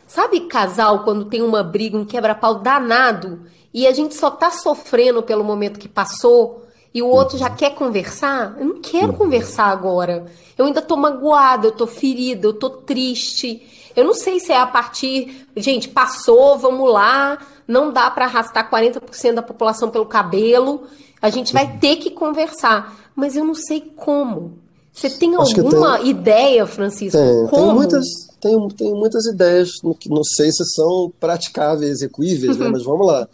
Sabe 0.07 0.41
casal 0.41 1.03
quando 1.03 1.25
tem 1.25 1.41
uma 1.41 1.61
briga, 1.61 1.97
um 1.97 2.05
quebra-pau 2.05 2.55
danado 2.55 3.41
e 3.73 3.85
a 3.85 3.91
gente 3.91 4.15
só 4.15 4.31
tá 4.31 4.49
sofrendo 4.49 5.21
pelo 5.21 5.43
momento 5.43 5.79
que 5.79 5.89
passou 5.89 6.65
e 6.93 7.01
o 7.01 7.07
outro 7.07 7.37
já 7.37 7.49
quer 7.49 7.75
conversar? 7.75 8.55
Eu 8.57 8.65
não 8.65 8.81
quero 8.81 9.09
uhum. 9.09 9.17
conversar 9.17 9.65
agora. 9.65 10.25
Eu 10.57 10.65
ainda 10.65 10.81
tô 10.81 10.95
magoada, 10.95 11.67
eu 11.67 11.71
tô 11.71 11.85
ferida, 11.85 12.47
eu 12.47 12.53
tô 12.53 12.69
triste. 12.69 13.91
Eu 13.95 14.05
não 14.05 14.13
sei 14.13 14.39
se 14.39 14.51
é 14.51 14.59
a 14.59 14.65
partir, 14.65 15.47
gente, 15.55 15.89
passou, 15.89 16.57
vamos 16.57 16.91
lá, 16.91 17.37
não 17.67 17.91
dá 17.91 18.09
para 18.09 18.25
arrastar 18.25 18.69
40% 18.71 19.33
da 19.33 19.41
população 19.41 19.89
pelo 19.89 20.05
cabelo. 20.05 20.83
A 21.21 21.29
gente 21.29 21.51
vai 21.51 21.77
ter 21.77 21.97
que 21.97 22.11
conversar, 22.11 23.11
mas 23.15 23.35
eu 23.35 23.43
não 23.43 23.55
sei 23.55 23.81
como. 23.95 24.59
Você 24.93 25.09
tem 25.11 25.35
alguma 25.35 25.99
tem... 25.99 26.09
ideia, 26.09 26.65
Francisco? 26.65 27.17
Tem, 27.17 27.47
como? 27.47 27.65
Tem 27.65 27.73
muitas, 27.75 28.05
tem, 28.39 28.67
tem 28.69 28.93
muitas 28.93 29.25
ideias, 29.25 29.69
não 29.83 30.23
sei 30.23 30.51
se 30.51 30.63
são 30.73 31.11
praticáveis, 31.19 31.91
execuíveis, 31.91 32.57
né? 32.57 32.67
mas 32.67 32.83
vamos 32.83 33.05
lá. 33.05 33.27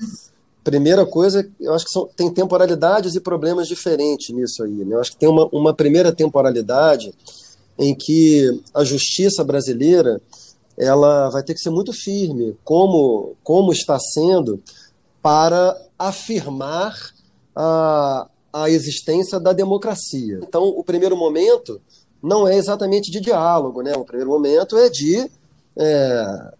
Primeira 0.62 1.06
coisa, 1.06 1.48
eu 1.60 1.74
acho 1.74 1.86
que 1.86 1.92
são, 1.92 2.10
tem 2.16 2.30
temporalidades 2.32 3.16
e 3.16 3.20
problemas 3.20 3.68
diferentes 3.68 4.36
nisso 4.36 4.64
aí. 4.64 4.86
Né? 4.86 4.96
Eu 4.96 5.00
acho 5.00 5.12
que 5.12 5.18
tem 5.18 5.30
uma, 5.30 5.48
uma 5.52 5.74
primeira 5.74 6.12
temporalidade 6.12 7.14
em 7.78 7.96
que 7.96 8.62
a 8.74 8.84
justiça 8.84 9.44
brasileira 9.44 10.22
ela 10.78 11.30
vai 11.30 11.44
ter 11.44 11.54
que 11.54 11.60
ser 11.60 11.70
muito 11.70 11.94
firme, 11.94 12.58
como, 12.64 13.36
como 13.44 13.72
está 13.72 14.00
sendo, 14.00 14.62
para 15.22 15.80
afirmar 15.98 16.96
a, 17.56 18.28
a 18.52 18.70
existência 18.70 19.40
da 19.40 19.54
democracia. 19.54 20.40
Então, 20.42 20.64
o 20.64 20.84
primeiro 20.84 21.16
momento 21.16 21.82
não 22.22 22.48
é 22.48 22.58
exatamente 22.58 23.12
de 23.12 23.20
diálogo, 23.20 23.82
né? 23.82 23.94
O 23.96 24.06
primeiro 24.06 24.32
momento 24.32 24.78
é 24.78 24.90
de 24.90 25.30
é, 25.78 26.54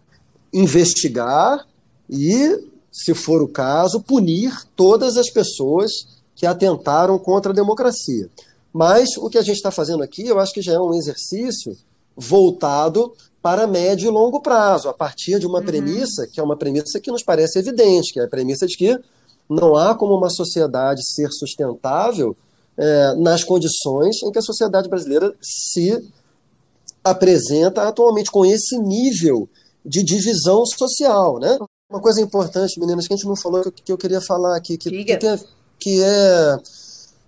investigar 0.52 1.66
e, 2.08 2.68
se 2.92 3.14
for 3.14 3.42
o 3.42 3.48
caso, 3.48 4.00
punir 4.00 4.52
todas 4.76 5.16
as 5.16 5.30
pessoas 5.30 5.90
que 6.34 6.46
atentaram 6.46 7.18
contra 7.18 7.52
a 7.52 7.54
democracia. 7.54 8.28
Mas 8.72 9.16
o 9.16 9.28
que 9.30 9.38
a 9.38 9.42
gente 9.42 9.56
está 9.56 9.70
fazendo 9.70 10.02
aqui, 10.02 10.26
eu 10.26 10.38
acho 10.38 10.52
que 10.52 10.60
já 10.60 10.72
é 10.72 10.80
um 10.80 10.94
exercício 10.94 11.76
voltado 12.16 13.12
para 13.44 13.66
médio 13.66 14.08
e 14.08 14.10
longo 14.10 14.40
prazo, 14.40 14.88
a 14.88 14.94
partir 14.94 15.38
de 15.38 15.46
uma 15.46 15.58
uhum. 15.58 15.66
premissa, 15.66 16.26
que 16.26 16.40
é 16.40 16.42
uma 16.42 16.56
premissa 16.56 16.98
que 16.98 17.10
nos 17.10 17.22
parece 17.22 17.58
evidente, 17.58 18.10
que 18.10 18.18
é 18.18 18.24
a 18.24 18.28
premissa 18.28 18.66
de 18.66 18.74
que 18.74 18.98
não 19.50 19.76
há 19.76 19.94
como 19.94 20.16
uma 20.16 20.30
sociedade 20.30 21.02
ser 21.04 21.30
sustentável 21.30 22.34
é, 22.74 23.14
nas 23.16 23.44
condições 23.44 24.22
em 24.22 24.32
que 24.32 24.38
a 24.38 24.42
sociedade 24.42 24.88
brasileira 24.88 25.34
se 25.42 26.10
apresenta 27.04 27.86
atualmente, 27.86 28.30
com 28.30 28.46
esse 28.46 28.78
nível 28.78 29.46
de 29.84 30.02
divisão 30.02 30.64
social. 30.64 31.38
Né? 31.38 31.58
Uma 31.90 32.00
coisa 32.00 32.22
importante, 32.22 32.80
meninas, 32.80 33.06
que 33.06 33.12
a 33.12 33.16
gente 33.18 33.28
não 33.28 33.36
falou, 33.36 33.70
que 33.70 33.92
eu 33.92 33.98
queria 33.98 34.22
falar 34.22 34.56
aqui, 34.56 34.78
que, 34.78 34.88
que, 34.88 35.04
que 35.04 35.26
é, 35.26 35.38
que 35.78 36.02
é, 36.02 36.56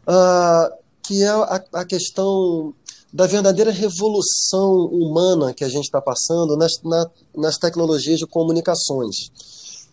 uh, 0.08 0.74
que 1.02 1.22
é 1.22 1.28
a, 1.28 1.62
a 1.74 1.84
questão 1.84 2.72
da 3.12 3.26
verdadeira 3.26 3.70
revolução 3.70 4.86
humana 4.86 5.54
que 5.54 5.64
a 5.64 5.68
gente 5.68 5.84
está 5.84 6.00
passando 6.00 6.56
nas, 6.56 6.72
na, 6.82 7.10
nas 7.34 7.56
tecnologias 7.56 8.18
de 8.18 8.26
comunicações. 8.26 9.30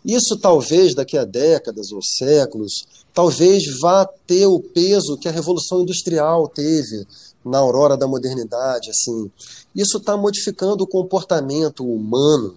Isso 0.04 0.38
talvez 0.38 0.94
daqui 0.94 1.18
a 1.18 1.24
décadas 1.24 1.92
ou 1.92 2.02
séculos, 2.02 2.86
talvez 3.14 3.64
vá 3.80 4.06
ter 4.28 4.46
o 4.46 4.60
peso 4.60 5.18
que 5.18 5.30
a 5.30 5.32
Revolução 5.32 5.82
Industrial 5.82 6.48
teve 6.50 7.08
na 7.46 7.60
aurora 7.60 7.96
da 7.96 8.08
modernidade. 8.08 8.90
Assim. 8.90 9.32
Isso 9.74 9.98
está 9.98 10.18
modificando 10.18 10.84
o 10.84 10.88
comportamento 10.88 11.86
humano 11.86 12.56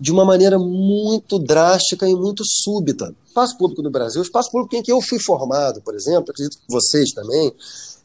de 0.00 0.12
uma 0.12 0.24
maneira 0.24 0.58
muito 0.58 1.38
drástica 1.38 2.08
e 2.08 2.14
muito 2.14 2.42
súbita. 2.44 3.06
O 3.08 3.28
espaço 3.28 3.58
público 3.58 3.82
do 3.82 3.90
Brasil, 3.90 4.20
o 4.20 4.24
espaço 4.24 4.50
público 4.50 4.76
em 4.76 4.82
que 4.82 4.92
eu 4.92 5.00
fui 5.00 5.18
formado, 5.18 5.80
por 5.82 5.94
exemplo, 5.94 6.30
acredito 6.30 6.58
que 6.58 6.72
vocês 6.72 7.10
também, 7.10 7.52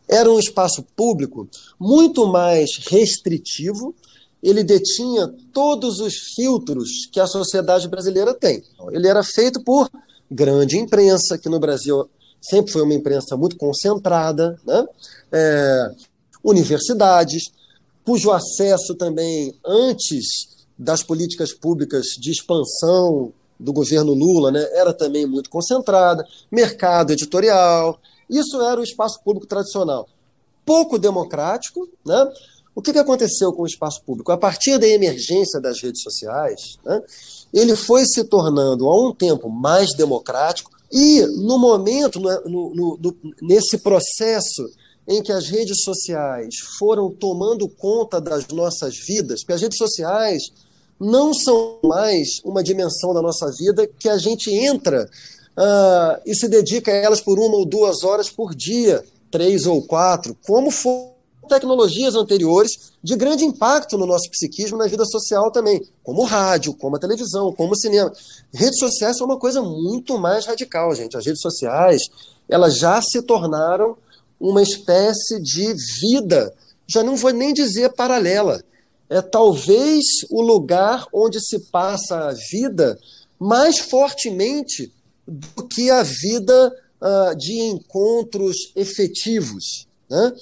era 0.07 0.29
um 0.29 0.39
espaço 0.39 0.83
público 0.95 1.47
muito 1.79 2.27
mais 2.27 2.69
restritivo, 2.87 3.95
ele 4.41 4.63
detinha 4.63 5.33
todos 5.53 5.99
os 5.99 6.13
filtros 6.35 7.07
que 7.11 7.19
a 7.19 7.27
sociedade 7.27 7.87
brasileira 7.87 8.33
tem. 8.33 8.61
Ele 8.91 9.07
era 9.07 9.23
feito 9.23 9.63
por 9.63 9.89
grande 10.29 10.77
imprensa, 10.77 11.37
que 11.37 11.47
no 11.47 11.59
Brasil 11.59 12.09
sempre 12.41 12.71
foi 12.71 12.81
uma 12.81 12.93
imprensa 12.93 13.37
muito 13.37 13.55
concentrada, 13.55 14.59
né? 14.65 14.85
É, 15.31 15.91
universidades, 16.43 17.43
cujo 18.05 18.31
acesso 18.31 18.95
também, 18.95 19.55
antes 19.65 20.25
das 20.77 21.01
políticas 21.01 21.53
públicas 21.53 22.07
de 22.19 22.31
expansão 22.31 23.31
do 23.57 23.71
governo 23.71 24.13
Lula, 24.13 24.51
né, 24.51 24.67
era 24.73 24.93
também 24.93 25.25
muito 25.25 25.49
concentrada, 25.49 26.27
mercado 26.51 27.13
editorial, 27.13 27.97
isso 28.29 28.61
era 28.61 28.79
o 28.79 28.83
espaço 28.83 29.21
público 29.23 29.47
tradicional. 29.47 30.07
Pouco 30.65 30.97
democrático, 30.97 31.87
né? 32.05 32.31
O 32.75 32.81
que, 32.81 32.91
que 32.91 32.99
aconteceu 32.99 33.53
com 33.53 33.63
o 33.63 33.67
espaço 33.67 34.01
público? 34.03 34.31
A 34.31 34.37
partir 34.37 34.79
da 34.79 34.87
emergência 34.87 35.61
das 35.61 35.79
redes 35.81 36.01
sociais, 36.01 36.79
né, 36.83 37.01
ele 37.53 37.75
foi 37.75 38.03
se 38.05 38.23
tornando, 38.23 38.87
há 38.87 39.07
um 39.07 39.13
tempo, 39.13 39.47
mais 39.47 39.93
democrático, 39.95 40.71
e 40.91 41.21
no 41.21 41.59
momento, 41.59 42.19
no, 42.19 42.41
no, 42.45 42.97
no, 42.99 43.15
nesse 43.41 43.77
processo 43.77 44.67
em 45.07 45.21
que 45.21 45.31
as 45.31 45.47
redes 45.47 45.83
sociais 45.83 46.55
foram 46.79 47.11
tomando 47.11 47.67
conta 47.67 48.19
das 48.19 48.47
nossas 48.47 48.97
vidas, 48.97 49.41
porque 49.41 49.53
as 49.53 49.61
redes 49.61 49.77
sociais 49.77 50.43
não 50.99 51.33
são 51.33 51.79
mais 51.83 52.39
uma 52.45 52.63
dimensão 52.63 53.13
da 53.13 53.21
nossa 53.21 53.51
vida 53.51 53.87
que 53.99 54.07
a 54.07 54.17
gente 54.17 54.51
entra 54.51 55.09
uh, 55.57 56.21
e 56.25 56.35
se 56.35 56.47
dedica 56.47 56.91
a 56.91 56.95
elas 56.95 57.21
por 57.21 57.39
uma 57.39 57.55
ou 57.55 57.65
duas 57.65 58.03
horas 58.03 58.29
por 58.29 58.53
dia, 58.53 59.03
três 59.31 59.65
ou 59.65 59.81
quatro, 59.81 60.37
como 60.45 60.71
for 60.71 61.13
tecnologias 61.47 62.15
anteriores 62.15 62.93
de 63.03 63.15
grande 63.15 63.43
impacto 63.43 63.97
no 63.97 64.05
nosso 64.05 64.29
psiquismo 64.29 64.77
na 64.77 64.87
vida 64.87 65.05
social 65.05 65.51
também, 65.51 65.85
como 66.01 66.21
o 66.21 66.25
rádio, 66.25 66.73
como 66.73 66.95
a 66.95 66.99
televisão, 66.99 67.53
como 67.53 67.73
o 67.73 67.75
cinema. 67.75 68.11
Redes 68.53 68.79
sociais 68.79 69.17
são 69.17 69.27
uma 69.27 69.37
coisa 69.37 69.61
muito 69.61 70.17
mais 70.17 70.45
radical, 70.45 70.93
gente. 70.95 71.17
As 71.17 71.25
redes 71.25 71.41
sociais, 71.41 72.01
elas 72.47 72.77
já 72.77 73.01
se 73.01 73.21
tornaram 73.21 73.97
uma 74.39 74.61
espécie 74.61 75.41
de 75.41 75.73
vida, 76.01 76.53
já 76.87 77.03
não 77.03 77.15
vou 77.15 77.31
nem 77.31 77.53
dizer 77.53 77.93
paralela. 77.93 78.63
É 79.09 79.21
talvez 79.21 80.03
o 80.29 80.41
lugar 80.41 81.05
onde 81.13 81.39
se 81.39 81.59
passa 81.71 82.29
a 82.29 82.33
vida 82.51 82.97
mais 83.39 83.79
fortemente 83.79 84.91
do 85.27 85.67
que 85.67 85.89
a 85.89 86.03
vida 86.03 86.75
uh, 87.01 87.35
de 87.35 87.59
encontros 87.59 88.71
efetivos. 88.75 89.87
Né? 90.09 90.33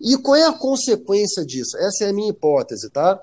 E 0.00 0.16
qual 0.16 0.36
é 0.36 0.44
a 0.44 0.52
consequência 0.52 1.44
disso? 1.44 1.76
Essa 1.76 2.04
é 2.04 2.10
a 2.10 2.12
minha 2.12 2.30
hipótese, 2.30 2.88
tá? 2.90 3.20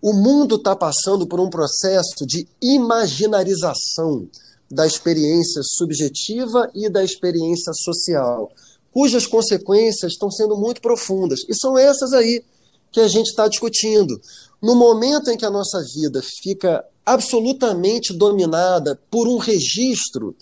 O 0.00 0.12
mundo 0.12 0.56
está 0.56 0.76
passando 0.76 1.26
por 1.26 1.40
um 1.40 1.50
processo 1.50 2.26
de 2.26 2.46
imaginarização 2.62 4.28
da 4.70 4.86
experiência 4.86 5.62
subjetiva 5.62 6.70
e 6.74 6.88
da 6.88 7.02
experiência 7.02 7.72
social, 7.72 8.50
cujas 8.92 9.26
consequências 9.26 10.12
estão 10.12 10.30
sendo 10.30 10.56
muito 10.56 10.80
profundas. 10.80 11.40
E 11.48 11.54
são 11.54 11.78
essas 11.78 12.12
aí 12.12 12.44
que 12.92 13.00
a 13.00 13.08
gente 13.08 13.28
está 13.28 13.48
discutindo. 13.48 14.20
No 14.62 14.74
momento 14.74 15.30
em 15.30 15.36
que 15.36 15.44
a 15.44 15.50
nossa 15.50 15.82
vida 15.94 16.22
fica 16.42 16.84
absolutamente 17.06 18.12
dominada 18.12 19.00
por 19.08 19.28
um 19.28 19.38
registro 19.38 20.34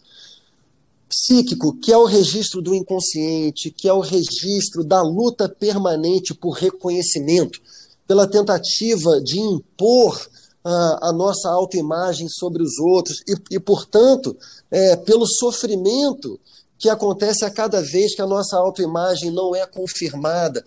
psíquico, 1.06 1.78
que 1.78 1.92
é 1.92 1.96
o 1.96 2.06
registro 2.06 2.60
do 2.60 2.74
inconsciente, 2.74 3.70
que 3.70 3.86
é 3.86 3.92
o 3.92 4.00
registro 4.00 4.82
da 4.82 5.02
luta 5.02 5.48
permanente 5.48 6.34
por 6.34 6.52
reconhecimento, 6.52 7.60
pela 8.06 8.26
tentativa 8.26 9.20
de 9.20 9.38
impor 9.38 10.16
uh, 10.64 10.98
a 11.02 11.12
nossa 11.12 11.48
autoimagem 11.50 12.28
sobre 12.28 12.62
os 12.62 12.78
outros 12.78 13.22
e, 13.28 13.36
e 13.56 13.60
portanto, 13.60 14.36
é, 14.70 14.96
pelo 14.96 15.26
sofrimento 15.26 16.40
que 16.78 16.88
acontece 16.88 17.44
a 17.44 17.50
cada 17.50 17.80
vez 17.80 18.14
que 18.14 18.22
a 18.22 18.26
nossa 18.26 18.56
autoimagem 18.56 19.30
não 19.30 19.54
é 19.54 19.64
confirmada. 19.66 20.64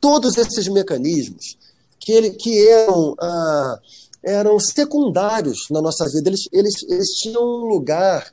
Todos 0.00 0.36
esses 0.38 0.66
mecanismos 0.68 1.56
que, 1.98 2.12
ele, 2.12 2.30
que 2.30 2.66
eram, 2.66 3.12
uh, 3.12 3.78
eram 4.22 4.58
secundários 4.58 5.58
na 5.70 5.80
nossa 5.80 6.04
vida, 6.06 6.28
eles, 6.28 6.48
eles, 6.52 6.74
eles 6.88 7.08
tinham 7.10 7.42
um 7.42 7.66
lugar 7.66 8.30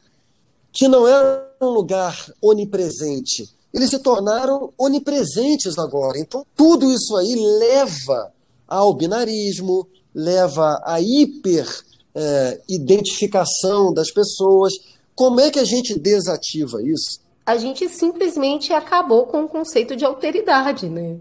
que 0.71 0.87
não 0.87 1.07
era 1.07 1.47
um 1.61 1.69
lugar 1.69 2.31
onipresente. 2.41 3.47
Eles 3.73 3.89
se 3.89 3.99
tornaram 3.99 4.73
onipresentes 4.77 5.77
agora. 5.77 6.19
Então, 6.19 6.45
tudo 6.55 6.91
isso 6.91 7.15
aí 7.15 7.35
leva 7.59 8.33
ao 8.67 8.93
binarismo, 8.93 9.87
leva 10.13 10.81
à 10.83 10.99
hiper-identificação 11.01 13.91
é, 13.91 13.93
das 13.93 14.11
pessoas. 14.11 14.73
Como 15.15 15.39
é 15.39 15.49
que 15.49 15.59
a 15.59 15.65
gente 15.65 15.97
desativa 15.97 16.83
isso? 16.83 17.21
A 17.45 17.55
gente 17.57 17.87
simplesmente 17.87 18.73
acabou 18.73 19.25
com 19.25 19.45
o 19.45 19.49
conceito 19.49 19.95
de 19.95 20.03
alteridade, 20.03 20.89
né? 20.89 21.17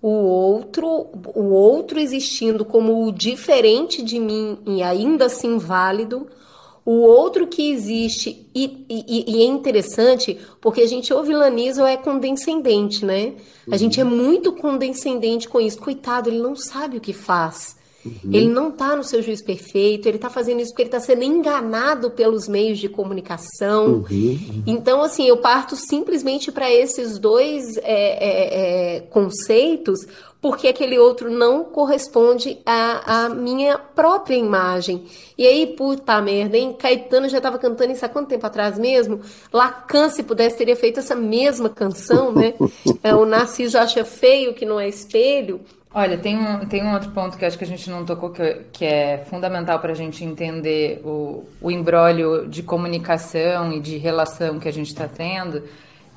O 0.00 0.08
outro, 0.08 1.08
o 1.34 1.52
outro 1.52 1.98
existindo 1.98 2.64
como 2.64 3.06
o 3.06 3.12
diferente 3.12 4.02
de 4.02 4.20
mim 4.20 4.58
e 4.66 4.82
ainda 4.82 5.26
assim 5.26 5.58
válido, 5.58 6.26
o 6.86 7.00
outro 7.00 7.48
que 7.48 7.68
existe, 7.72 8.48
e, 8.54 8.86
e, 8.88 9.24
e, 9.26 9.42
é 9.42 9.44
interessante, 9.44 10.38
porque 10.60 10.82
a 10.82 10.86
gente 10.86 11.12
ou 11.12 11.24
vilaniza 11.24 11.82
ou 11.82 11.88
é 11.88 11.96
condescendente, 11.96 13.04
né? 13.04 13.34
Uhum. 13.66 13.74
A 13.74 13.76
gente 13.76 14.00
é 14.00 14.04
muito 14.04 14.52
condescendente 14.52 15.48
com 15.48 15.60
isso. 15.60 15.78
Coitado, 15.78 16.30
ele 16.30 16.38
não 16.38 16.54
sabe 16.54 16.98
o 16.98 17.00
que 17.00 17.12
faz. 17.12 17.76
Uhum. 18.24 18.30
Ele 18.32 18.48
não 18.48 18.68
está 18.68 18.94
no 18.94 19.04
seu 19.04 19.22
juiz 19.22 19.42
perfeito, 19.42 20.06
ele 20.06 20.16
está 20.16 20.30
fazendo 20.30 20.60
isso 20.60 20.70
porque 20.70 20.82
ele 20.82 20.88
está 20.88 21.00
sendo 21.00 21.22
enganado 21.22 22.10
pelos 22.10 22.48
meios 22.48 22.78
de 22.78 22.88
comunicação. 22.88 23.86
Uhum. 23.86 24.04
uhum. 24.10 24.62
Então, 24.66 25.02
assim, 25.02 25.26
eu 25.26 25.38
parto 25.38 25.76
simplesmente 25.76 26.52
para 26.52 26.72
esses 26.72 27.18
dois 27.18 27.76
é, 27.78 27.82
é, 27.84 28.96
é, 28.96 29.00
conceitos, 29.00 30.06
porque 30.40 30.68
aquele 30.68 30.98
outro 30.98 31.30
não 31.30 31.64
corresponde 31.64 32.58
à, 32.64 33.24
à, 33.24 33.28
minha 33.28 33.78
própria 33.78 34.36
imagem. 34.36 35.04
E 35.36 35.46
aí, 35.46 35.66
puta 35.66 36.20
merda, 36.20 36.56
hein? 36.56 36.72
Caetano 36.78 37.28
já 37.28 37.38
estava 37.38 37.58
cantando 37.58 37.92
isso 37.92 38.04
há 38.04 38.08
quanto 38.08 38.28
tempo 38.28 38.46
atrás 38.46 38.78
mesmo? 38.78 39.20
Lacan, 39.52 40.08
se 40.08 40.22
pudesse, 40.22 40.56
teria 40.56 40.76
feito 40.76 41.00
essa 41.00 41.16
mesma 41.16 41.68
canção, 41.68 42.32
né? 42.32 42.54
É, 43.02 43.14
o 43.14 43.24
Narciso 43.24 43.78
acha 43.78 44.04
feio 44.04 44.54
que 44.54 44.64
não 44.64 44.80
é 44.80 44.88
espelho. 44.88 45.60
Olha, 45.98 46.18
tem 46.18 46.36
um, 46.36 46.66
tem 46.66 46.84
um 46.84 46.92
outro 46.92 47.10
ponto 47.10 47.38
que 47.38 47.44
acho 47.46 47.56
que 47.56 47.64
a 47.64 47.66
gente 47.66 47.88
não 47.88 48.04
tocou 48.04 48.28
que, 48.28 48.66
que 48.70 48.84
é 48.84 49.24
fundamental 49.30 49.78
para 49.78 49.92
a 49.92 49.94
gente 49.94 50.22
entender 50.22 51.00
o, 51.02 51.42
o 51.58 51.70
embrólio 51.70 52.46
de 52.46 52.62
comunicação 52.62 53.72
e 53.72 53.80
de 53.80 53.96
relação 53.96 54.58
que 54.58 54.68
a 54.68 54.70
gente 54.70 54.88
está 54.88 55.08
tendo, 55.08 55.62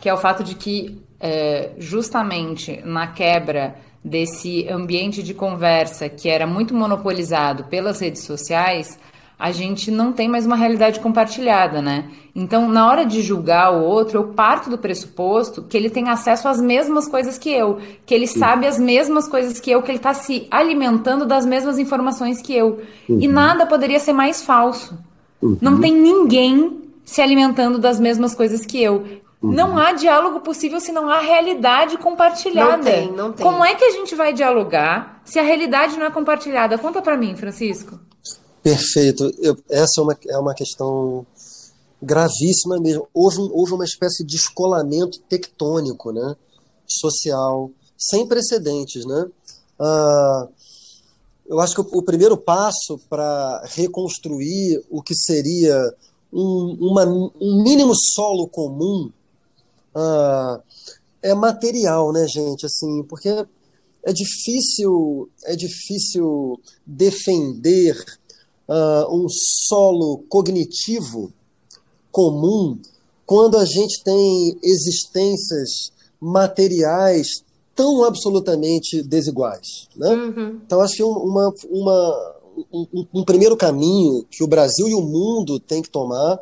que 0.01 0.09
é 0.09 0.13
o 0.13 0.17
fato 0.17 0.43
de 0.43 0.53
que, 0.55 1.01
é, 1.17 1.69
justamente 1.77 2.81
na 2.83 3.07
quebra 3.07 3.73
desse 4.03 4.67
ambiente 4.67 5.23
de 5.23 5.33
conversa 5.33 6.09
que 6.09 6.27
era 6.27 6.45
muito 6.45 6.73
monopolizado 6.73 7.63
pelas 7.63 8.01
redes 8.01 8.23
sociais, 8.23 8.99
a 9.39 9.53
gente 9.53 9.89
não 9.89 10.11
tem 10.11 10.27
mais 10.27 10.45
uma 10.45 10.57
realidade 10.57 10.99
compartilhada, 10.99 11.81
né? 11.81 12.09
Então, 12.35 12.67
na 12.67 12.85
hora 12.85 13.05
de 13.05 13.21
julgar 13.21 13.73
o 13.73 13.81
outro, 13.81 14.19
eu 14.19 14.23
parto 14.33 14.69
do 14.69 14.77
pressuposto 14.77 15.63
que 15.63 15.77
ele 15.77 15.89
tem 15.89 16.09
acesso 16.09 16.49
às 16.49 16.59
mesmas 16.59 17.07
coisas 17.07 17.37
que 17.37 17.49
eu, 17.49 17.79
que 18.05 18.13
ele 18.13 18.27
sabe 18.27 18.67
as 18.67 18.77
mesmas 18.77 19.29
coisas 19.29 19.57
que 19.57 19.71
eu, 19.71 19.81
que 19.81 19.91
ele 19.91 19.97
está 19.97 20.13
se 20.13 20.45
alimentando 20.51 21.25
das 21.25 21.45
mesmas 21.45 21.79
informações 21.79 22.41
que 22.41 22.53
eu. 22.53 22.81
Uhum. 23.07 23.19
E 23.21 23.29
nada 23.29 23.65
poderia 23.65 23.99
ser 23.99 24.11
mais 24.11 24.43
falso. 24.43 24.99
Uhum. 25.41 25.57
Não 25.61 25.79
tem 25.79 25.93
ninguém 25.93 26.81
se 27.05 27.21
alimentando 27.21 27.79
das 27.79 27.97
mesmas 27.97 28.35
coisas 28.35 28.65
que 28.65 28.83
eu. 28.83 29.05
Uhum. 29.41 29.53
Não 29.53 29.77
há 29.77 29.93
diálogo 29.93 30.41
possível 30.41 30.81
se 30.81 30.91
não 30.91 31.09
há 31.09 31.19
realidade 31.19 31.97
compartilhada. 31.97 32.75
Não 32.75 32.83
tem, 32.83 33.11
não 33.13 33.31
tem. 33.31 33.45
Como 33.45 33.63
é 33.63 33.73
que 33.73 33.85
a 33.85 33.91
gente 33.91 34.15
vai 34.15 34.33
dialogar 34.33 35.21
se 35.23 35.39
a 35.39 35.43
realidade 35.43 35.97
não 35.97 36.07
é 36.07 36.11
compartilhada? 36.11 36.77
Conta 36.77 37.01
para 37.01 37.15
mim, 37.15 37.37
Francisco. 37.37 37.97
Perfeito. 38.61 39.31
Eu, 39.39 39.57
essa 39.69 39.99
é 39.99 40.01
uma, 40.01 40.17
é 40.27 40.37
uma 40.37 40.53
questão 40.53 41.25
gravíssima 42.01 42.79
mesmo. 42.79 43.07
Houve, 43.13 43.37
houve 43.51 43.73
uma 43.73 43.85
espécie 43.85 44.23
de 44.23 44.35
descolamento 44.35 45.19
tectônico, 45.21 46.11
né? 46.11 46.35
social, 46.89 47.71
sem 47.97 48.27
precedentes. 48.27 49.05
Né? 49.05 49.29
Ah, 49.79 50.47
eu 51.47 51.59
acho 51.59 51.75
que 51.75 51.81
o, 51.81 51.99
o 51.99 52.03
primeiro 52.03 52.37
passo 52.37 52.99
para 53.09 53.63
reconstruir 53.65 54.83
o 54.89 55.01
que 55.01 55.15
seria 55.15 55.77
um, 56.31 56.77
uma, 56.79 57.05
um 57.05 57.63
mínimo 57.63 57.93
solo 57.95 58.47
comum 58.47 59.11
ah, 59.95 60.61
é 61.21 61.33
material, 61.33 62.11
né, 62.11 62.25
gente? 62.27 62.65
Assim, 62.65 63.03
porque 63.03 63.29
é 64.03 64.13
difícil, 64.13 65.29
é 65.43 65.55
difícil 65.55 66.59
defender 66.85 67.95
uh, 68.69 69.13
um 69.13 69.27
solo 69.27 70.23
cognitivo 70.29 71.33
comum 72.11 72.79
quando 73.25 73.57
a 73.57 73.65
gente 73.65 74.03
tem 74.03 74.57
existências 74.63 75.91
materiais 76.21 77.43
tão 77.75 78.03
absolutamente 78.03 79.01
desiguais. 79.01 79.87
Né? 79.95 80.09
Uhum. 80.09 80.61
Então, 80.65 80.81
acho 80.81 80.95
que 80.95 81.03
uma, 81.03 81.53
uma, 81.69 82.35
um, 82.71 83.05
um, 83.13 83.23
primeiro 83.23 83.55
caminho 83.55 84.25
que 84.29 84.43
o 84.43 84.47
Brasil 84.47 84.87
e 84.87 84.93
o 84.93 85.01
mundo 85.01 85.59
têm 85.59 85.81
que 85.81 85.89
tomar 85.89 86.39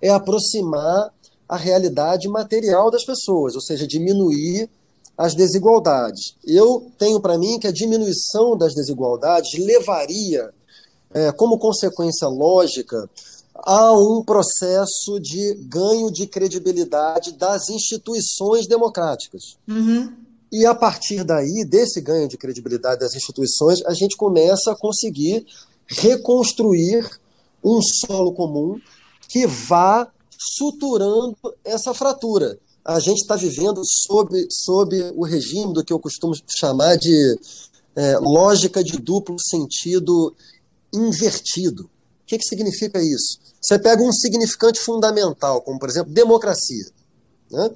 é 0.00 0.10
aproximar 0.10 1.12
a 1.48 1.56
realidade 1.56 2.28
material 2.28 2.90
das 2.90 3.04
pessoas, 3.04 3.54
ou 3.54 3.60
seja, 3.60 3.86
diminuir 3.86 4.68
as 5.16 5.34
desigualdades. 5.34 6.36
Eu 6.44 6.90
tenho 6.98 7.20
para 7.20 7.38
mim 7.38 7.58
que 7.58 7.66
a 7.66 7.72
diminuição 7.72 8.56
das 8.56 8.74
desigualdades 8.74 9.58
levaria 9.58 10.52
é, 11.16 11.32
como 11.32 11.58
consequência 11.58 12.28
lógica, 12.28 13.08
há 13.54 13.90
um 13.94 14.22
processo 14.22 15.18
de 15.18 15.54
ganho 15.62 16.12
de 16.12 16.26
credibilidade 16.26 17.32
das 17.32 17.70
instituições 17.70 18.68
democráticas. 18.68 19.56
Uhum. 19.66 20.12
E 20.52 20.66
a 20.66 20.74
partir 20.74 21.24
daí, 21.24 21.64
desse 21.64 22.02
ganho 22.02 22.28
de 22.28 22.36
credibilidade 22.36 23.00
das 23.00 23.14
instituições, 23.14 23.82
a 23.86 23.94
gente 23.94 24.14
começa 24.14 24.70
a 24.72 24.76
conseguir 24.76 25.46
reconstruir 25.86 27.08
um 27.64 27.80
solo 27.80 28.32
comum 28.32 28.78
que 29.26 29.46
vá 29.46 30.06
suturando 30.38 31.34
essa 31.64 31.94
fratura. 31.94 32.58
A 32.84 33.00
gente 33.00 33.22
está 33.22 33.36
vivendo 33.36 33.80
sob, 34.06 34.46
sob 34.50 35.12
o 35.16 35.24
regime 35.24 35.72
do 35.72 35.82
que 35.82 35.94
eu 35.94 35.98
costumo 35.98 36.34
chamar 36.58 36.98
de 36.98 37.38
é, 37.96 38.18
lógica 38.18 38.84
de 38.84 38.98
duplo 38.98 39.36
sentido 39.40 40.34
invertido. 40.92 41.84
O 41.84 42.26
que, 42.26 42.38
que 42.38 42.44
significa 42.44 43.00
isso? 43.00 43.38
Você 43.60 43.78
pega 43.78 44.02
um 44.02 44.12
significante 44.12 44.80
fundamental, 44.80 45.62
como 45.62 45.78
por 45.78 45.88
exemplo 45.88 46.12
democracia. 46.12 46.86
Né? 47.50 47.70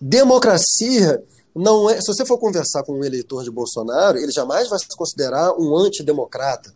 Democracia 0.00 1.22
não 1.54 1.88
é, 1.90 2.00
se 2.00 2.06
você 2.06 2.24
for 2.24 2.38
conversar 2.38 2.82
com 2.82 2.98
um 2.98 3.04
eleitor 3.04 3.44
de 3.44 3.50
Bolsonaro, 3.50 4.18
ele 4.18 4.32
jamais 4.32 4.68
vai 4.68 4.78
se 4.78 4.86
considerar 4.96 5.52
um 5.58 5.76
antidemocrata. 5.76 6.74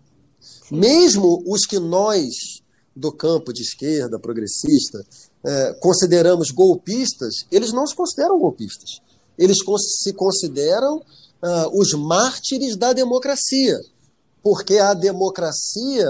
Mesmo 0.71 1.43
os 1.47 1.65
que 1.65 1.79
nós, 1.79 2.61
do 2.95 3.11
campo 3.11 3.53
de 3.53 3.63
esquerda, 3.63 4.19
progressista, 4.19 5.05
é, 5.45 5.75
consideramos 5.81 6.51
golpistas, 6.51 7.47
eles 7.51 7.73
não 7.73 7.87
se 7.87 7.95
consideram 7.95 8.39
golpistas. 8.39 9.01
Eles 9.39 9.59
se 10.03 10.13
consideram 10.13 10.97
uh, 10.97 11.81
os 11.81 11.93
mártires 11.93 12.77
da 12.77 12.93
democracia, 12.93 13.81
porque 14.47 14.79
a 14.79 14.95
democracia, 14.95 16.07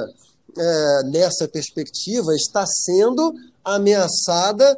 é, 0.59 1.03
nessa 1.05 1.49
perspectiva, 1.49 2.34
está 2.34 2.66
sendo 2.66 3.34
ameaçada 3.64 4.76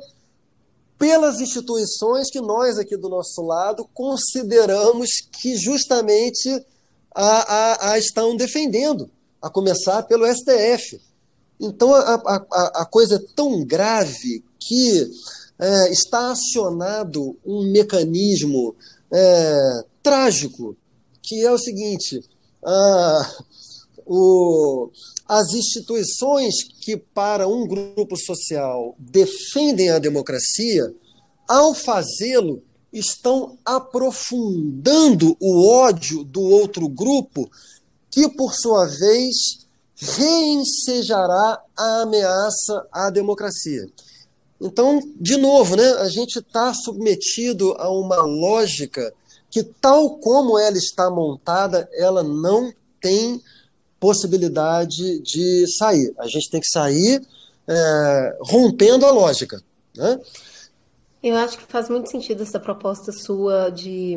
pelas 0.96 1.40
instituições 1.40 2.30
que 2.30 2.40
nós 2.40 2.78
aqui 2.78 2.96
do 2.96 3.08
nosso 3.08 3.42
lado 3.42 3.84
consideramos 3.92 5.08
que 5.32 5.56
justamente 5.56 6.48
a, 7.12 7.26
a, 7.26 7.90
a 7.90 7.98
estão 7.98 8.36
defendendo, 8.36 9.10
a 9.42 9.50
começar 9.50 10.04
pelo 10.04 10.24
STF. 10.32 11.00
Então 11.58 11.92
a, 11.92 12.14
a, 12.76 12.86
coisa 12.86 13.16
é 13.16 13.34
tão 13.34 13.64
grave 13.64 14.44
que 14.60 15.10
é, 15.58 15.90
está 15.90 16.30
acionado 16.30 17.36
um 17.44 17.72
mecanismo 17.72 18.76
é, 19.10 19.84
trágico, 20.00 20.76
que 21.20 21.44
é 21.44 21.50
o 21.50 21.58
seguinte: 21.58 22.22
o, 24.08 24.90
as 25.28 25.52
instituições 25.52 26.54
que, 26.80 26.96
para 26.96 27.46
um 27.46 27.66
grupo 27.66 28.16
social, 28.16 28.96
defendem 28.98 29.90
a 29.90 29.98
democracia, 29.98 30.94
ao 31.46 31.74
fazê-lo, 31.74 32.62
estão 32.90 33.58
aprofundando 33.64 35.36
o 35.38 35.68
ódio 35.68 36.24
do 36.24 36.40
outro 36.40 36.88
grupo, 36.88 37.50
que, 38.10 38.28
por 38.30 38.54
sua 38.54 38.86
vez, 38.86 39.66
reensejará 39.94 41.62
a 41.76 42.02
ameaça 42.02 42.86
à 42.90 43.10
democracia. 43.10 43.86
Então, 44.58 45.00
de 45.20 45.36
novo, 45.36 45.76
né, 45.76 45.86
a 45.98 46.08
gente 46.08 46.38
está 46.38 46.72
submetido 46.72 47.74
a 47.78 47.90
uma 47.90 48.22
lógica 48.22 49.12
que, 49.50 49.62
tal 49.62 50.18
como 50.18 50.58
ela 50.58 50.78
está 50.78 51.10
montada, 51.10 51.88
ela 51.92 52.22
não 52.22 52.72
tem 53.00 53.40
possibilidade 54.00 55.20
de 55.20 55.66
sair. 55.78 56.14
A 56.18 56.26
gente 56.26 56.50
tem 56.50 56.60
que 56.60 56.68
sair 56.68 57.20
é, 57.66 58.36
rompendo 58.40 59.04
a 59.04 59.10
lógica. 59.10 59.60
Né? 59.96 60.18
Eu 61.22 61.36
acho 61.36 61.58
que 61.58 61.64
faz 61.64 61.88
muito 61.88 62.10
sentido 62.10 62.42
essa 62.42 62.60
proposta 62.60 63.10
sua 63.10 63.70
de 63.70 64.16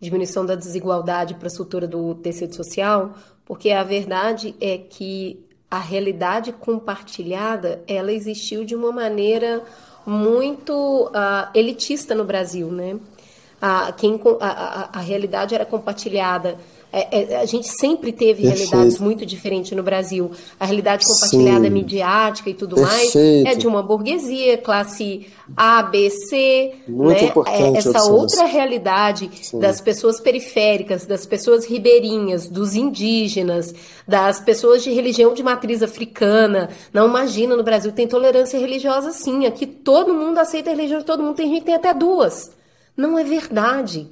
diminuição 0.00 0.46
da 0.46 0.54
desigualdade 0.54 1.34
para 1.34 1.46
a 1.46 1.48
estrutura 1.48 1.86
do 1.86 2.14
tecido 2.16 2.54
social, 2.54 3.14
porque 3.44 3.70
a 3.70 3.84
verdade 3.84 4.54
é 4.60 4.78
que 4.78 5.44
a 5.70 5.78
realidade 5.78 6.52
compartilhada 6.52 7.82
ela 7.86 8.10
existiu 8.12 8.64
de 8.64 8.74
uma 8.74 8.90
maneira 8.90 9.62
muito 10.06 11.06
uh, 11.08 11.50
elitista 11.54 12.14
no 12.14 12.24
Brasil, 12.24 12.70
né? 12.70 12.94
Uh, 12.94 13.92
quem, 13.96 14.18
a, 14.40 14.46
a, 14.46 14.98
a 14.98 15.00
realidade 15.00 15.54
era 15.54 15.66
compartilhada 15.66 16.56
é, 16.90 17.34
é, 17.34 17.36
a 17.40 17.44
gente 17.44 17.68
sempre 17.68 18.12
teve 18.12 18.42
Perfeito. 18.42 18.70
realidades 18.70 18.98
muito 18.98 19.26
diferentes 19.26 19.72
no 19.72 19.82
Brasil. 19.82 20.30
A 20.58 20.64
realidade 20.64 21.06
compartilhada 21.06 21.64
Sim. 21.64 21.70
midiática 21.70 22.48
e 22.48 22.54
tudo 22.54 22.76
Perfeito. 22.76 23.18
mais 23.18 23.46
é 23.46 23.54
de 23.54 23.66
uma 23.66 23.82
burguesia, 23.82 24.56
classe 24.56 25.26
A, 25.54 25.82
B, 25.82 26.08
C. 26.08 26.74
Muito 26.88 27.20
né? 27.20 27.28
importante. 27.28 27.76
É, 27.76 27.78
essa 27.78 28.04
outra 28.04 28.46
realidade 28.46 29.30
Sim. 29.42 29.58
das 29.58 29.82
pessoas 29.82 30.18
periféricas, 30.18 31.04
das 31.04 31.26
pessoas 31.26 31.66
ribeirinhas, 31.66 32.48
dos 32.48 32.74
indígenas, 32.74 33.74
das 34.06 34.40
pessoas 34.40 34.82
de 34.82 34.90
religião 34.90 35.34
de 35.34 35.42
matriz 35.42 35.82
africana. 35.82 36.70
Não 36.90 37.06
imagina, 37.06 37.54
no 37.54 37.62
Brasil 37.62 37.92
tem 37.92 38.08
tolerância 38.08 38.58
religiosa 38.58 39.12
sim. 39.12 39.44
Aqui 39.44 39.66
todo 39.66 40.14
mundo 40.14 40.38
aceita 40.38 40.70
a 40.70 40.74
religião 40.74 41.00
de 41.00 41.04
todo 41.04 41.22
mundo. 41.22 41.36
Tem 41.36 41.48
gente 41.48 41.60
que 41.60 41.66
tem 41.66 41.74
até 41.74 41.92
duas. 41.92 42.50
Não 42.96 43.18
é 43.18 43.24
verdade. 43.24 44.08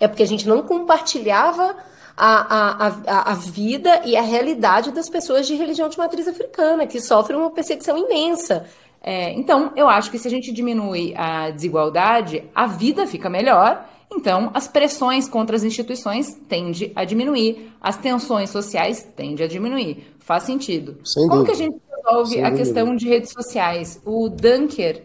É 0.00 0.08
porque 0.08 0.22
a 0.22 0.26
gente 0.26 0.48
não 0.48 0.62
compartilhava 0.62 1.76
a, 2.16 2.86
a, 2.86 3.32
a, 3.32 3.34
vida 3.34 4.02
e 4.04 4.16
a 4.16 4.22
realidade 4.22 4.92
das 4.92 5.08
pessoas 5.08 5.46
de 5.46 5.54
religião 5.54 5.88
de 5.88 5.98
matriz 5.98 6.28
africana, 6.28 6.86
que 6.86 7.00
sofrem 7.00 7.38
uma 7.38 7.50
perseguição 7.50 7.98
imensa. 7.98 8.66
É, 9.02 9.32
então, 9.32 9.72
eu 9.76 9.88
acho 9.88 10.10
que 10.10 10.18
se 10.18 10.28
a 10.28 10.30
gente 10.30 10.52
diminui 10.52 11.12
a 11.16 11.50
desigualdade, 11.50 12.44
a 12.54 12.66
vida 12.66 13.06
fica 13.06 13.28
melhor. 13.28 13.86
Então, 14.10 14.50
as 14.54 14.68
pressões 14.68 15.28
contra 15.28 15.56
as 15.56 15.64
instituições 15.64 16.34
tendem 16.48 16.92
a 16.94 17.04
diminuir, 17.04 17.72
as 17.80 17.96
tensões 17.96 18.50
sociais 18.50 19.06
tendem 19.16 19.44
a 19.44 19.48
diminuir. 19.48 20.14
Faz 20.20 20.44
sentido. 20.44 20.98
Sem 21.04 21.26
Como 21.28 21.44
dúvida. 21.44 21.56
que 21.56 21.62
a 21.62 21.66
gente 21.66 21.82
resolve 21.96 22.30
Sem 22.30 22.44
a 22.44 22.48
dúvida. 22.48 22.64
questão 22.64 22.96
de 22.96 23.08
redes 23.08 23.32
sociais? 23.32 24.00
O 24.04 24.28
Dunker 24.28 25.02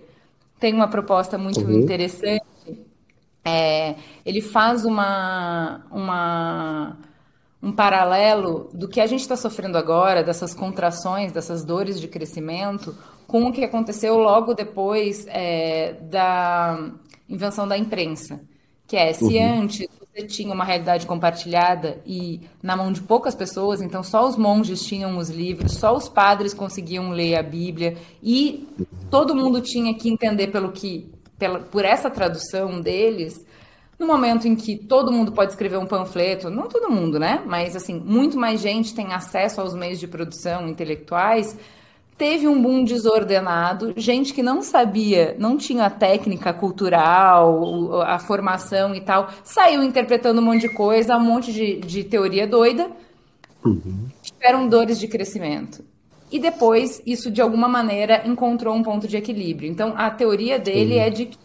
tem 0.60 0.74
uma 0.74 0.88
proposta 0.88 1.38
muito 1.38 1.62
uhum. 1.62 1.80
interessante 1.80 2.44
é, 3.44 3.96
ele 4.26 4.42
faz 4.42 4.86
uma, 4.86 5.86
uma, 5.92 6.98
um 7.62 7.72
paralelo 7.72 8.70
do 8.74 8.88
que 8.88 9.00
a 9.00 9.08
gente 9.08 9.22
está 9.22 9.36
sofrendo 9.36 9.78
agora, 9.78 10.24
dessas 10.24 10.54
contrações, 10.54 11.32
dessas 11.32 11.64
dores 11.64 12.00
de 12.00 12.08
crescimento, 12.08 12.96
com 13.28 13.46
o 13.46 13.52
que 13.52 13.64
aconteceu 13.64 14.18
logo 14.18 14.54
depois 14.54 15.26
é, 15.28 15.94
da 16.02 16.92
invenção 17.28 17.68
da 17.68 17.78
imprensa. 17.78 18.42
Que 18.88 18.98
é, 18.98 19.14
se 19.14 19.38
uhum. 19.38 19.62
antes 19.62 19.88
você 20.00 20.24
tinha 20.26 20.54
uma 20.54 20.66
realidade 20.66 21.06
compartilhada 21.06 22.02
e 22.06 22.42
na 22.62 22.76
mão 22.76 22.92
de 22.92 23.02
poucas 23.02 23.36
pessoas, 23.36 23.82
então 23.82 24.02
só 24.02 24.28
os 24.28 24.36
monges 24.36 24.84
tinham 24.84 25.18
os 25.18 25.30
livros, 25.30 25.74
só 25.74 25.96
os 25.96 26.10
padres 26.10 26.54
conseguiam 26.54 27.12
ler 27.12 27.36
a 27.36 27.44
Bíblia 27.44 27.96
e 28.22 28.68
todo 29.12 29.36
mundo 29.36 29.62
tinha 29.62 29.94
que 29.94 30.10
entender 30.10 30.48
pelo 30.48 30.72
que 30.72 31.08
pela, 31.40 31.60
por 31.60 31.86
essa 31.86 32.10
tradução 32.10 32.82
deles, 32.82 33.44
no 33.98 34.06
momento 34.06 34.48
em 34.48 34.56
que 34.56 34.78
todo 34.78 35.12
mundo 35.12 35.32
pode 35.32 35.52
escrever 35.52 35.78
um 35.78 35.86
panfleto, 35.86 36.50
não 36.50 36.68
todo 36.68 36.92
mundo, 36.92 37.18
né? 37.18 37.42
Mas 37.46 37.76
assim, 37.76 38.00
muito 38.00 38.38
mais 38.38 38.62
gente 38.62 38.94
tem 38.94 39.14
acesso 39.14 39.60
aos 39.60 39.74
meios 39.74 40.00
de 40.00 40.08
produção 40.08 40.68
intelectuais. 40.68 41.58
Teve 42.18 42.48
um 42.50 42.62
boom 42.62 42.84
desordenado, 42.84 43.94
gente 43.96 44.34
que 44.34 44.44
não 44.44 44.62
sabia, 44.62 45.36
não 45.40 45.58
tinha 45.58 45.86
a 45.86 45.90
técnica 45.90 46.54
cultural, 46.54 48.02
a 48.02 48.20
formação 48.20 48.94
e 48.94 49.00
tal, 49.00 49.30
saiu 49.42 49.82
interpretando 49.82 50.42
um 50.42 50.44
monte 50.44 50.62
de 50.62 50.70
coisa, 50.70 51.16
um 51.16 51.24
monte 51.24 51.54
de, 51.54 51.78
de 51.80 52.04
teoria 52.04 52.46
doida, 52.46 52.92
uhum. 53.64 54.08
tiveram 54.22 54.68
dores 54.68 55.00
de 55.00 55.08
crescimento. 55.08 55.82
E 56.32 56.40
depois, 56.40 57.02
isso 57.06 57.32
de 57.32 57.42
alguma 57.42 57.68
maneira 57.68 58.28
encontrou 58.28 58.76
um 58.76 58.84
ponto 58.84 59.08
de 59.08 59.18
equilíbrio. 59.18 59.70
Então, 59.70 59.94
a 59.98 60.10
teoria 60.12 60.60
dele 60.60 60.96
uhum. 60.96 61.02
é 61.02 61.10
de 61.10 61.26
que 61.28 61.38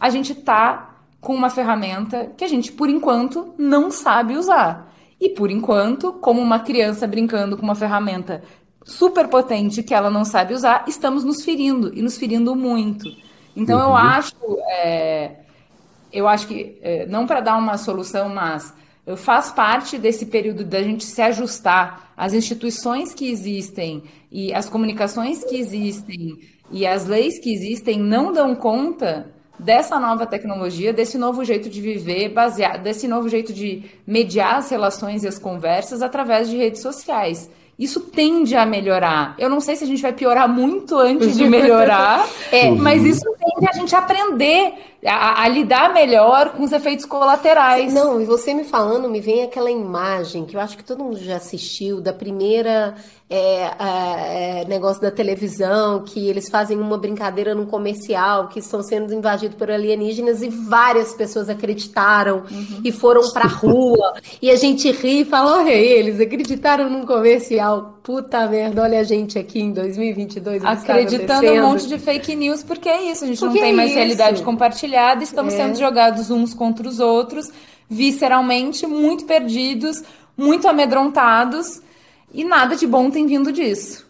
a 0.00 0.10
gente 0.10 0.32
está 0.32 0.96
com 1.20 1.34
uma 1.34 1.48
ferramenta 1.48 2.30
que 2.36 2.44
a 2.44 2.48
gente, 2.48 2.72
por 2.72 2.88
enquanto, 2.88 3.54
não 3.56 3.90
sabe 3.90 4.36
usar. 4.36 4.92
E 5.20 5.30
por 5.30 5.50
enquanto, 5.50 6.12
como 6.12 6.40
uma 6.40 6.58
criança 6.58 7.06
brincando 7.06 7.56
com 7.56 7.62
uma 7.62 7.74
ferramenta 7.74 8.42
super 8.84 9.28
potente 9.28 9.82
que 9.82 9.94
ela 9.94 10.10
não 10.10 10.24
sabe 10.24 10.52
usar, 10.52 10.84
estamos 10.86 11.24
nos 11.24 11.42
ferindo 11.42 11.92
e 11.94 12.02
nos 12.02 12.18
ferindo 12.18 12.54
muito. 12.54 13.08
Então 13.56 13.78
uhum. 13.78 13.84
eu 13.86 13.96
acho, 13.96 14.34
é, 14.68 15.30
eu 16.12 16.28
acho 16.28 16.46
que 16.46 16.78
é, 16.82 17.06
não 17.06 17.26
para 17.26 17.40
dar 17.40 17.56
uma 17.56 17.78
solução, 17.78 18.28
mas 18.28 18.74
faz 19.16 19.50
parte 19.50 19.98
desse 19.98 20.26
período 20.26 20.64
da 20.64 20.82
gente 20.82 21.04
se 21.04 21.20
ajustar 21.20 22.12
às 22.16 22.32
instituições 22.32 23.12
que 23.12 23.30
existem 23.30 24.02
e 24.32 24.52
as 24.52 24.68
comunicações 24.68 25.44
que 25.44 25.56
existem 25.56 26.38
e 26.70 26.86
as 26.86 27.06
leis 27.06 27.38
que 27.38 27.52
existem 27.52 27.98
não 27.98 28.32
dão 28.32 28.54
conta 28.54 29.30
dessa 29.58 30.00
nova 30.00 30.26
tecnologia, 30.26 30.92
desse 30.92 31.18
novo 31.18 31.44
jeito 31.44 31.68
de 31.68 31.80
viver, 31.80 32.30
baseado, 32.30 32.82
desse 32.82 33.06
novo 33.06 33.28
jeito 33.28 33.52
de 33.52 33.84
mediar 34.06 34.56
as 34.56 34.70
relações 34.70 35.22
e 35.22 35.28
as 35.28 35.38
conversas 35.38 36.02
através 36.02 36.48
de 36.48 36.56
redes 36.56 36.80
sociais 36.80 37.50
isso 37.78 38.00
tende 38.00 38.54
a 38.54 38.64
melhorar. 38.64 39.34
Eu 39.38 39.50
não 39.50 39.60
sei 39.60 39.74
se 39.76 39.84
a 39.84 39.86
gente 39.86 40.00
vai 40.00 40.12
piorar 40.12 40.48
muito 40.48 40.96
antes 40.96 41.36
de 41.36 41.46
melhorar, 41.48 42.26
é, 42.52 42.70
mas 42.70 43.04
isso 43.04 43.24
tende 43.38 43.68
a 43.68 43.72
gente 43.72 43.94
aprender 43.94 44.74
a, 45.06 45.42
a, 45.42 45.48
lidar 45.48 45.92
melhor 45.92 46.50
com 46.50 46.62
os 46.62 46.72
efeitos 46.72 47.04
colaterais. 47.04 47.92
Não, 47.92 48.20
e 48.20 48.24
você 48.24 48.54
me 48.54 48.64
falando, 48.64 49.08
me 49.08 49.20
vem 49.20 49.42
aquela 49.42 49.70
imagem 49.70 50.46
que 50.46 50.56
eu 50.56 50.60
acho 50.60 50.76
que 50.76 50.84
todo 50.84 51.04
mundo 51.04 51.18
já 51.18 51.36
assistiu 51.36 52.00
da 52.00 52.12
primeira 52.12 52.94
é, 53.28 54.60
é, 54.60 54.64
negócio 54.66 55.02
da 55.02 55.10
televisão, 55.10 56.04
que 56.04 56.28
eles 56.28 56.48
fazem 56.48 56.78
uma 56.78 56.96
brincadeira 56.96 57.54
num 57.54 57.66
comercial, 57.66 58.48
que 58.48 58.58
estão 58.58 58.82
sendo 58.82 59.12
invadidos 59.12 59.56
por 59.56 59.70
alienígenas 59.70 60.42
e 60.42 60.48
várias 60.48 61.12
pessoas 61.12 61.48
acreditaram 61.48 62.44
uhum. 62.50 62.80
e 62.82 62.90
foram 62.90 63.30
pra 63.30 63.46
rua. 63.46 64.14
e 64.40 64.50
a 64.50 64.56
gente 64.56 64.90
ri 64.90 65.20
e 65.20 65.24
fala, 65.24 65.58
olha, 65.58 65.72
eles 65.72 66.18
acreditaram 66.18 66.88
num 66.88 67.04
comercial 67.04 67.93
puta 68.04 68.46
merda, 68.46 68.82
olha 68.82 69.00
a 69.00 69.02
gente 69.02 69.38
aqui 69.38 69.58
em 69.60 69.72
2022. 69.72 70.62
Acreditando 70.62 71.50
um 71.50 71.62
monte 71.62 71.88
de 71.88 71.98
fake 71.98 72.36
news, 72.36 72.62
porque 72.62 72.86
é 72.86 73.10
isso, 73.10 73.24
a 73.24 73.26
gente 73.26 73.40
porque 73.40 73.54
não 73.54 73.62
tem 73.62 73.72
é 73.72 73.74
mais 73.74 73.88
isso? 73.88 73.98
realidade 73.98 74.42
compartilhada, 74.42 75.24
estamos 75.24 75.54
é. 75.54 75.56
sendo 75.56 75.78
jogados 75.78 76.30
uns 76.30 76.52
contra 76.52 76.86
os 76.86 77.00
outros, 77.00 77.50
visceralmente, 77.88 78.86
muito 78.86 79.24
perdidos, 79.24 80.02
muito 80.36 80.68
amedrontados, 80.68 81.80
e 82.30 82.44
nada 82.44 82.76
de 82.76 82.86
bom 82.86 83.10
tem 83.10 83.26
vindo 83.26 83.50
disso. 83.50 84.06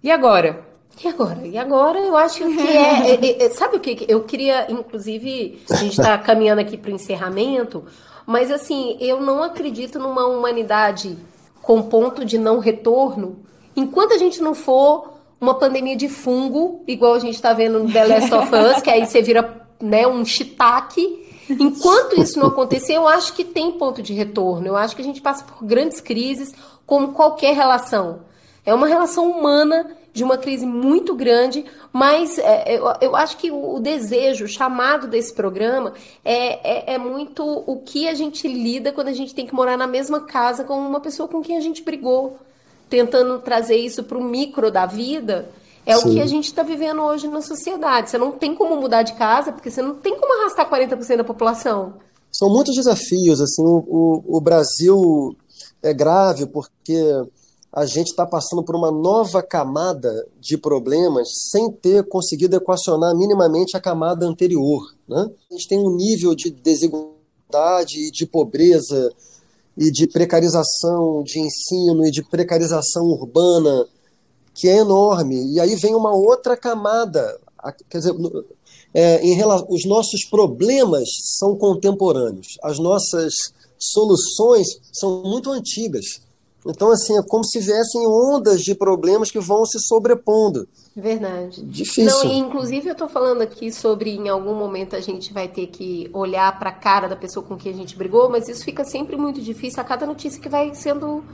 E 0.00 0.08
agora? 0.08 0.64
E 1.02 1.08
agora? 1.08 1.44
E 1.44 1.58
agora 1.58 1.98
eu 1.98 2.16
acho 2.16 2.44
que 2.44 2.68
é, 2.68 3.10
é, 3.42 3.42
é 3.42 3.50
sabe 3.50 3.76
o 3.76 3.80
que? 3.80 4.06
Eu 4.08 4.22
queria, 4.22 4.70
inclusive, 4.70 5.60
a 5.68 5.74
gente 5.74 5.98
está 5.98 6.16
caminhando 6.16 6.60
aqui 6.60 6.76
para 6.76 6.92
o 6.92 6.94
encerramento, 6.94 7.84
mas 8.24 8.52
assim, 8.52 8.96
eu 9.00 9.20
não 9.20 9.42
acredito 9.42 9.98
numa 9.98 10.26
humanidade 10.26 11.18
com 11.62 11.82
ponto 11.82 12.24
de 12.24 12.38
não 12.38 12.58
retorno 12.58 13.50
enquanto 13.76 14.12
a 14.12 14.18
gente 14.18 14.40
não 14.42 14.54
for 14.54 15.14
uma 15.40 15.54
pandemia 15.54 15.96
de 15.96 16.08
fungo, 16.08 16.82
igual 16.86 17.14
a 17.14 17.18
gente 17.18 17.34
está 17.34 17.52
vendo 17.52 17.82
no 17.82 17.92
The 17.92 18.04
Last 18.04 18.34
of 18.34 18.50
Us, 18.54 18.82
que 18.82 18.90
aí 18.90 19.06
você 19.06 19.22
vira 19.22 19.66
né, 19.80 20.06
um 20.06 20.24
shiitake. 20.24 21.28
Enquanto 21.48 22.20
isso 22.20 22.38
não 22.38 22.48
acontecer, 22.48 22.94
eu 22.94 23.08
acho 23.08 23.32
que 23.32 23.44
tem 23.44 23.72
ponto 23.72 24.02
de 24.02 24.12
retorno. 24.12 24.66
Eu 24.66 24.76
acho 24.76 24.94
que 24.94 25.02
a 25.02 25.04
gente 25.04 25.20
passa 25.20 25.44
por 25.44 25.64
grandes 25.66 26.00
crises, 26.00 26.52
como 26.86 27.12
qualquer 27.12 27.54
relação. 27.54 28.20
É 28.64 28.74
uma 28.74 28.86
relação 28.86 29.30
humana 29.30 29.96
de 30.12 30.24
uma 30.24 30.36
crise 30.36 30.66
muito 30.66 31.14
grande, 31.14 31.64
mas 31.92 32.38
é, 32.38 32.76
eu, 32.76 32.84
eu, 33.00 33.16
acho 33.16 33.36
que 33.36 33.50
o, 33.50 33.76
o, 33.76 33.80
desejo, 33.80 34.44
o 34.44 34.48
chamado 34.48 35.06
desse 35.06 35.32
programa 35.32 35.92
é, 36.24 36.92
é, 36.92 36.94
é, 36.94 36.98
muito 36.98 37.44
o 37.44 37.76
que 37.76 38.08
a 38.08 38.14
gente 38.14 38.48
lida 38.48 38.92
quando 38.92 39.08
a 39.08 39.12
gente 39.12 39.34
tem 39.34 39.46
que 39.46 39.54
morar 39.54 39.76
na 39.76 39.86
mesma 39.86 40.20
casa 40.20 40.64
com 40.64 40.74
uma 40.74 41.00
pessoa 41.00 41.28
com 41.28 41.40
quem 41.40 41.56
a 41.56 41.60
gente 41.60 41.82
brigou, 41.82 42.38
tentando 42.88 43.38
trazer 43.38 43.76
isso 43.76 44.02
para 44.02 44.18
o 44.18 44.24
micro 44.24 44.70
da 44.70 44.84
vida. 44.84 45.48
É 45.86 45.96
Sim. 45.96 46.08
o 46.08 46.12
que 46.12 46.20
a 46.20 46.26
gente 46.26 46.44
está 46.44 46.62
vivendo 46.62 47.02
hoje 47.02 47.26
na 47.26 47.40
sociedade. 47.40 48.10
Você 48.10 48.18
não 48.18 48.32
tem 48.32 48.54
como 48.54 48.76
mudar 48.76 49.02
de 49.02 49.14
casa, 49.14 49.52
porque 49.52 49.70
você 49.70 49.80
não 49.80 49.94
tem 49.94 50.18
como 50.18 50.40
arrastar 50.40 50.68
40% 50.68 51.16
da 51.16 51.24
população. 51.24 51.94
São 52.30 52.50
muitos 52.50 52.74
desafios. 52.74 53.40
Assim, 53.40 53.62
o, 53.62 53.84
o, 53.88 54.36
o 54.36 54.40
Brasil 54.40 55.34
é 55.82 55.94
grave 55.94 56.46
porque 56.46 57.00
a 57.72 57.86
gente 57.86 58.08
está 58.08 58.26
passando 58.26 58.64
por 58.64 58.74
uma 58.74 58.90
nova 58.90 59.42
camada 59.42 60.26
de 60.40 60.58
problemas 60.58 61.28
sem 61.50 61.70
ter 61.70 62.06
conseguido 62.08 62.56
equacionar 62.56 63.16
minimamente 63.16 63.76
a 63.76 63.80
camada 63.80 64.26
anterior. 64.26 64.82
Né? 65.08 65.30
A 65.50 65.54
gente 65.54 65.68
tem 65.68 65.78
um 65.78 65.94
nível 65.94 66.34
de 66.34 66.50
desigualdade 66.50 68.10
de 68.10 68.26
pobreza 68.26 69.12
e 69.76 69.90
de 69.90 70.08
precarização 70.08 71.22
de 71.22 71.38
ensino 71.38 72.04
e 72.04 72.10
de 72.10 72.22
precarização 72.22 73.04
urbana 73.04 73.86
que 74.52 74.68
é 74.68 74.78
enorme. 74.78 75.52
E 75.52 75.60
aí 75.60 75.76
vem 75.76 75.94
uma 75.94 76.12
outra 76.12 76.56
camada. 76.56 77.38
Quer 77.88 77.98
dizer, 77.98 78.14
é, 78.92 79.24
em 79.24 79.34
relação, 79.34 79.66
os 79.70 79.84
nossos 79.84 80.24
problemas 80.24 81.08
são 81.38 81.56
contemporâneos, 81.56 82.58
as 82.62 82.78
nossas 82.78 83.32
soluções 83.78 84.66
são 84.92 85.22
muito 85.22 85.50
antigas. 85.50 86.20
Então, 86.66 86.90
assim, 86.90 87.16
é 87.16 87.22
como 87.22 87.44
se 87.44 87.58
viessem 87.58 88.06
ondas 88.06 88.60
de 88.60 88.74
problemas 88.74 89.30
que 89.30 89.38
vão 89.38 89.64
se 89.64 89.78
sobrepondo. 89.80 90.68
Verdade. 90.94 91.62
Difícil. 91.62 92.28
Não, 92.28 92.32
inclusive 92.32 92.88
eu 92.88 92.92
estou 92.92 93.08
falando 93.08 93.40
aqui 93.40 93.72
sobre 93.72 94.10
em 94.10 94.28
algum 94.28 94.54
momento 94.54 94.94
a 94.94 95.00
gente 95.00 95.32
vai 95.32 95.48
ter 95.48 95.68
que 95.68 96.10
olhar 96.12 96.58
para 96.58 96.70
a 96.70 96.74
cara 96.74 97.08
da 97.08 97.16
pessoa 97.16 97.44
com 97.44 97.56
quem 97.56 97.72
a 97.72 97.76
gente 97.76 97.96
brigou, 97.96 98.28
mas 98.28 98.48
isso 98.48 98.64
fica 98.64 98.84
sempre 98.84 99.16
muito 99.16 99.40
difícil 99.40 99.80
a 99.80 99.84
cada 99.84 100.04
notícia 100.04 100.40
que 100.40 100.48
vai 100.48 100.74
sendo 100.74 101.24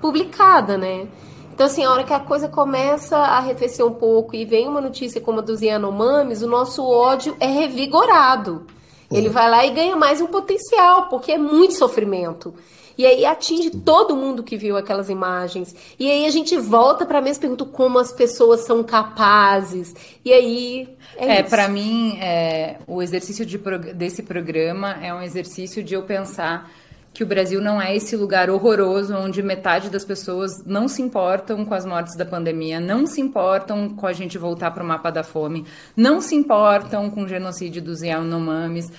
publicada, 0.00 0.78
né? 0.78 1.08
Então, 1.52 1.66
assim, 1.66 1.84
a 1.84 1.90
hora 1.90 2.04
que 2.04 2.14
a 2.14 2.20
coisa 2.20 2.48
começa 2.48 3.18
a 3.18 3.36
arrefecer 3.36 3.84
um 3.84 3.92
pouco 3.92 4.34
e 4.34 4.46
vem 4.46 4.66
uma 4.66 4.80
notícia 4.80 5.20
como 5.20 5.40
a 5.40 5.42
dos 5.42 5.60
Yanomamis, 5.60 6.40
o 6.40 6.46
nosso 6.46 6.82
ódio 6.82 7.36
é 7.38 7.46
revigorado. 7.46 8.64
Ele 9.10 9.26
é. 9.26 9.30
vai 9.30 9.50
lá 9.50 9.66
e 9.66 9.70
ganha 9.70 9.94
mais 9.94 10.22
um 10.22 10.26
potencial, 10.26 11.08
porque 11.10 11.32
é 11.32 11.38
muito 11.38 11.74
sofrimento. 11.74 12.54
E 12.96 13.06
aí 13.06 13.24
atinge 13.24 13.70
todo 13.70 14.16
mundo 14.16 14.42
que 14.42 14.56
viu 14.56 14.76
aquelas 14.76 15.08
imagens. 15.08 15.74
E 15.98 16.10
aí 16.10 16.26
a 16.26 16.30
gente 16.30 16.56
volta 16.56 17.06
para 17.06 17.18
a 17.18 17.22
mesma 17.22 17.40
pergunta: 17.40 17.64
como 17.64 17.98
as 17.98 18.12
pessoas 18.12 18.60
são 18.60 18.82
capazes? 18.82 19.94
E 20.24 20.32
aí. 20.32 20.88
É, 21.16 21.38
é 21.38 21.42
para 21.42 21.68
mim, 21.68 22.18
é, 22.20 22.78
o 22.86 23.02
exercício 23.02 23.44
de, 23.44 23.58
desse 23.94 24.22
programa 24.22 24.96
é 25.02 25.12
um 25.12 25.22
exercício 25.22 25.82
de 25.82 25.94
eu 25.94 26.02
pensar 26.02 26.70
que 27.12 27.24
o 27.24 27.26
Brasil 27.26 27.60
não 27.60 27.82
é 27.82 27.94
esse 27.94 28.16
lugar 28.16 28.48
horroroso 28.50 29.14
onde 29.16 29.42
metade 29.42 29.90
das 29.90 30.04
pessoas 30.04 30.64
não 30.64 30.86
se 30.86 31.02
importam 31.02 31.64
com 31.64 31.74
as 31.74 31.84
mortes 31.84 32.16
da 32.16 32.24
pandemia, 32.24 32.78
não 32.78 33.06
se 33.06 33.20
importam 33.20 33.88
com 33.90 34.06
a 34.06 34.12
gente 34.12 34.38
voltar 34.38 34.70
para 34.70 34.84
o 34.84 34.86
mapa 34.86 35.10
da 35.10 35.24
fome, 35.24 35.66
não 35.96 36.20
se 36.20 36.34
importam 36.34 37.10
com 37.10 37.24
o 37.24 37.28
genocídio 37.28 37.82
dos 37.82 38.02
Yanomamis, 38.02 38.92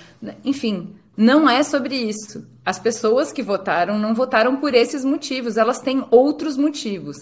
enfim, 0.44 0.94
não 1.16 1.48
é 1.48 1.62
sobre 1.62 1.96
isso. 1.96 2.46
As 2.64 2.78
pessoas 2.78 3.32
que 3.32 3.42
votaram 3.42 3.98
não 3.98 4.14
votaram 4.14 4.56
por 4.56 4.74
esses 4.74 5.04
motivos, 5.04 5.56
elas 5.56 5.80
têm 5.80 6.04
outros 6.10 6.56
motivos. 6.56 7.16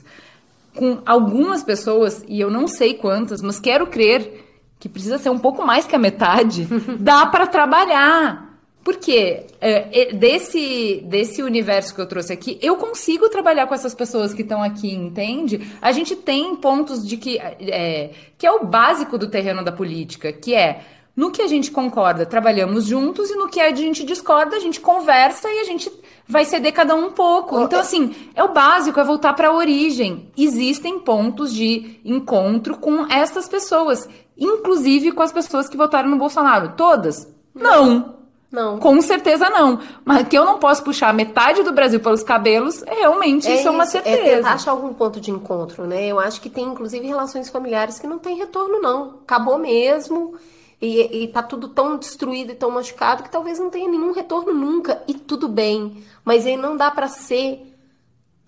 Com 0.74 1.00
algumas 1.06 1.62
pessoas, 1.62 2.24
e 2.28 2.40
eu 2.40 2.50
não 2.50 2.68
sei 2.68 2.94
quantas, 2.94 3.42
mas 3.42 3.58
quero 3.58 3.86
crer 3.86 4.46
que 4.78 4.88
precisa 4.88 5.18
ser 5.18 5.30
um 5.30 5.38
pouco 5.38 5.64
mais 5.64 5.86
que 5.86 5.94
a 5.94 5.98
metade, 5.98 6.66
dá 6.98 7.26
para 7.26 7.46
trabalhar. 7.46 8.49
Porque 8.82 9.46
é, 9.60 10.12
desse, 10.14 11.04
desse 11.06 11.42
universo 11.42 11.94
que 11.94 12.00
eu 12.00 12.06
trouxe 12.06 12.32
aqui, 12.32 12.58
eu 12.62 12.76
consigo 12.76 13.28
trabalhar 13.28 13.66
com 13.66 13.74
essas 13.74 13.94
pessoas 13.94 14.32
que 14.32 14.42
estão 14.42 14.62
aqui, 14.62 14.94
entende? 14.94 15.70
A 15.82 15.92
gente 15.92 16.16
tem 16.16 16.56
pontos 16.56 17.06
de 17.06 17.16
que 17.18 17.38
é, 17.38 18.10
que 18.38 18.46
é 18.46 18.50
o 18.50 18.64
básico 18.64 19.18
do 19.18 19.28
terreno 19.28 19.62
da 19.62 19.70
política, 19.70 20.32
que 20.32 20.54
é 20.54 20.82
no 21.14 21.30
que 21.30 21.42
a 21.42 21.46
gente 21.46 21.70
concorda, 21.70 22.24
trabalhamos 22.24 22.86
juntos, 22.86 23.30
e 23.30 23.36
no 23.36 23.48
que 23.48 23.60
a 23.60 23.74
gente 23.74 24.04
discorda, 24.04 24.56
a 24.56 24.60
gente 24.60 24.80
conversa 24.80 25.50
e 25.50 25.60
a 25.60 25.64
gente 25.64 25.92
vai 26.26 26.46
ceder 26.46 26.72
cada 26.72 26.94
um 26.94 27.08
um 27.08 27.10
pouco. 27.10 27.60
Então, 27.60 27.80
assim, 27.80 28.14
é 28.34 28.42
o 28.42 28.54
básico, 28.54 28.98
é 28.98 29.04
voltar 29.04 29.34
para 29.34 29.48
a 29.48 29.52
origem. 29.54 30.30
Existem 30.38 31.00
pontos 31.00 31.52
de 31.52 32.00
encontro 32.04 32.78
com 32.78 33.04
essas 33.12 33.46
pessoas, 33.48 34.08
inclusive 34.38 35.12
com 35.12 35.22
as 35.22 35.32
pessoas 35.32 35.68
que 35.68 35.76
votaram 35.76 36.08
no 36.08 36.16
Bolsonaro. 36.16 36.72
Todas? 36.76 37.28
Não. 37.54 38.19
Não. 38.50 38.78
Com 38.78 39.00
certeza 39.00 39.48
não. 39.48 39.78
Mas 40.04 40.26
que 40.26 40.36
eu 40.36 40.44
não 40.44 40.58
posso 40.58 40.82
puxar 40.82 41.14
metade 41.14 41.62
do 41.62 41.72
Brasil 41.72 42.00
pelos 42.00 42.22
cabelos, 42.22 42.82
realmente 42.82 43.46
é 43.46 43.54
isso, 43.54 43.68
é 43.68 43.70
uma 43.70 43.86
certeza. 43.86 44.18
É 44.18 44.36
tentar 44.36 44.52
achar 44.54 44.72
algum 44.72 44.92
ponto 44.92 45.20
de 45.20 45.30
encontro, 45.30 45.86
né? 45.86 46.06
Eu 46.06 46.18
acho 46.18 46.40
que 46.40 46.50
tem, 46.50 46.64
inclusive, 46.64 47.06
relações 47.06 47.48
familiares 47.48 47.98
que 47.98 48.08
não 48.08 48.18
tem 48.18 48.36
retorno, 48.36 48.80
não. 48.80 49.20
Acabou 49.22 49.56
mesmo 49.56 50.34
e, 50.82 51.22
e 51.22 51.28
tá 51.28 51.42
tudo 51.42 51.68
tão 51.68 51.96
destruído 51.96 52.50
e 52.50 52.56
tão 52.56 52.72
machucado 52.72 53.22
que 53.22 53.30
talvez 53.30 53.60
não 53.60 53.70
tenha 53.70 53.88
nenhum 53.88 54.12
retorno 54.12 54.52
nunca. 54.52 55.00
E 55.06 55.14
tudo 55.14 55.48
bem. 55.48 56.02
Mas 56.24 56.44
aí 56.44 56.56
não 56.56 56.76
dá 56.76 56.90
para 56.90 57.06
ser 57.06 57.62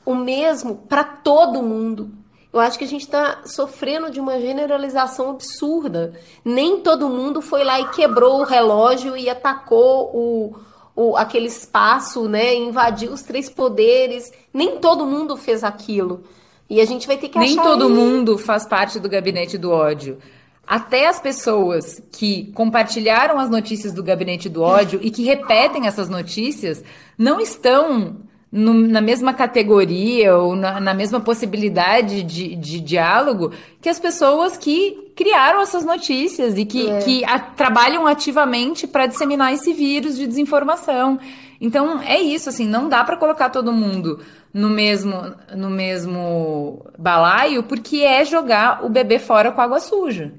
o 0.05 0.17
mesmo 0.17 0.77
para 0.89 1.05
todo 1.05 1.63
mundo. 1.63 2.11
Eu 2.53 2.61
acho 2.61 2.79
que 2.79 2.85
a 2.85 2.89
gente 2.89 3.03
está 3.03 3.41
sofrendo 3.47 4.11
de 4.11 4.21
uma 4.21 4.39
generalização 4.39 5.31
absurda. 5.31 6.13
Nem 6.45 6.81
todo 6.81 7.09
mundo 7.09 7.41
foi 7.41 7.65
lá 7.65 7.81
e 7.81 7.89
quebrou 7.89 8.41
o 8.41 8.45
relógio 8.45 9.17
e 9.17 9.31
atacou 9.31 10.11
o, 10.15 10.57
o, 10.95 11.17
aquele 11.17 11.47
espaço, 11.47 12.29
né? 12.29 12.55
Invadiu 12.55 13.13
os 13.13 13.23
três 13.23 13.49
poderes. 13.49 14.31
Nem 14.53 14.79
todo 14.79 15.07
mundo 15.07 15.37
fez 15.37 15.65
aquilo. 15.65 16.25
E 16.69 16.81
a 16.81 16.85
gente 16.85 17.07
vai 17.07 17.17
ter 17.17 17.29
que 17.29 17.39
Nem 17.39 17.57
todo 17.57 17.89
mundo 17.89 18.37
faz 18.37 18.67
parte 18.67 19.01
do 19.01 19.09
gabinete 19.09 19.57
do 19.57 19.71
ódio 19.71 20.19
até 20.67 21.09
as 21.09 21.21
pessoas 21.21 22.03
que 22.13 22.53
compartilharam 22.55 23.39
as 23.39 23.51
notícias 23.51 23.93
do 23.93 24.03
gabinete 24.03 24.49
do 24.49 24.63
ódio 24.63 25.01
e 25.03 25.11
que 25.11 25.23
repetem 25.23 25.87
essas 25.87 26.09
notícias 26.09 26.83
não 27.19 27.41
estão 27.41 28.17
no, 28.53 28.75
na 28.75 29.01
mesma 29.01 29.33
categoria 29.33 30.37
ou 30.37 30.55
na, 30.55 30.79
na 30.79 30.93
mesma 30.93 31.19
possibilidade 31.19 32.23
de, 32.23 32.55
de, 32.55 32.81
diálogo 32.81 33.51
que 33.81 33.89
as 33.89 33.99
pessoas 33.99 34.59
que 34.59 35.11
criaram 35.17 35.63
essas 35.63 35.87
notícias 35.87 36.59
e 36.59 36.67
que, 36.67 36.87
é. 36.87 36.99
que 36.99 37.25
a, 37.25 37.39
trabalham 37.39 38.07
ativamente 38.07 38.87
para 38.87 39.07
disseminar 39.07 39.55
esse 39.55 39.73
vírus 39.73 40.17
de 40.17 40.27
desinformação. 40.27 41.19
Então 41.59 42.03
é 42.03 42.21
isso, 42.21 42.51
assim, 42.51 42.67
não 42.67 42.91
dá 42.91 43.03
para 43.03 43.17
colocar 43.17 43.49
todo 43.49 43.73
mundo 43.73 44.21
no 44.53 44.69
mesmo 44.69 45.15
no 45.57 45.71
mesmo 45.71 46.85
balaio 46.99 47.63
porque 47.63 47.99
é 47.99 48.23
jogar 48.23 48.85
o 48.85 48.91
bebê 48.91 49.19
fora 49.19 49.51
com 49.51 49.63
água 49.63 49.81
suja. 49.81 50.31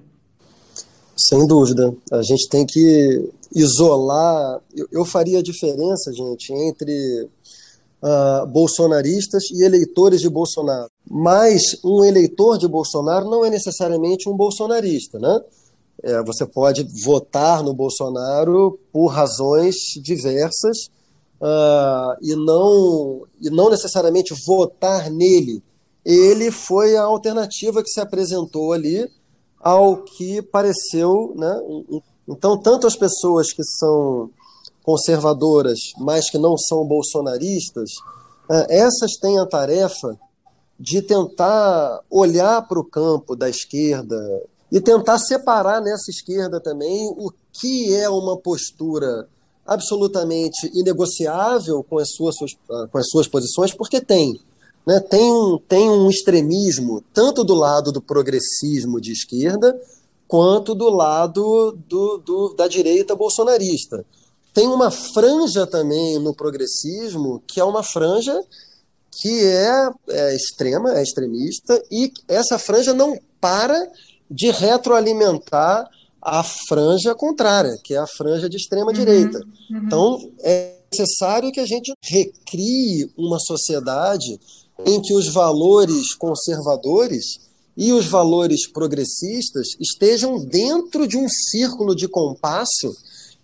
Sem 1.17 1.47
dúvida. 1.47 1.95
A 2.11 2.21
gente 2.21 2.47
tem 2.47 2.63
que 2.65 3.31
isolar. 3.55 4.59
Eu, 4.75 4.87
eu 4.91 5.05
faria 5.05 5.39
a 5.39 5.43
diferença, 5.43 6.11
gente, 6.11 6.51
entre 6.51 7.29
uh, 8.03 8.45
bolsonaristas 8.47 9.49
e 9.51 9.63
eleitores 9.63 10.19
de 10.19 10.29
Bolsonaro. 10.29 10.89
Mas 11.09 11.61
um 11.83 12.03
eleitor 12.03 12.57
de 12.57 12.67
Bolsonaro 12.67 13.29
não 13.29 13.45
é 13.45 13.49
necessariamente 13.49 14.27
um 14.29 14.35
bolsonarista, 14.35 15.17
né? 15.17 15.39
É, 16.01 16.21
você 16.23 16.45
pode 16.45 16.85
votar 17.05 17.63
no 17.63 17.73
Bolsonaro 17.73 18.77
por 18.91 19.07
razões 19.07 19.75
diversas, 20.01 20.89
uh, 21.39 22.17
e, 22.21 22.35
não, 22.35 23.21
e 23.41 23.49
não 23.49 23.69
necessariamente 23.69 24.33
votar 24.45 25.09
nele, 25.09 25.63
ele 26.05 26.51
foi 26.51 26.97
a 26.97 27.03
alternativa 27.03 27.81
que 27.81 27.89
se 27.89 28.01
apresentou 28.01 28.73
ali 28.73 29.09
ao 29.61 30.03
que 30.03 30.41
pareceu. 30.41 31.33
Né? 31.37 31.61
Então, 32.27 32.57
tanto 32.57 32.85
as 32.85 32.97
pessoas 32.97 33.53
que 33.53 33.63
são 33.63 34.29
conservadoras, 34.83 35.79
mas 35.97 36.29
que 36.29 36.37
não 36.37 36.57
são 36.57 36.85
bolsonaristas, 36.85 37.89
uh, 38.49 38.65
essas 38.69 39.13
têm 39.13 39.39
a 39.39 39.45
tarefa 39.45 40.19
de 40.79 41.01
tentar 41.01 42.01
olhar 42.09 42.67
para 42.67 42.79
o 42.79 42.85
campo 42.85 43.35
da 43.35 43.49
esquerda 43.49 44.43
e 44.71 44.81
tentar 44.81 45.19
separar 45.19 45.81
nessa 45.81 46.11
esquerda 46.11 46.59
também 46.59 47.07
o 47.17 47.31
que 47.51 47.93
é 47.93 48.09
uma 48.09 48.37
postura 48.37 49.27
absolutamente 49.65 50.69
inegociável 50.73 51.83
com 51.83 51.99
as 51.99 52.11
suas, 52.11 52.35
com 52.91 52.97
as 52.97 53.07
suas 53.09 53.27
posições, 53.27 53.73
porque 53.73 54.01
tem. 54.01 54.39
Né, 54.85 54.99
tem, 54.99 55.31
um, 55.31 55.57
tem 55.57 55.89
um 55.89 56.09
extremismo, 56.09 57.01
tanto 57.13 57.45
do 57.45 57.53
lado 57.53 57.89
do 57.89 58.01
progressismo 58.01 58.99
de 58.99 59.13
esquerda, 59.13 59.79
quanto 60.27 60.75
do 60.75 60.89
lado 60.89 61.77
do, 61.87 62.17
do, 62.17 62.53
da 62.53 62.67
direita 62.67 63.15
bolsonarista. 63.15 64.05
Tem 64.53 64.67
uma 64.67 64.91
franja 64.91 65.65
também 65.65 66.19
no 66.19 66.33
progressismo, 66.33 67.41
que 67.47 67.59
é 67.59 67.63
uma 67.63 67.83
franja 67.83 68.39
que 69.11 69.45
é, 69.45 69.89
é 70.09 70.35
extrema, 70.35 70.97
é 70.97 71.03
extremista, 71.03 71.81
e 71.91 72.11
essa 72.27 72.57
franja 72.57 72.93
não 72.93 73.17
para 73.39 73.87
de 74.29 74.51
retroalimentar 74.51 75.87
a 76.21 76.43
franja 76.43 77.13
contrária, 77.13 77.77
que 77.83 77.93
é 77.93 77.97
a 77.97 78.07
franja 78.07 78.49
de 78.49 78.57
extrema 78.57 78.87
uhum, 78.87 78.93
direita. 78.93 79.39
Uhum. 79.69 79.77
Então, 79.85 80.31
é 80.41 80.75
necessário 80.91 81.51
que 81.51 81.59
a 81.59 81.65
gente 81.65 81.91
recrie 82.01 83.11
uma 83.17 83.39
sociedade 83.39 84.39
em 84.85 85.01
que 85.01 85.13
os 85.13 85.27
valores 85.27 86.13
conservadores 86.15 87.39
e 87.75 87.91
os 87.91 88.05
valores 88.05 88.67
progressistas 88.67 89.67
estejam 89.79 90.43
dentro 90.45 91.07
de 91.07 91.17
um 91.17 91.27
círculo 91.27 91.95
de 91.95 92.07
compasso 92.07 92.95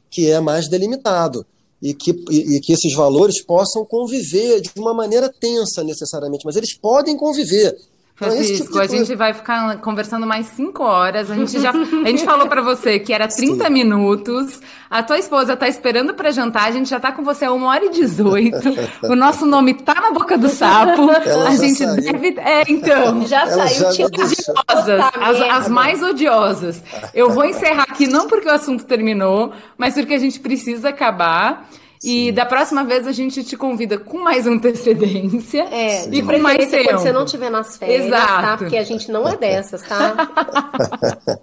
que 0.10 0.30
é 0.30 0.40
mais 0.40 0.68
delimitado 0.68 1.46
e 1.82 1.94
que, 1.94 2.12
e, 2.30 2.58
e 2.58 2.60
que 2.60 2.74
esses 2.74 2.94
valores 2.94 3.42
possam 3.44 3.86
conviver 3.86 4.62
de 4.62 4.72
uma 4.78 4.94
maneira 4.94 5.30
tensa 5.30 5.84
necessariamente, 5.84 6.46
mas 6.46 6.56
eles 6.56 6.74
podem 6.78 7.16
conviver. 7.16 7.78
Francisco, 8.20 8.68
tipo 8.68 8.80
a 8.80 8.86
gente 8.86 9.16
vai 9.16 9.34
ficar 9.34 9.78
conversando 9.78 10.28
mais 10.28 10.48
cinco 10.48 10.84
horas. 10.84 11.32
A 11.32 11.36
gente 11.36 11.58
já 11.60 11.72
a 11.72 12.10
gente 12.10 12.26
falou 12.26 12.48
para 12.48 12.62
você 12.62 13.00
que 13.00 13.14
era 13.14 13.30
30 13.30 13.66
Sim. 13.66 13.72
minutos. 13.72 14.60
A 14.90 15.02
tua 15.02 15.18
esposa 15.18 15.56
tá 15.56 15.70
esperando 15.70 16.14
para 16.14 16.30
jantar. 16.30 16.66
A 16.66 16.72
gente 16.72 16.90
já 16.90 17.00
tá 17.00 17.14
com 17.14 17.24
você 17.24 17.46
a 17.46 17.54
uma 17.54 17.70
hora 17.70 17.86
e 17.86 17.90
18. 17.90 18.58
O 19.04 19.16
nosso 19.16 19.46
nome 19.46 19.74
tá 19.74 19.96
na 19.96 20.12
boca 20.12 20.38
do 20.38 20.50
sapo. 20.50 21.10
Ela 21.10 21.50
a 21.50 21.56
gente 21.56 21.78
saiu. 21.78 21.96
deve. 21.96 22.36
É, 22.40 22.64
então. 22.68 23.26
Já 23.26 23.44
Ela 23.44 23.68
saiu. 23.68 23.92
já 23.94 24.06
odiosas, 24.06 25.12
as, 25.18 25.42
as 25.42 25.70
mais 25.70 26.04
odiosas. 26.04 26.84
Eu 27.14 27.30
vou 27.30 27.46
encerrar 27.46 27.84
aqui 27.84 28.06
não 28.06 28.28
porque 28.28 28.50
o 28.50 28.52
assunto 28.52 28.84
terminou, 28.84 29.54
mas 29.78 29.94
porque 29.94 30.14
a 30.14 30.20
gente 30.20 30.40
precisa 30.42 30.90
acabar. 30.90 31.70
E 32.04 32.32
da 32.32 32.46
próxima 32.46 32.84
vez 32.86 33.06
a 33.06 33.12
gente 33.12 33.44
te 33.44 33.58
convida 33.58 33.98
com 33.98 34.20
mais 34.20 34.48
antecedência. 34.48 35.64
É, 35.70 36.06
e 36.06 36.10
de 36.10 36.22
com 36.22 36.38
mais 36.40 36.58
preferência 36.58 36.84
quando 36.84 36.88
tempo. 36.88 37.02
você 37.02 37.12
não 37.12 37.26
estiver 37.26 37.50
nas 37.50 37.78
férias, 37.78 38.06
Exato. 38.06 38.42
tá? 38.42 38.58
Porque 38.58 38.78
a 38.78 38.84
gente 38.84 39.12
não 39.12 39.28
é 39.28 39.36
dessas, 39.36 39.82
tá? 39.82 40.16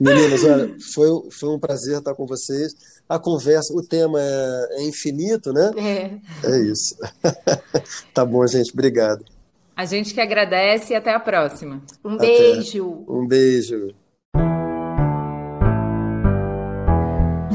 Meninas, 0.00 0.44
olha, 0.44 0.76
foi, 0.92 1.30
foi 1.30 1.48
um 1.50 1.58
prazer 1.58 1.98
estar 1.98 2.14
com 2.14 2.26
vocês. 2.26 2.74
A 3.08 3.18
conversa, 3.18 3.72
o 3.72 3.82
tema 3.82 4.20
é, 4.20 4.68
é 4.78 4.82
infinito, 4.82 5.52
né? 5.52 5.70
É. 5.76 6.48
É 6.48 6.60
isso. 6.62 6.96
tá 8.12 8.24
bom, 8.24 8.44
gente. 8.46 8.72
Obrigado. 8.72 9.24
A 9.76 9.84
gente 9.84 10.12
que 10.12 10.20
agradece 10.20 10.92
e 10.92 10.96
até 10.96 11.14
a 11.14 11.18
próxima. 11.20 11.80
Um 12.04 12.16
Até. 12.16 12.26
beijo. 12.26 13.04
Um 13.08 13.26
beijo. 13.26 13.94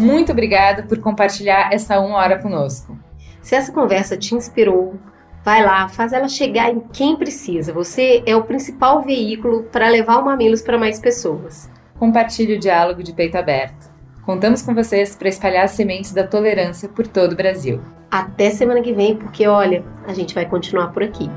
Muito 0.05 0.31
obrigada 0.31 0.83
por 0.83 0.99
compartilhar 0.99 1.73
essa 1.73 1.99
uma 1.99 2.17
hora 2.17 2.37
conosco. 2.37 2.95
Se 3.41 3.55
essa 3.55 3.71
conversa 3.71 4.15
te 4.15 4.35
inspirou, 4.35 4.99
vai 5.43 5.63
lá, 5.63 5.89
faz 5.89 6.13
ela 6.13 6.27
chegar 6.27 6.69
em 6.71 6.79
quem 6.79 7.15
precisa. 7.15 7.73
Você 7.73 8.21
é 8.23 8.35
o 8.35 8.43
principal 8.43 9.01
veículo 9.01 9.63
para 9.63 9.89
levar 9.89 10.17
o 10.17 10.25
Mamilos 10.25 10.61
para 10.61 10.77
mais 10.77 10.99
pessoas. 10.99 11.71
Compartilhe 11.97 12.53
o 12.53 12.59
diálogo 12.59 13.01
de 13.01 13.13
peito 13.13 13.35
aberto. 13.35 13.89
Contamos 14.23 14.61
com 14.61 14.75
vocês 14.75 15.15
para 15.15 15.27
espalhar 15.29 15.65
as 15.65 15.71
sementes 15.71 16.13
da 16.13 16.25
tolerância 16.25 16.87
por 16.87 17.07
todo 17.07 17.33
o 17.33 17.35
Brasil. 17.35 17.81
Até 18.11 18.51
semana 18.51 18.81
que 18.81 18.93
vem, 18.93 19.15
porque 19.15 19.47
olha, 19.47 19.83
a 20.07 20.13
gente 20.13 20.35
vai 20.35 20.45
continuar 20.45 20.91
por 20.91 21.01
aqui. 21.01 21.29